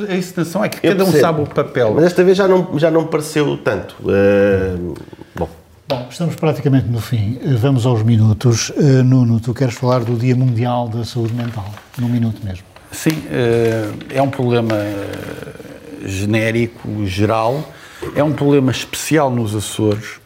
A 0.09 0.15
encenação 0.15 0.63
é 0.63 0.69
que 0.69 0.77
Eu 0.87 0.91
cada 0.93 1.03
um 1.03 1.11
percebo. 1.11 1.21
sabe 1.21 1.41
o 1.41 1.45
papel. 1.45 1.91
Mas 1.93 2.03
desta 2.05 2.23
vez 2.23 2.37
já 2.37 2.47
não, 2.47 2.79
já 2.79 2.89
não 2.89 3.05
pareceu 3.05 3.57
tanto. 3.57 3.95
Uh, 4.01 4.93
bom, 5.35 5.49
Bom, 5.89 6.07
estamos 6.09 6.35
praticamente 6.35 6.87
no 6.87 7.01
fim. 7.01 7.37
Eh, 7.43 7.53
Vamos 7.55 7.85
aos 7.85 8.01
minutos. 8.01 8.71
Eh, 8.77 9.03
Nuno, 9.03 9.41
tu 9.41 9.53
queres 9.53 9.73
falar 9.75 9.99
do 10.05 10.15
Dia 10.15 10.33
Mundial 10.37 10.87
da 10.87 11.03
Saúde 11.03 11.33
Mental? 11.33 11.65
Num 11.97 12.07
minuto 12.07 12.39
mesmo. 12.45 12.63
Sim, 12.93 13.21
eh, 13.29 13.89
é 14.09 14.21
um 14.21 14.29
problema 14.29 14.77
genérico, 16.05 17.05
geral, 17.05 17.63
é 18.15 18.23
um 18.23 18.31
problema 18.31 18.71
especial 18.71 19.29
nos 19.29 19.53
Açores. 19.55 20.19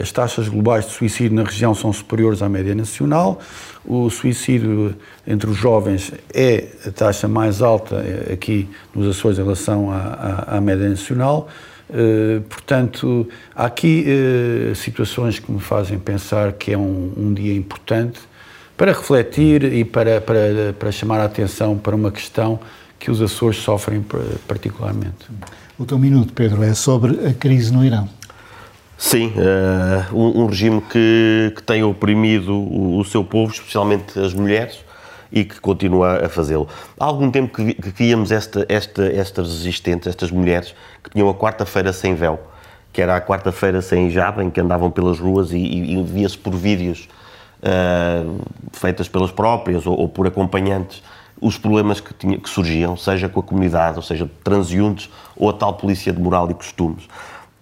As 0.00 0.10
taxas 0.10 0.48
globais 0.48 0.86
de 0.86 0.92
suicídio 0.92 1.34
na 1.36 1.42
região 1.44 1.74
são 1.74 1.92
superiores 1.92 2.40
à 2.40 2.48
média 2.48 2.74
nacional. 2.74 3.38
O 3.84 4.10
suicídio 4.10 4.94
entre 5.26 5.48
os 5.48 5.56
jovens 5.56 6.12
é 6.34 6.68
a 6.86 6.90
taxa 6.90 7.26
mais 7.26 7.62
alta 7.62 7.96
eh, 7.96 8.32
aqui 8.34 8.68
nos 8.94 9.08
Açores 9.16 9.38
em 9.38 9.42
relação 9.42 9.90
à, 9.90 9.96
à- 10.48 10.56
à 10.58 10.60
média 10.60 10.88
nacional. 10.88 11.48
Eh, 11.92 12.40
portanto, 12.48 13.26
há 13.56 13.64
aqui 13.64 14.04
eh, 14.06 14.74
situações 14.74 15.38
que 15.38 15.50
me 15.50 15.60
fazem 15.60 15.98
pensar 15.98 16.52
que 16.52 16.72
é 16.72 16.78
um, 16.78 17.12
um 17.16 17.32
dia 17.34 17.54
importante 17.54 18.20
para 18.76 18.92
refletir 18.92 19.64
e 19.64 19.84
para, 19.84 20.20
para, 20.20 20.74
para 20.78 20.92
chamar 20.92 21.20
a 21.20 21.24
atenção 21.24 21.76
para 21.78 21.96
uma 21.96 22.10
questão 22.10 22.60
que 22.98 23.10
os 23.10 23.20
Açores 23.22 23.56
sofrem 23.58 24.02
par- 24.02 24.20
particularmente. 24.46 25.26
O 25.78 25.86
teu 25.86 25.98
minuto, 25.98 26.32
Pedro, 26.34 26.62
é 26.62 26.74
sobre 26.74 27.26
a 27.26 27.32
crise 27.32 27.72
no 27.72 27.82
Irão. 27.84 28.06
Sim, 29.00 29.32
uh, 30.12 30.16
um, 30.16 30.46
regime 30.46 30.80
que, 30.82 31.52
que 31.56 31.62
tem 31.62 31.82
oprimido 31.82 32.54
o, 32.54 32.98
o 32.98 33.04
seu 33.04 33.24
povo, 33.24 33.52
especialmente 33.52 34.18
as 34.18 34.34
mulheres, 34.34 34.84
e 35.32 35.44
que 35.44 35.60
continua 35.60 36.26
a 36.26 36.28
fazê-lo. 36.28 36.68
Há 36.98 37.04
algum 37.04 37.30
tempo 37.30 37.54
que, 37.54 37.74
que 37.74 37.88
víamos 37.90 38.30
esta, 38.30 38.66
esta, 38.68 39.04
estas 39.06 39.48
resistentes, 39.48 40.06
estas 40.06 40.30
mulheres, 40.30 40.74
que 41.02 41.10
tinham 41.10 41.28
a 41.28 41.34
quarta-feira 41.34 41.92
sem 41.92 42.14
véu, 42.14 42.38
que 42.92 43.00
era 43.00 43.16
a 43.16 43.20
quarta-feira 43.20 43.80
sem 43.80 44.08
hijab, 44.08 44.42
em 44.42 44.50
que 44.50 44.60
andavam 44.60 44.90
pelas 44.90 45.18
ruas 45.18 45.52
e, 45.52 45.56
e, 45.56 45.94
e 45.94 46.02
via-se 46.02 46.36
por 46.36 46.54
vídeos 46.54 47.08
uh, 47.62 48.40
feitas 48.72 49.08
pelas 49.08 49.30
próprias 49.30 49.86
ou, 49.86 49.98
ou 49.98 50.08
por 50.08 50.26
acompanhantes 50.26 51.02
os 51.40 51.56
problemas 51.56 52.00
que, 52.00 52.12
tinha, 52.12 52.38
que 52.38 52.48
surgiam, 52.48 52.96
seja 52.96 53.28
com 53.28 53.40
a 53.40 53.42
comunidade, 53.42 53.96
ou 53.96 54.02
seja, 54.02 54.30
transeuntes 54.44 55.08
ou 55.36 55.48
a 55.48 55.52
tal 55.52 55.72
polícia 55.74 56.12
de 56.12 56.20
moral 56.20 56.50
e 56.50 56.54
costumes. 56.54 57.08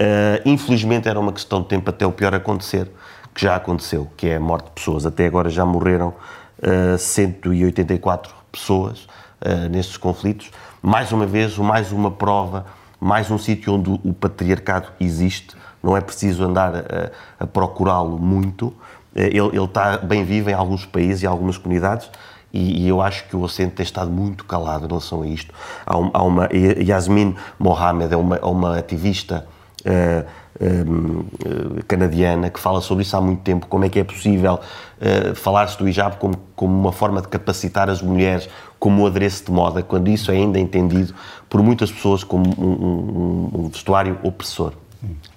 Uh, 0.00 0.40
infelizmente 0.44 1.08
era 1.08 1.18
uma 1.18 1.32
questão 1.32 1.60
de 1.60 1.68
tempo 1.68 1.90
até 1.90 2.06
o 2.06 2.12
pior 2.12 2.32
acontecer, 2.32 2.88
que 3.34 3.42
já 3.42 3.56
aconteceu, 3.56 4.08
que 4.16 4.28
é 4.28 4.36
a 4.36 4.40
morte 4.40 4.66
de 4.66 4.70
pessoas. 4.72 5.04
Até 5.04 5.26
agora 5.26 5.50
já 5.50 5.66
morreram 5.66 6.14
uh, 6.62 6.96
184 6.96 8.32
pessoas 8.52 9.06
uh, 9.40 9.68
nestes 9.70 9.96
conflitos. 9.96 10.50
Mais 10.80 11.10
uma 11.10 11.26
vez, 11.26 11.58
mais 11.58 11.90
uma 11.90 12.10
prova, 12.12 12.66
mais 13.00 13.28
um 13.30 13.38
sítio 13.38 13.74
onde 13.74 13.90
o, 13.90 14.12
patriarcado 14.12 14.88
existe. 15.00 15.56
Não 15.82 15.96
é 15.96 16.00
preciso 16.00 16.44
andar 16.44 16.72
a, 16.76 17.10
a 17.40 17.46
procurá-lo 17.46 18.18
muito. 18.18 18.72
Ele, 19.14 19.38
ele 19.38 19.64
está 19.64 19.98
bem 19.98 20.24
vivo 20.24 20.50
em 20.50 20.52
alguns 20.52 20.84
países 20.84 21.22
e 21.22 21.26
algumas 21.26 21.58
comunidades. 21.58 22.08
E, 22.52 22.84
e 22.84 22.88
eu 22.88 23.02
acho 23.02 23.24
que 23.28 23.36
o 23.36 23.42
Ocidente 23.42 23.74
tem 23.74 23.84
estado 23.84 24.10
muito 24.10 24.44
calado 24.44 24.84
em 24.84 24.88
relação 24.88 25.22
a 25.22 25.26
isto. 25.26 25.52
Há, 25.84 25.98
um- 25.98 26.10
há 26.14 26.22
uma 26.22 26.48
Yasmin 26.52 27.36
Mohamed, 27.58 28.12
é 28.14 28.16
uma, 28.16 28.36
é 28.36 28.44
uma 28.44 28.78
ativista 28.78 29.46
canadiana 31.86 32.50
que 32.50 32.58
fala 32.60 32.80
sobre 32.80 33.02
isso 33.02 33.16
há 33.16 33.20
muito 33.20 33.40
tempo, 33.42 33.66
como 33.66 33.84
é 33.84 33.88
que 33.88 33.98
é 33.98 34.04
possível 34.04 34.58
eh, 35.00 35.32
falar-se 35.34 35.78
do 35.78 35.88
hijab 35.88 36.16
como, 36.16 36.34
como 36.56 36.78
uma 36.78 36.92
forma 36.92 37.20
de 37.20 37.28
capacitar 37.28 37.88
as 37.88 38.02
mulheres 38.02 38.48
como 38.78 39.02
um 39.02 39.06
adereço 39.06 39.44
de 39.44 39.52
moda, 39.52 39.82
quando 39.82 40.08
isso 40.08 40.30
é 40.30 40.34
ainda 40.36 40.58
entendido 40.58 41.14
por 41.48 41.62
muitas 41.62 41.90
pessoas 41.90 42.22
como 42.24 42.48
um, 42.58 42.70
um- 42.70 43.50
um 43.64 43.68
vestuário 43.68 44.18
opressor. 44.22 44.72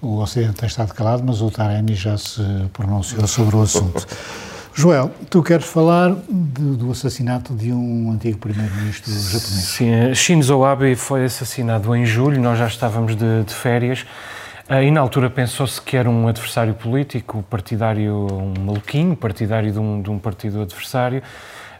O 0.00 0.18
Ocidente 0.18 0.54
tem 0.54 0.66
estado 0.66 0.92
calado, 0.92 1.22
mas 1.24 1.40
o 1.40 1.50
Taremi 1.50 1.94
já 1.94 2.16
se 2.18 2.42
pronunciou 2.72 3.26
sobre 3.26 3.56
o 3.56 3.62
assunto. 3.62 4.06
Joel, 4.74 5.10
tu 5.28 5.42
queres 5.42 5.66
falar 5.66 6.14
de- 6.28 6.76
do 6.76 6.90
assassinato 6.90 7.52
de 7.54 7.72
um 7.72 8.10
antigo 8.10 8.38
primeiro-ministro 8.38 9.12
japonês. 9.12 9.42
Sim, 9.44 10.14
Shinzo 10.14 10.64
Abe 10.64 10.96
foi 10.96 11.24
assassinado 11.26 11.94
em 11.94 12.06
julho, 12.06 12.40
nós 12.40 12.58
já 12.58 12.66
estávamos 12.66 13.14
de, 13.14 13.44
de 13.44 13.52
férias 13.54 14.04
eh, 14.04 14.41
e 14.80 14.90
na 14.90 15.00
altura 15.00 15.28
pensou-se 15.28 15.80
que 15.82 15.96
era 15.96 16.08
um 16.08 16.28
adversário 16.28 16.72
político, 16.72 17.42
partidário, 17.50 18.26
um 18.30 18.54
maluquinho, 18.64 19.16
partidário 19.16 19.72
de 19.72 19.78
um, 19.78 20.00
de 20.00 20.10
um 20.10 20.18
partido 20.18 20.62
adversário, 20.62 21.22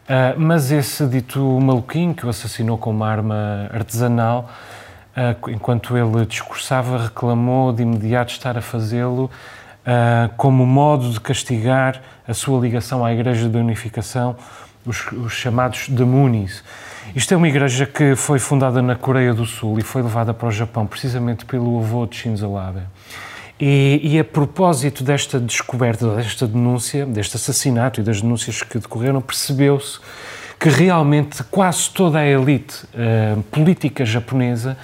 eh, 0.09 0.35
mas 0.37 0.73
esse 0.73 1.07
dito 1.07 1.41
maluquinho 1.61 2.13
que 2.13 2.27
o 2.27 2.29
assassinou 2.29 2.77
com 2.77 2.91
uma 2.91 3.09
arma 3.09 3.71
artesanal, 3.73 4.51
eh, 5.17 5.37
enquanto 5.49 5.97
ele 5.97 6.27
discursava, 6.27 7.05
reclamou 7.05 7.73
de 7.73 7.83
imediato 7.83 8.33
estar 8.33 8.59
a 8.59 8.61
fazê-lo 8.61 9.31
ah, 9.85 10.31
como 10.37 10.65
modo 10.65 11.11
de 11.11 11.21
castigar 11.21 12.01
a 12.27 12.33
sua 12.33 12.61
ligação 12.61 13.05
à 13.05 13.13
Igreja 13.13 13.49
da 13.49 13.59
Unificação, 13.59 14.37
os, 14.87 15.11
os 15.13 15.33
chamados 15.33 15.89
Demunis. 15.89 16.63
Isto 17.15 17.35
é 17.35 17.37
uma 17.37 17.49
igreja 17.49 17.85
que 17.85 18.17
foi 18.17 18.39
fundada 18.39 18.81
na 18.81 18.97
Coreia 18.97 19.35
do 19.35 19.45
Sul 19.45 19.79
e 19.79 19.83
foi 19.83 20.03
levada 20.03 20.33
para 20.33 20.49
o 20.49 20.51
Japão 20.51 20.87
precisamente 20.87 21.45
pelo 21.45 21.79
avô 21.79 22.07
de 22.07 22.17
Shinzo 22.17 22.57
Abe. 22.57 22.81
E, 23.61 24.01
e 24.03 24.19
a 24.19 24.25
propósito 24.25 25.05
desta 25.05 25.39
descoberta, 25.39 26.17
desta 26.17 26.47
denúncia, 26.47 27.05
deste 27.07 27.37
assassinato 27.37 28.01
e 28.01 28.03
das 28.03 28.21
denúncias 28.21 28.63
que 28.63 28.79
decorreram, 28.79 29.21
percebeu-se 29.21 30.01
que 30.59 30.69
realmente 30.69 31.43
quase 31.45 31.91
toda 31.91 32.19
a 32.19 32.27
elite 32.27 32.85
ah, 32.95 33.39
política 33.51 34.05
japonesa, 34.05 34.77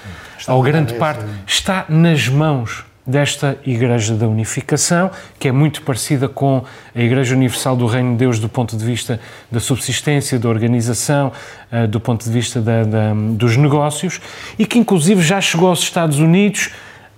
ou 0.46 0.62
grande 0.62 0.94
parte, 0.94 1.24
está 1.46 1.86
nas 1.88 2.28
mãos 2.28 2.84
desta 3.08 3.56
Igreja 3.64 4.14
da 4.14 4.28
Unificação, 4.28 5.10
que 5.40 5.48
é 5.48 5.52
muito 5.52 5.80
parecida 5.82 6.28
com 6.28 6.62
a 6.94 7.00
Igreja 7.00 7.34
Universal 7.34 7.74
do 7.74 7.86
Reino 7.86 8.12
de 8.12 8.18
Deus 8.18 8.38
do 8.38 8.48
ponto 8.48 8.76
de 8.76 8.84
vista 8.84 9.18
da 9.50 9.58
subsistência, 9.58 10.38
da 10.38 10.48
organização, 10.48 11.32
eh, 11.72 11.86
do 11.86 11.98
ponto 11.98 12.24
de 12.24 12.30
vista 12.30 12.60
da- 12.60 12.84
da- 12.84 13.14
dos 13.14 13.56
negócios, 13.56 14.20
e 14.58 14.66
que 14.66 14.78
inclusive 14.78 15.22
já 15.22 15.40
chegou 15.40 15.68
aos 15.70 15.80
Estados 15.80 16.18
Unidos. 16.20 16.70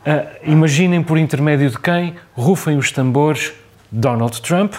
eh, 0.07 0.26
imaginem 0.45 1.03
por 1.03 1.18
intermédio 1.18 1.68
de 1.68 1.78
quem? 1.78 2.14
Rufem 2.34 2.78
os 2.78 2.91
tambores, 2.91 3.53
Donald 3.93 4.41
Trump. 4.41 4.72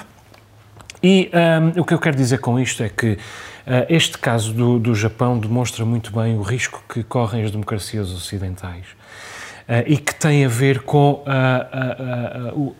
E 1.03 1.29
hum, 1.75 1.81
o 1.81 1.85
que 1.85 1.93
eu 1.93 1.99
quero 1.99 2.15
dizer 2.15 2.39
com 2.39 2.59
isto 2.59 2.81
é 2.81 2.89
que 2.89 3.17
ah, 3.67 3.85
este 3.89 4.17
caso 4.17 4.51
do, 4.51 4.79
do 4.79 4.95
Japão 4.95 5.37
demonstra 5.37 5.85
muito 5.85 6.11
bem 6.11 6.35
o 6.37 6.41
risco 6.41 6.83
que 6.91 7.03
correm 7.03 7.43
as 7.43 7.51
democracias 7.51 8.11
ocidentais 8.11 8.85
e 9.87 9.95
que 9.95 10.13
tem 10.13 10.43
a 10.43 10.49
ver 10.49 10.81
com 10.81 11.23
ah, 11.25 11.67
ah, 11.71 11.95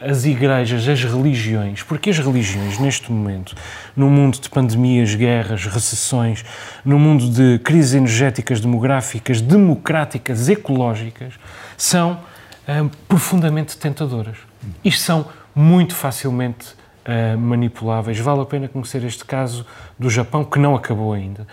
ah, 0.01 0.09
as 0.09 0.25
igrejas, 0.25 0.85
as 0.85 1.01
religiões, 1.03 1.81
porque 1.83 2.09
as 2.09 2.19
religiões, 2.19 2.77
neste 2.79 3.09
momento, 3.09 3.55
num 3.95 4.09
mundo 4.09 4.37
de 4.37 4.49
pandemias, 4.49 5.15
guerras, 5.15 5.65
recessões, 5.65 6.43
num 6.83 6.99
mundo 6.99 7.29
de 7.29 7.59
crises 7.59 7.93
energéticas, 7.93 8.59
demográficas, 8.59 9.39
democráticas, 9.39 10.49
ecológicas, 10.49 11.35
são 11.77 12.19
ah, 12.67 12.85
profundamente 13.07 13.77
tentadoras 13.77 14.37
e 14.83 14.91
são 14.91 15.25
muito 15.55 15.95
facilmente 15.95 16.75
ah, 17.05 17.37
manipuláveis. 17.37 18.19
Vale 18.19 18.41
a 18.41 18.45
pena 18.45 18.67
conhecer 18.67 19.01
este 19.05 19.23
caso 19.23 19.65
do 19.97 20.09
Japão, 20.09 20.43
que 20.43 20.59
não 20.59 20.75
acabou 20.75 21.13
ainda, 21.13 21.47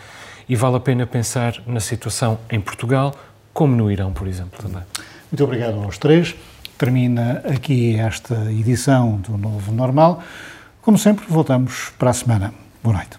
e 0.48 0.56
vale 0.56 0.76
a 0.76 0.80
pena 0.80 1.06
pensar 1.06 1.62
na 1.64 1.78
situação 1.78 2.40
em 2.50 2.60
Portugal, 2.60 3.14
como 3.54 3.76
no 3.76 3.88
Irão, 3.88 4.12
por 4.12 4.26
exemplo, 4.26 4.60
também. 4.60 4.82
Muito 5.30 5.44
obrigado 5.44 5.82
aos 5.82 5.98
três. 5.98 6.34
Termina 6.76 7.42
aqui 7.44 7.96
esta 7.96 8.50
edição 8.50 9.16
do 9.16 9.36
Novo 9.36 9.72
Normal. 9.72 10.22
Como 10.80 10.96
sempre, 10.96 11.26
voltamos 11.28 11.92
para 11.98 12.10
a 12.10 12.14
semana. 12.14 12.54
Boa 12.82 12.96
noite. 12.96 13.18